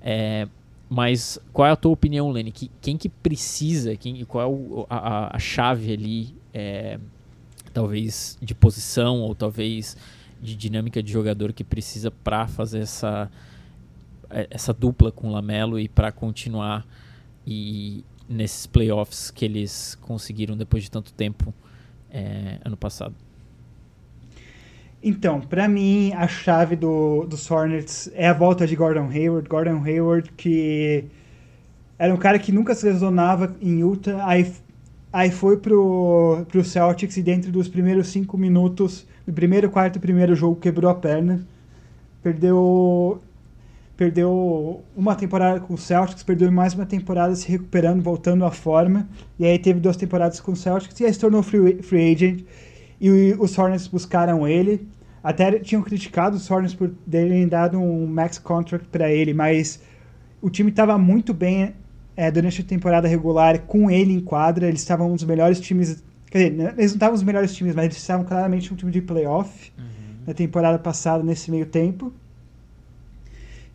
É, 0.00 0.46
mas 0.88 1.38
qual 1.52 1.66
é 1.66 1.72
a 1.72 1.76
tua 1.76 1.92
opinião, 1.92 2.30
Lenny? 2.30 2.52
Que, 2.52 2.70
quem 2.80 2.96
que 2.96 3.08
precisa, 3.08 3.96
quem, 3.96 4.24
qual 4.24 4.44
é 4.44 4.46
o, 4.46 4.86
a, 4.88 5.34
a, 5.34 5.38
chave 5.38 5.92
ali, 5.92 6.34
é, 6.54 7.00
talvez 7.72 8.38
de 8.40 8.54
posição 8.54 9.20
ou 9.20 9.34
talvez 9.34 9.96
de 10.40 10.54
dinâmica 10.54 11.02
de 11.02 11.10
jogador 11.10 11.52
que 11.52 11.64
precisa 11.64 12.10
para 12.10 12.46
fazer 12.46 12.80
essa, 12.80 13.28
é, 14.30 14.46
essa 14.48 14.72
dupla 14.72 15.10
com 15.10 15.28
o 15.28 15.32
Lamelo 15.32 15.80
e 15.80 15.88
para 15.88 16.12
continuar 16.12 16.86
e 17.44 18.04
nesses 18.28 18.66
playoffs 18.66 19.30
que 19.30 19.44
eles 19.44 19.96
conseguiram 20.00 20.56
depois 20.56 20.82
de 20.82 20.90
tanto 20.90 21.12
tempo 21.12 21.54
é, 22.10 22.58
ano 22.64 22.76
passado? 22.76 23.14
Então, 25.02 25.40
para 25.40 25.68
mim, 25.68 26.12
a 26.14 26.26
chave 26.26 26.74
do, 26.74 27.24
dos 27.26 27.48
Hornets 27.50 28.10
é 28.14 28.26
a 28.26 28.32
volta 28.32 28.66
de 28.66 28.74
Gordon 28.74 29.08
Hayward. 29.08 29.48
Gordon 29.48 29.82
Hayward, 29.84 30.32
que 30.32 31.04
era 31.98 32.12
um 32.12 32.16
cara 32.16 32.38
que 32.38 32.50
nunca 32.50 32.74
se 32.74 32.86
lesionava 32.86 33.54
em 33.60 33.80
Utah, 33.80 34.26
aí, 34.26 34.52
aí 35.12 35.30
foi 35.30 35.58
pro, 35.58 36.44
pro 36.48 36.64
Celtics 36.64 37.16
e 37.16 37.22
dentro 37.22 37.52
dos 37.52 37.68
primeiros 37.68 38.08
cinco 38.08 38.36
minutos, 38.36 39.06
do 39.26 39.32
primeiro 39.32 39.70
quarto 39.70 40.00
primeiro 40.00 40.34
jogo, 40.34 40.56
quebrou 40.56 40.90
a 40.90 40.94
perna. 40.94 41.46
Perdeu 42.22 43.22
perdeu 43.96 44.84
uma 44.94 45.14
temporada 45.14 45.58
com 45.60 45.74
o 45.74 45.78
Celtics, 45.78 46.22
perdeu 46.22 46.52
mais 46.52 46.74
uma 46.74 46.84
temporada 46.84 47.34
se 47.34 47.48
recuperando, 47.48 48.02
voltando 48.02 48.44
à 48.44 48.50
forma, 48.50 49.08
e 49.38 49.46
aí 49.46 49.58
teve 49.58 49.80
duas 49.80 49.96
temporadas 49.96 50.38
com 50.38 50.52
o 50.52 50.56
Celtics, 50.56 51.00
e 51.00 51.06
aí 51.06 51.12
se 51.12 51.18
tornou 51.18 51.42
free, 51.42 51.82
free 51.82 52.12
agent, 52.12 52.44
e 53.00 53.34
os 53.38 53.58
Hornets 53.58 53.86
buscaram 53.86 54.46
ele, 54.46 54.86
até 55.24 55.58
tinham 55.58 55.82
criticado 55.82 56.36
os 56.36 56.50
Hornets 56.50 56.74
por 56.74 56.90
terem 57.10 57.48
dado 57.48 57.78
um 57.78 58.06
max 58.06 58.38
contract 58.38 58.86
para 58.88 59.10
ele, 59.10 59.32
mas 59.32 59.80
o 60.42 60.50
time 60.50 60.70
estava 60.70 60.98
muito 60.98 61.32
bem 61.32 61.72
é, 62.14 62.30
durante 62.30 62.60
a 62.60 62.64
temporada 62.64 63.08
regular 63.08 63.60
com 63.60 63.90
ele 63.90 64.12
em 64.12 64.20
quadra, 64.20 64.68
eles 64.68 64.80
estavam 64.80 65.10
um 65.10 65.14
dos 65.14 65.24
melhores 65.24 65.58
times, 65.58 66.04
quer 66.30 66.50
dizer, 66.50 66.74
eles 66.76 66.92
não 66.92 66.96
estavam 66.96 67.14
os 67.14 67.22
melhores 67.22 67.54
times, 67.54 67.74
mas 67.74 67.86
eles 67.86 67.96
estavam 67.96 68.26
claramente 68.26 68.72
um 68.72 68.76
time 68.76 68.92
de 68.92 69.00
playoff 69.00 69.72
uhum. 69.78 69.84
na 70.26 70.34
temporada 70.34 70.78
passada, 70.78 71.24
nesse 71.24 71.50
meio 71.50 71.66
tempo, 71.66 72.12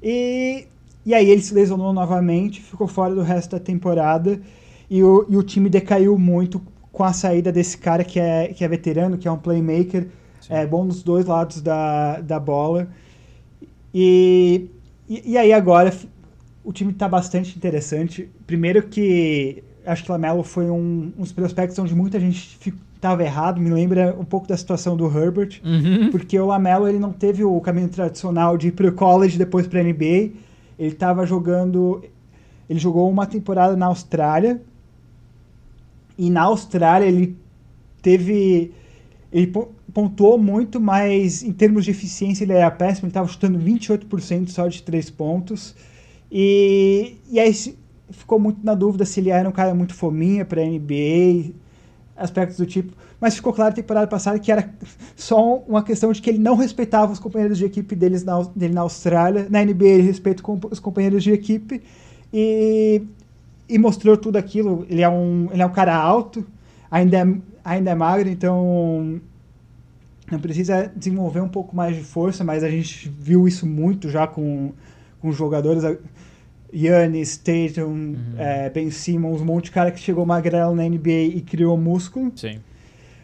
e, 0.02 0.68
e 1.06 1.14
aí 1.14 1.30
ele 1.30 1.42
se 1.42 1.54
lesionou 1.54 1.94
novamente, 1.94 2.62
ficou 2.62 2.88
fora 2.88 3.14
do 3.14 3.22
resto 3.22 3.52
da 3.52 3.60
temporada 3.60 4.42
e 4.90 5.04
o, 5.04 5.26
e 5.30 5.38
o 5.38 5.44
time 5.44 5.70
decaiu 5.70 6.18
muito 6.18 6.62
com 6.92 7.04
a 7.04 7.14
saída 7.14 7.52
desse 7.52 7.78
cara 7.78 8.04
que 8.04 8.20
é, 8.20 8.50
que 8.50 8.64
é 8.64 8.68
veterano, 8.68 9.18
que 9.18 9.28
é 9.28 9.32
um 9.32 9.38
playmaker, 9.38 10.08
Sim. 10.42 10.54
é 10.54 10.68
bom 10.68 10.84
nos 10.84 11.02
dois 11.04 11.26
lados 11.26 11.62
da, 11.62 12.20
da 12.20 12.40
bola. 12.40 12.88
E, 13.94 14.70
e, 15.08 15.32
e 15.32 15.38
aí 15.38 15.54
agora 15.54 15.94
o 16.64 16.74
time 16.74 16.92
está 16.92 17.08
bastante 17.08 17.56
interessante. 17.58 18.30
Primeiro 18.46 18.84
que 18.84 19.64
acho 19.86 20.04
que 20.04 20.10
o 20.10 20.14
Lamelo 20.14 20.44
foi 20.44 20.70
um, 20.70 21.12
uns 21.18 21.32
prospectos 21.32 21.78
onde 21.80 21.96
muita 21.96 22.20
gente 22.20 22.58
estava 23.02 23.24
errado, 23.24 23.60
me 23.60 23.72
lembra 23.72 24.16
um 24.18 24.24
pouco 24.24 24.48
da 24.48 24.56
situação 24.56 24.96
do 24.96 25.06
Herbert, 25.06 25.60
uhum. 25.66 26.12
porque 26.12 26.40
o 26.40 26.46
Lamelo 26.46 26.88
ele 26.88 27.00
não 27.00 27.12
teve 27.12 27.44
o 27.44 27.60
caminho 27.60 27.90
tradicional 27.90 28.56
de 28.56 28.68
ir 28.68 28.72
para 28.74 28.88
o 28.88 28.92
college 28.92 29.40
depois 29.40 29.66
para 29.66 29.84
NBA. 29.84 30.30
Ele 30.78 30.94
estava 30.94 31.26
jogando, 31.26 32.04
ele 32.70 32.80
jogou 32.80 33.10
uma 33.10 33.26
temporada 33.26 33.76
na 33.76 33.88
Austrália 33.88 34.62
e 36.16 36.30
na 36.30 36.44
Austrália 36.44 37.08
ele 37.08 37.36
teve 38.04 38.72
ele 39.32 39.52
pontuou 39.92 40.38
muito, 40.38 40.80
mas 40.80 41.42
em 41.42 41.52
termos 41.52 41.86
de 41.86 41.92
eficiência 41.92 42.44
ele 42.44 42.54
era 42.54 42.70
péssimo, 42.70 43.06
ele 43.06 43.12
estava 43.12 43.28
chutando 43.28 43.58
28% 43.58 44.50
só 44.50 44.68
de 44.68 44.84
três 44.84 45.10
pontos. 45.10 45.76
E, 46.32 47.18
e 47.32 47.40
aí 47.40 47.54
ficou 48.12 48.40
muito 48.40 48.64
na 48.64 48.76
dúvida 48.76 49.06
se 49.06 49.20
ele 49.20 49.30
era 49.30 49.48
um 49.48 49.52
cara 49.52 49.74
muito 49.74 49.94
fominha 49.94 50.46
para 50.46 50.64
NBA, 50.64 51.52
aspectos 52.22 52.58
do 52.58 52.66
tipo. 52.66 52.94
Mas 53.20 53.36
ficou 53.36 53.54
claro 53.54 53.72
na 53.72 53.76
temporada 53.76 54.08
passada 54.08 54.40
que 54.40 54.52
era 54.52 54.70
só 55.16 55.58
uma 55.68 55.84
questão 55.84 56.12
de 56.12 56.22
que 56.22 56.30
ele 56.30 56.40
não 56.40 56.56
respeitava 56.56 57.12
os 57.12 57.20
companheiros 57.20 57.58
de 57.58 57.66
equipe 57.66 57.96
deles 57.96 58.24
na, 58.24 58.42
dele 58.56 58.74
na 58.74 58.82
Austrália. 58.82 59.48
Na 59.50 59.64
NBA 59.64 59.86
ele 59.86 60.04
respeita 60.04 60.44
os 60.70 60.80
companheiros 60.80 61.24
de 61.24 61.32
equipe 61.32 61.82
e, 62.34 63.02
e 63.68 63.78
mostrou 63.78 64.16
tudo 64.18 64.38
aquilo. 64.38 64.86
Ele 64.90 65.02
é 65.02 65.10
um, 65.10 65.50
ele 65.52 65.62
é 65.62 65.66
um 65.66 65.72
cara 65.72 65.96
alto, 65.96 66.46
ainda 66.90 67.18
é, 67.18 67.36
ainda 67.64 67.92
é 67.92 67.96
magro, 67.96 68.30
então 68.30 69.20
não 70.32 70.40
precisa 70.40 70.92
desenvolver 70.96 71.42
um 71.42 71.50
pouco 71.50 71.76
mais 71.76 71.96
de 71.96 72.04
força, 72.04 72.44
mas 72.44 72.64
a 72.64 72.70
gente 72.70 73.10
viu 73.10 73.48
isso 73.48 73.66
muito 73.66 74.10
já 74.10 74.26
com, 74.26 74.72
com 75.20 75.32
jogadores. 75.32 75.84
Yannis, 76.74 77.38
Tatum, 77.38 77.88
uhum. 77.88 78.18
é, 78.38 78.70
Ben 78.70 78.90
Simmons, 78.90 79.42
um 79.42 79.46
monte 79.46 79.66
de 79.66 79.72
cara 79.72 79.92
que 79.92 80.00
chegou 80.00 80.26
magrelo 80.26 80.74
na 80.74 80.84
NBA 80.84 81.36
e 81.36 81.42
criou 81.42 81.78
músculo. 81.78 82.32
Sim. 82.36 82.60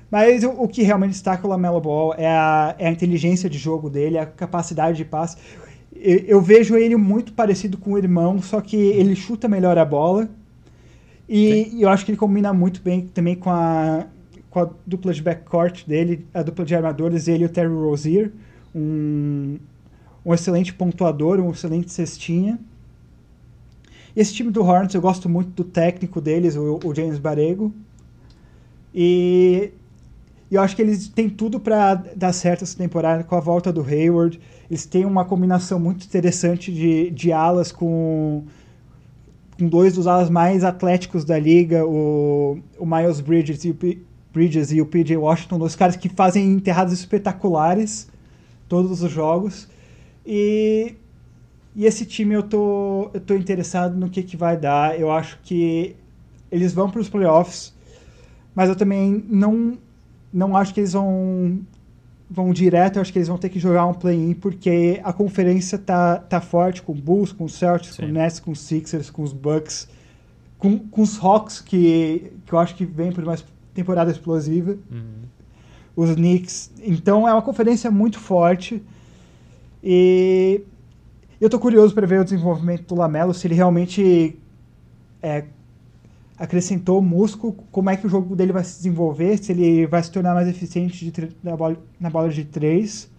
Mas 0.09 0.43
o, 0.43 0.49
o 0.49 0.67
que 0.67 0.83
realmente 0.83 1.11
destaca 1.11 1.45
o 1.45 1.49
Lamelo 1.49 1.81
Ball 1.81 2.13
é 2.17 2.27
a, 2.27 2.75
é 2.77 2.87
a 2.87 2.91
inteligência 2.91 3.49
de 3.49 3.57
jogo 3.57 3.89
dele, 3.89 4.17
a 4.17 4.25
capacidade 4.25 4.97
de 4.97 5.05
passe. 5.05 5.37
Eu, 5.95 6.19
eu, 6.19 6.41
vejo 6.41 6.75
ele 6.75 6.95
muito 6.95 7.33
parecido 7.33 7.77
com 7.77 7.93
o 7.93 7.97
irmão, 7.97 8.41
só 8.41 8.61
que 8.61 8.75
ele 8.75 9.15
chuta 9.15 9.47
melhor 9.47 9.77
a 9.77 9.85
bola. 9.85 10.29
E, 11.27 11.71
e 11.73 11.81
eu 11.81 11.89
acho 11.89 12.05
que 12.05 12.11
ele 12.11 12.17
combina 12.17 12.53
muito 12.53 12.81
bem 12.81 13.01
também 13.01 13.35
com 13.35 13.49
a, 13.49 14.05
com 14.49 14.59
a 14.59 14.69
dupla 14.85 15.13
de 15.13 15.21
backcourt 15.21 15.85
dele, 15.85 16.25
a 16.33 16.41
dupla 16.41 16.63
de 16.63 16.75
armadores, 16.75 17.27
ele 17.27 17.43
e 17.43 17.45
o 17.45 17.49
Terry 17.49 17.67
Rozier. 17.67 18.31
Um, 18.73 19.57
um 20.25 20.33
excelente 20.33 20.73
pontuador, 20.73 21.39
um 21.39 21.51
excelente 21.51 21.91
cestinha. 21.91 22.59
Esse 24.17 24.33
time 24.33 24.49
do 24.49 24.63
Hornets, 24.63 24.95
eu 24.95 25.01
gosto 25.01 25.29
muito 25.29 25.51
do 25.51 25.63
técnico 25.63 26.19
deles, 26.19 26.55
o, 26.55 26.79
o 26.83 26.95
James 26.95 27.19
Barego. 27.19 27.71
E 28.91 29.69
eu 30.49 30.59
acho 30.59 30.75
que 30.75 30.81
eles 30.81 31.07
têm 31.07 31.29
tudo 31.29 31.59
para 31.59 31.93
dar 31.93 32.33
certo 32.33 32.63
essa 32.63 32.75
temporada 32.75 33.23
com 33.23 33.35
a 33.35 33.39
volta 33.39 33.71
do 33.71 33.83
Hayward. 33.83 34.41
Eles 34.71 34.87
têm 34.87 35.05
uma 35.05 35.23
combinação 35.23 35.79
muito 35.79 36.03
interessante 36.03 36.73
de, 36.73 37.11
de 37.11 37.31
alas 37.31 37.71
com, 37.71 38.45
com 39.55 39.69
dois 39.69 39.93
dos 39.93 40.07
alas 40.07 40.31
mais 40.31 40.63
atléticos 40.63 41.23
da 41.23 41.37
liga, 41.37 41.85
o, 41.85 42.57
o 42.79 42.87
Miles 42.87 43.19
Bridges 43.19 43.65
e 43.65 43.69
o, 43.69 43.75
P, 43.75 43.99
Bridges 44.33 44.71
e 44.71 44.81
o 44.81 44.87
PJ 44.87 45.15
Washington, 45.15 45.59
dois 45.59 45.75
caras 45.75 45.95
que 45.95 46.09
fazem 46.09 46.53
enterradas 46.53 46.91
espetaculares 46.93 48.07
todos 48.67 49.03
os 49.03 49.11
jogos. 49.11 49.67
E 50.25 50.95
e 51.77 51.85
esse 51.85 52.07
time 52.07 52.33
eu 52.33 52.41
tô, 52.41 53.11
eu 53.13 53.21
tô 53.21 53.35
interessado 53.35 53.95
no 53.95 54.09
que, 54.09 54.23
que 54.23 54.35
vai 54.35 54.57
dar. 54.57 54.99
Eu 54.99 55.11
acho 55.11 55.37
que 55.43 55.95
eles 56.51 56.73
vão 56.73 56.89
para 56.89 56.99
os 56.99 57.07
playoffs, 57.07 57.71
mas 58.55 58.67
eu 58.67 58.75
também 58.75 59.23
não, 59.29 59.77
não 60.33 60.57
acho 60.57 60.73
que 60.73 60.79
eles 60.79 60.93
vão, 60.93 61.59
vão 62.27 62.51
direto. 62.51 62.95
Eu 62.95 63.03
acho 63.03 63.13
que 63.13 63.19
eles 63.19 63.27
vão 63.27 63.37
ter 63.37 63.49
que 63.49 63.59
jogar 63.59 63.85
um 63.85 63.93
play-in, 63.93 64.33
porque 64.33 64.99
a 65.03 65.13
conferência 65.13 65.77
tá, 65.77 66.17
tá 66.17 66.41
forte 66.41 66.81
com 66.81 66.93
Bulls, 66.93 67.31
com 67.31 67.47
Celtics, 67.47 67.93
Sim. 67.97 68.07
com 68.07 68.11
Nets, 68.11 68.39
com 68.39 68.55
Sixers, 68.55 69.11
com 69.11 69.21
os 69.21 69.31
Bucks, 69.31 69.87
com, 70.57 70.79
com 70.79 71.03
os 71.03 71.23
Hawks, 71.23 71.61
que, 71.61 72.31
que 72.43 72.53
eu 72.53 72.57
acho 72.57 72.73
que 72.73 72.85
vem 72.85 73.11
por 73.11 73.23
uma 73.23 73.37
temporada 73.75 74.09
explosiva. 74.09 74.75
Uhum. 74.91 75.27
Os 75.95 76.15
Knicks. 76.15 76.71
Então 76.81 77.27
é 77.27 77.33
uma 77.33 77.43
conferência 77.43 77.91
muito 77.91 78.17
forte. 78.17 78.81
E 79.83 80.63
eu 81.39 81.49
tô 81.49 81.59
curioso 81.59 81.93
para 81.93 82.07
ver 82.07 82.21
o 82.21 82.23
desenvolvimento 82.23 82.87
do 82.87 82.95
Lamelo, 82.95 83.33
se 83.33 83.45
ele 83.47 83.55
realmente 83.55 84.37
é, 85.21 85.45
acrescentou 86.37 87.01
músculo, 87.01 87.53
como 87.71 87.89
é 87.89 87.97
que 87.97 88.05
o 88.05 88.09
jogo 88.09 88.35
dele 88.35 88.51
vai 88.51 88.63
se 88.63 88.77
desenvolver, 88.77 89.37
se 89.37 89.51
ele 89.51 89.87
vai 89.87 90.01
se 90.03 90.11
tornar 90.11 90.33
mais 90.33 90.47
eficiente 90.47 91.09
de, 91.09 91.29
na, 91.43 91.55
bola, 91.55 91.77
na 91.99 92.09
bola 92.09 92.29
de 92.29 92.45
três. 92.45 93.09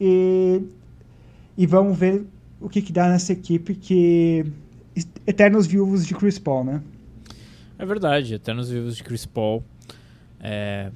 E, 0.00 0.62
e 1.56 1.66
vamos 1.66 1.98
ver 1.98 2.24
o 2.60 2.68
que, 2.68 2.80
que 2.80 2.92
dá 2.92 3.08
nessa 3.08 3.32
equipe 3.32 3.74
que. 3.74 4.44
Eternos 5.26 5.66
viúvos 5.66 6.06
de 6.06 6.14
Chris 6.14 6.38
Paul, 6.38 6.64
né? 6.64 6.82
É 7.78 7.84
verdade, 7.84 8.34
Eternos 8.34 8.70
viúvos 8.70 8.96
de 8.96 9.02
Chris 9.02 9.26
Paul. 9.26 9.62
É, 10.40 10.90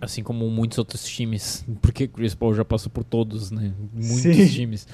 assim 0.00 0.22
como 0.22 0.48
muitos 0.50 0.78
outros 0.78 1.04
times, 1.04 1.64
porque 1.80 2.06
Chris 2.08 2.34
Paul 2.34 2.54
já 2.54 2.64
passou 2.64 2.90
por 2.90 3.04
todos, 3.04 3.50
né? 3.50 3.72
Muitos 3.94 4.22
Sim. 4.22 4.48
times. 4.48 4.86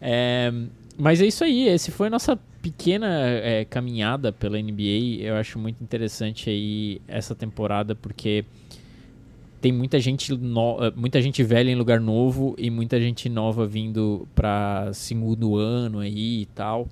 É, 0.00 0.52
mas 0.96 1.20
é 1.20 1.26
isso 1.26 1.44
aí, 1.44 1.68
esse 1.68 1.90
foi 1.90 2.08
a 2.08 2.10
nossa 2.10 2.38
pequena 2.60 3.06
é, 3.24 3.64
caminhada 3.64 4.32
pela 4.32 4.60
NBA. 4.60 5.20
Eu 5.20 5.36
acho 5.36 5.58
muito 5.58 5.82
interessante 5.82 6.50
aí 6.50 7.00
essa 7.06 7.34
temporada 7.34 7.94
porque 7.94 8.44
tem 9.60 9.72
muita 9.72 9.98
gente 9.98 10.36
no, 10.36 10.76
muita 10.96 11.20
gente 11.20 11.42
velha 11.42 11.70
em 11.70 11.74
lugar 11.74 12.00
novo 12.00 12.54
e 12.58 12.70
muita 12.70 13.00
gente 13.00 13.28
nova 13.28 13.66
vindo 13.66 14.26
para 14.34 14.92
segundo 14.92 15.56
ano 15.56 15.98
aí 16.00 16.42
e 16.42 16.46
tal 16.46 16.88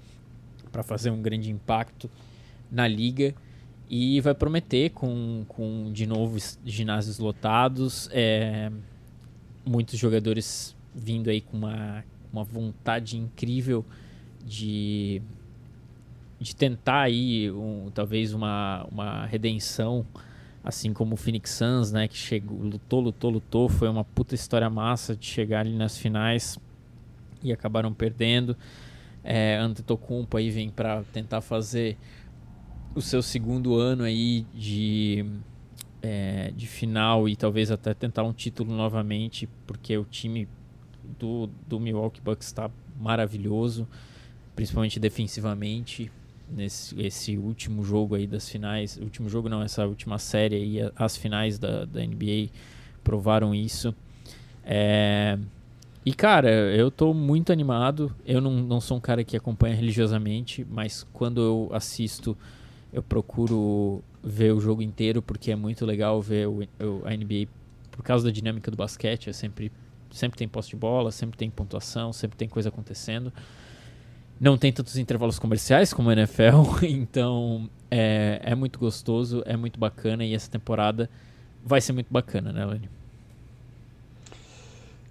para 0.72 0.82
fazer 0.82 1.10
um 1.10 1.22
grande 1.22 1.50
impacto 1.50 2.10
na 2.70 2.86
liga 2.86 3.34
e 3.88 4.20
vai 4.20 4.34
prometer 4.34 4.90
com, 4.90 5.44
com 5.46 5.90
de 5.92 6.06
novo 6.06 6.36
ginásios 6.64 7.18
lotados 7.18 8.08
é, 8.12 8.70
muitos 9.64 9.98
jogadores 9.98 10.76
vindo 10.94 11.30
aí 11.30 11.40
com 11.40 11.56
uma 11.56 12.04
uma 12.36 12.44
vontade 12.44 13.16
incrível 13.16 13.84
de, 14.44 15.22
de 16.38 16.54
tentar 16.54 17.02
aí 17.02 17.50
um, 17.50 17.90
talvez 17.92 18.34
uma, 18.34 18.86
uma 18.90 19.26
redenção, 19.26 20.06
assim 20.62 20.92
como 20.92 21.14
o 21.14 21.16
Phoenix 21.16 21.50
Suns, 21.50 21.92
né, 21.92 22.06
que 22.06 22.16
chegou, 22.16 22.58
lutou, 22.58 23.00
lutou, 23.00 23.30
lutou, 23.30 23.68
foi 23.68 23.88
uma 23.88 24.04
puta 24.04 24.34
história 24.34 24.68
massa 24.68 25.16
de 25.16 25.26
chegar 25.26 25.60
ali 25.60 25.74
nas 25.74 25.96
finais 25.96 26.58
e 27.42 27.52
acabaram 27.52 27.92
perdendo. 27.92 28.56
É, 29.24 29.56
Antetokounmpo 29.56 30.36
aí 30.36 30.50
vem 30.50 30.70
para 30.70 31.02
tentar 31.12 31.40
fazer 31.40 31.96
o 32.94 33.00
seu 33.00 33.20
segundo 33.20 33.74
ano 33.74 34.04
aí 34.04 34.46
de 34.54 35.24
é, 36.00 36.52
de 36.54 36.66
final 36.68 37.28
e 37.28 37.34
talvez 37.34 37.70
até 37.70 37.92
tentar 37.92 38.22
um 38.22 38.32
título 38.32 38.72
novamente, 38.72 39.48
porque 39.66 39.96
o 39.98 40.04
time 40.04 40.48
do, 41.18 41.48
do 41.66 41.78
Milwaukee 41.80 42.20
Bucks 42.20 42.46
está 42.46 42.70
maravilhoso, 42.98 43.86
principalmente 44.54 44.98
defensivamente. 44.98 46.10
Nesse 46.48 47.00
esse 47.00 47.36
último 47.36 47.82
jogo 47.82 48.14
aí 48.14 48.26
das 48.26 48.48
finais, 48.48 48.96
último 48.98 49.28
jogo 49.28 49.48
não, 49.48 49.62
essa 49.62 49.84
última 49.84 50.16
série 50.16 50.54
aí, 50.54 50.92
as 50.94 51.16
finais 51.16 51.58
da, 51.58 51.84
da 51.84 52.00
NBA 52.00 52.50
provaram 53.02 53.52
isso. 53.52 53.92
É, 54.64 55.38
e 56.04 56.12
cara, 56.12 56.48
eu 56.48 56.88
tô 56.88 57.12
muito 57.12 57.52
animado. 57.52 58.14
Eu 58.24 58.40
não, 58.40 58.52
não 58.52 58.80
sou 58.80 58.96
um 58.96 59.00
cara 59.00 59.24
que 59.24 59.36
acompanha 59.36 59.74
religiosamente, 59.74 60.64
mas 60.70 61.04
quando 61.12 61.40
eu 61.40 61.68
assisto, 61.72 62.38
eu 62.92 63.02
procuro 63.02 64.04
ver 64.22 64.52
o 64.52 64.60
jogo 64.60 64.82
inteiro 64.82 65.20
porque 65.20 65.50
é 65.50 65.56
muito 65.56 65.84
legal 65.84 66.22
ver 66.22 66.46
o, 66.46 66.60
a 67.04 67.10
NBA 67.10 67.48
por 67.90 68.04
causa 68.04 68.26
da 68.26 68.30
dinâmica 68.30 68.70
do 68.70 68.76
basquete. 68.76 69.30
É 69.30 69.32
sempre 69.32 69.72
Sempre 70.16 70.38
tem 70.38 70.48
posse 70.48 70.70
de 70.70 70.76
bola, 70.76 71.12
sempre 71.12 71.36
tem 71.36 71.50
pontuação, 71.50 72.12
sempre 72.12 72.36
tem 72.36 72.48
coisa 72.48 72.70
acontecendo. 72.70 73.32
Não 74.40 74.56
tem 74.56 74.72
tantos 74.72 74.96
intervalos 74.96 75.38
comerciais 75.38 75.92
como 75.92 76.10
a 76.10 76.12
NFL, 76.12 76.84
então 76.84 77.68
é, 77.90 78.40
é 78.42 78.54
muito 78.54 78.78
gostoso, 78.78 79.42
é 79.46 79.56
muito 79.56 79.78
bacana 79.78 80.24
e 80.24 80.34
essa 80.34 80.50
temporada 80.50 81.08
vai 81.64 81.80
ser 81.80 81.92
muito 81.92 82.08
bacana, 82.10 82.52
né, 82.52 82.64
Lenny? 82.64 82.88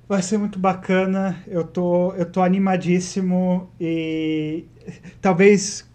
Vai 0.08 0.22
ser 0.22 0.38
muito 0.38 0.60
bacana, 0.60 1.38
eu 1.48 1.64
tô, 1.64 2.14
eu 2.14 2.26
tô 2.26 2.42
animadíssimo 2.42 3.70
e 3.80 4.66
talvez 5.20 5.88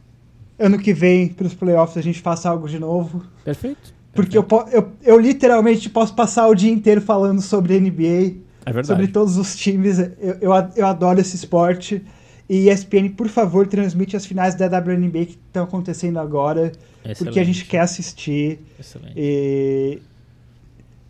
ano 0.59 0.79
que 0.79 0.93
vem, 0.93 1.29
para 1.29 1.47
os 1.47 1.55
playoffs, 1.55 1.97
a 1.97 2.03
gente 2.03 2.21
faça 2.21 2.51
algo 2.51 2.69
de 2.69 2.79
novo. 2.79 3.25
Perfeito. 3.45 3.95
Porque 4.13 4.37
eu, 4.37 4.47
eu, 4.73 4.93
eu 5.03 5.19
literalmente 5.19 5.89
posso 5.89 6.15
passar 6.15 6.47
o 6.49 6.55
dia 6.55 6.71
inteiro 6.71 7.01
falando 7.01 7.41
sobre 7.41 7.79
NBA 7.79 8.50
é 8.65 8.73
verdade. 8.73 8.87
sobre 8.87 9.09
todos 9.09 9.37
os 9.37 9.57
times. 9.57 9.99
Eu, 9.99 10.39
eu, 10.41 10.53
eu 10.77 10.87
adoro 10.87 11.21
esse 11.21 11.37
esporte. 11.37 12.05
E 12.49 12.69
ESPN, 12.69 13.11
por 13.11 13.29
favor, 13.29 13.67
transmite 13.69 14.17
as 14.17 14.27
finais 14.27 14.57
da 14.57 14.67
WNBA 14.67 15.27
que 15.27 15.39
estão 15.47 15.63
acontecendo 15.63 16.19
agora. 16.19 16.73
Excelente. 17.05 17.25
Porque 17.25 17.39
a 17.39 17.45
gente 17.45 17.65
quer 17.65 17.79
assistir. 17.79 18.59
Excelente. 18.79 19.15
E, 19.17 20.03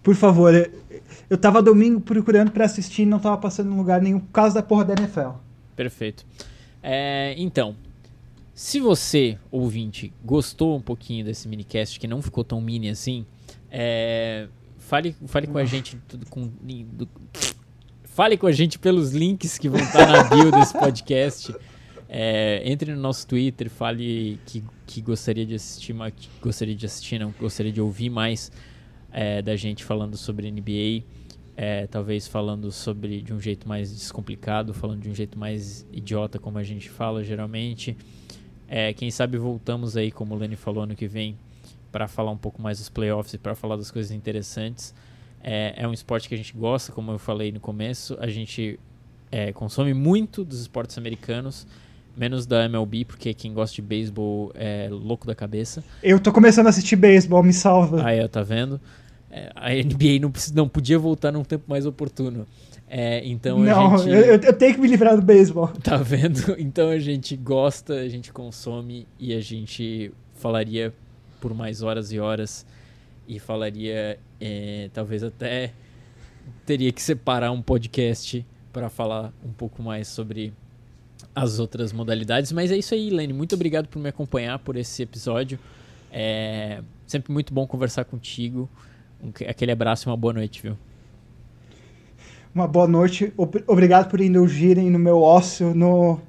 por 0.03 0.15
favor, 0.15 0.53
eu 1.31 1.39
tava 1.39 1.63
domingo 1.63 2.01
procurando 2.01 2.51
para 2.51 2.67
assistir 2.67 3.03
e 3.03 3.07
não 3.07 3.19
tava 3.19 3.39
passando 3.39 3.73
em 3.73 3.77
lugar 3.77 4.03
nenhum 4.03 4.21
por 4.21 4.33
causa 4.33 4.57
da 4.57 4.63
porra 4.63 4.85
da 4.85 4.95
NFL. 4.95 5.31
Perfeito. 5.75 6.27
É, 6.83 7.35
então, 7.39 7.75
se 8.55 8.79
você, 8.79 9.39
ouvinte, 9.51 10.13
gostou 10.23 10.77
um 10.77 10.83
pouquinho 10.83 11.25
desse 11.25 11.49
minicast, 11.49 11.99
que 11.99 12.07
não 12.07 12.21
ficou 12.21 12.45
tão 12.45 12.61
mini 12.61 12.91
assim, 12.91 13.25
é, 13.71 14.49
fale, 14.91 15.15
fale 15.27 15.47
com 15.47 15.57
a 15.57 15.65
gente 15.65 15.97
com, 16.29 16.51
do, 16.93 17.09
fale 18.03 18.37
com 18.37 18.49
a 18.49 18.53
gente 18.53 18.77
pelos 18.77 19.13
links 19.13 19.57
que 19.57 19.69
vão 19.69 19.81
estar 19.81 20.05
na 20.05 20.25
bio 20.25 20.51
desse 20.51 20.77
podcast. 20.77 21.55
É, 22.09 22.61
entre 22.65 22.93
no 22.93 23.01
nosso 23.01 23.25
Twitter, 23.25 23.71
fale 23.71 24.41
que, 24.45 24.65
que 24.85 25.01
gostaria 25.01 25.47
de 25.47 25.55
assistir, 25.55 25.95
gostaria 26.43 26.75
de 26.75 26.85
assistir, 26.85 27.21
não, 27.21 27.33
gostaria 27.39 27.71
de 27.71 27.81
ouvir 27.81 28.11
mais 28.11 28.51
é, 29.13 29.41
da 29.41 29.55
gente 29.55 29.85
falando 29.85 30.17
sobre 30.17 30.51
NBA. 30.51 31.05
É, 31.57 31.87
talvez 31.87 32.27
falando 32.27 32.73
sobre 32.73 33.21
de 33.21 33.33
um 33.33 33.41
jeito 33.41 33.69
mais 33.69 33.93
descomplicado, 33.93 34.75
falando 34.75 35.03
de 35.03 35.11
um 35.11 35.15
jeito 35.15 35.39
mais 35.39 35.87
idiota, 35.93 36.39
como 36.39 36.59
a 36.59 36.65
gente 36.65 36.91
fala 36.91 37.23
geralmente. 37.23 37.97
É, 38.67 38.93
quem 38.93 39.11
sabe 39.11 39.39
voltamos 39.39 39.97
aí, 39.97 40.11
como 40.11 40.35
o 40.35 40.39
Lenny 40.39 40.57
falou, 40.57 40.83
ano 40.83 40.97
que 40.97 41.07
vem, 41.07 41.37
para 41.91 42.09
falar 42.09 42.31
um 42.31 42.37
pouco 42.37 42.61
mais 42.61 42.79
dos 42.79 42.89
playoffs 42.89 43.35
e 43.35 43.39
para 43.39 43.55
falar 43.55 43.77
das 43.77 43.91
coisas 43.91 44.11
interessantes. 44.13 44.95
É, 45.43 45.75
é, 45.77 45.89
um 45.89 45.93
esporte 45.93 46.29
que 46.29 46.35
a 46.35 46.39
gente 46.39 46.55
gosta, 46.57 46.93
como 46.93 47.13
eu 47.13 47.19
falei 47.19 47.51
no 47.51 47.61
começo. 47.61 48.17
A 48.21 48.29
gente 48.29 48.79
é, 49.31 49.53
consome 49.53 49.95
muito 49.95 50.45
dos 50.45 50.61
esportes 50.61 50.97
americanos. 50.99 51.67
Menos 52.17 52.45
da 52.45 52.65
MLB, 52.65 53.05
porque 53.05 53.33
quem 53.33 53.55
gosta 53.55 53.75
de 53.77 53.83
beisebol 53.83 54.51
é 54.55 54.89
louco 54.91 55.27
da 55.27 55.35
cabeça. 55.35 55.83
Eu 56.03 56.19
tô 56.19 56.33
começando 56.33 56.67
a 56.67 56.71
assistir 56.71 56.97
beisebol, 56.97 57.43
me 57.43 57.53
salva. 57.53 58.05
Aí, 58.05 58.27
tá 58.29 58.43
vendo? 58.43 58.81
É, 59.31 59.53
a 59.55 59.71
NBA 59.71 60.19
não, 60.21 60.33
não 60.55 60.69
podia 60.69 60.99
voltar 60.99 61.31
num 61.31 61.45
tempo 61.45 61.65
mais 61.69 61.87
oportuno. 61.87 62.47
É, 62.89 63.23
então 63.25 63.61
não, 63.61 63.95
a 63.95 63.99
gente... 63.99 64.11
eu, 64.11 64.41
eu, 64.41 64.53
tenho 64.53 64.75
que 64.75 64.81
me 64.81 64.89
livrar 64.89 65.15
do 65.15 65.23
beisebol. 65.23 65.69
Tá 65.81 65.97
vendo? 65.97 66.57
Então 66.59 66.89
a 66.89 66.99
gente 66.99 67.37
gosta, 67.37 67.95
a 67.95 68.09
gente 68.09 68.33
consome 68.33 69.07
e 69.19 69.33
a 69.33 69.41
gente 69.41 70.13
falaria 70.35 70.93
por 71.41 71.55
mais 71.55 71.83
horas 71.83 72.13
e 72.13 72.21
horas 72.21 72.67
e 73.27 73.39
falaria, 73.39 74.19
é, 74.41 74.91
talvez 74.93 75.23
até 75.23 75.73
teria 76.67 76.93
que 76.93 77.03
separar 77.03 77.51
um 77.53 77.63
podcast 77.63 78.45
para 78.73 78.89
falar 78.89 79.33
um 79.45 79.53
pouco 79.53 79.83
mais 79.83 80.09
sobre 80.09 80.53
as 81.35 81.59
outras 81.59 81.93
modalidades. 81.93 82.53
Mas 82.53 82.71
é 82.71 82.77
isso 82.77 82.95
aí, 82.95 83.11
Lene. 83.11 83.33
Muito 83.33 83.55
obrigado 83.55 83.89
por 83.89 83.99
me 83.99 84.09
acompanhar 84.09 84.59
por 84.59 84.77
esse 84.77 85.03
episódio. 85.03 85.59
É 86.13 86.83
sempre 87.07 87.33
muito 87.33 87.53
bom 87.53 87.67
conversar 87.67 88.05
contigo. 88.05 88.69
Aquele 89.49 89.73
abraço 89.73 90.09
e 90.09 90.11
uma 90.11 90.17
boa 90.17 90.33
noite, 90.33 90.63
viu? 90.63 90.77
Uma 92.55 92.67
boa 92.67 92.89
noite. 92.89 93.33
Obrigado 93.67 94.09
por 94.09 94.21
indulgirem 94.21 94.91
no 94.91 94.99
meu 94.99 95.21
ócio. 95.23 95.75
No... 95.75 96.21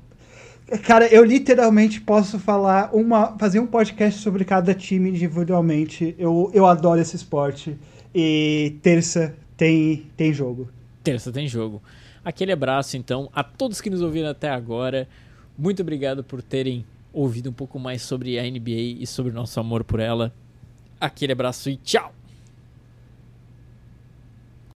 Cara, 0.84 1.08
eu 1.08 1.24
literalmente 1.24 2.00
posso 2.00 2.40
falar 2.40 2.90
uma. 2.94 3.38
fazer 3.38 3.60
um 3.60 3.68
podcast 3.68 4.22
sobre 4.22 4.46
cada 4.46 4.74
time 4.74 5.10
individualmente. 5.10 6.16
Eu, 6.18 6.50
eu 6.54 6.66
adoro 6.66 7.02
esse 7.02 7.16
esporte. 7.16 7.78
E 8.14 8.78
terça 8.82 9.36
tem, 9.58 10.06
tem 10.16 10.34
jogo. 10.34 10.70
Terça 11.04 11.32
tem 11.32 11.48
jogo. 11.48 11.82
Aquele 12.24 12.52
abraço, 12.52 12.98
então, 12.98 13.30
a 13.34 13.44
todos 13.44 13.82
que 13.82 13.90
nos 13.90 14.02
ouviram 14.02 14.30
até 14.30 14.50
agora. 14.50 15.08
Muito 15.58 15.82
obrigado 15.82 16.24
por 16.24 16.42
terem 16.42 16.86
ouvido 17.14 17.50
um 17.50 17.54
pouco 17.54 17.80
mais 17.80 18.02
sobre 18.02 18.40
a 18.40 18.44
NBA 18.44 19.00
e 19.00 19.08
sobre 19.08 19.32
o 19.32 19.36
nosso 19.36 19.60
amor 19.60 19.84
por 19.84 20.00
ela. 20.00 20.34
Aquele 21.00 21.34
abraço 21.34 21.70
e 21.70 21.78
tchau! 21.78 22.21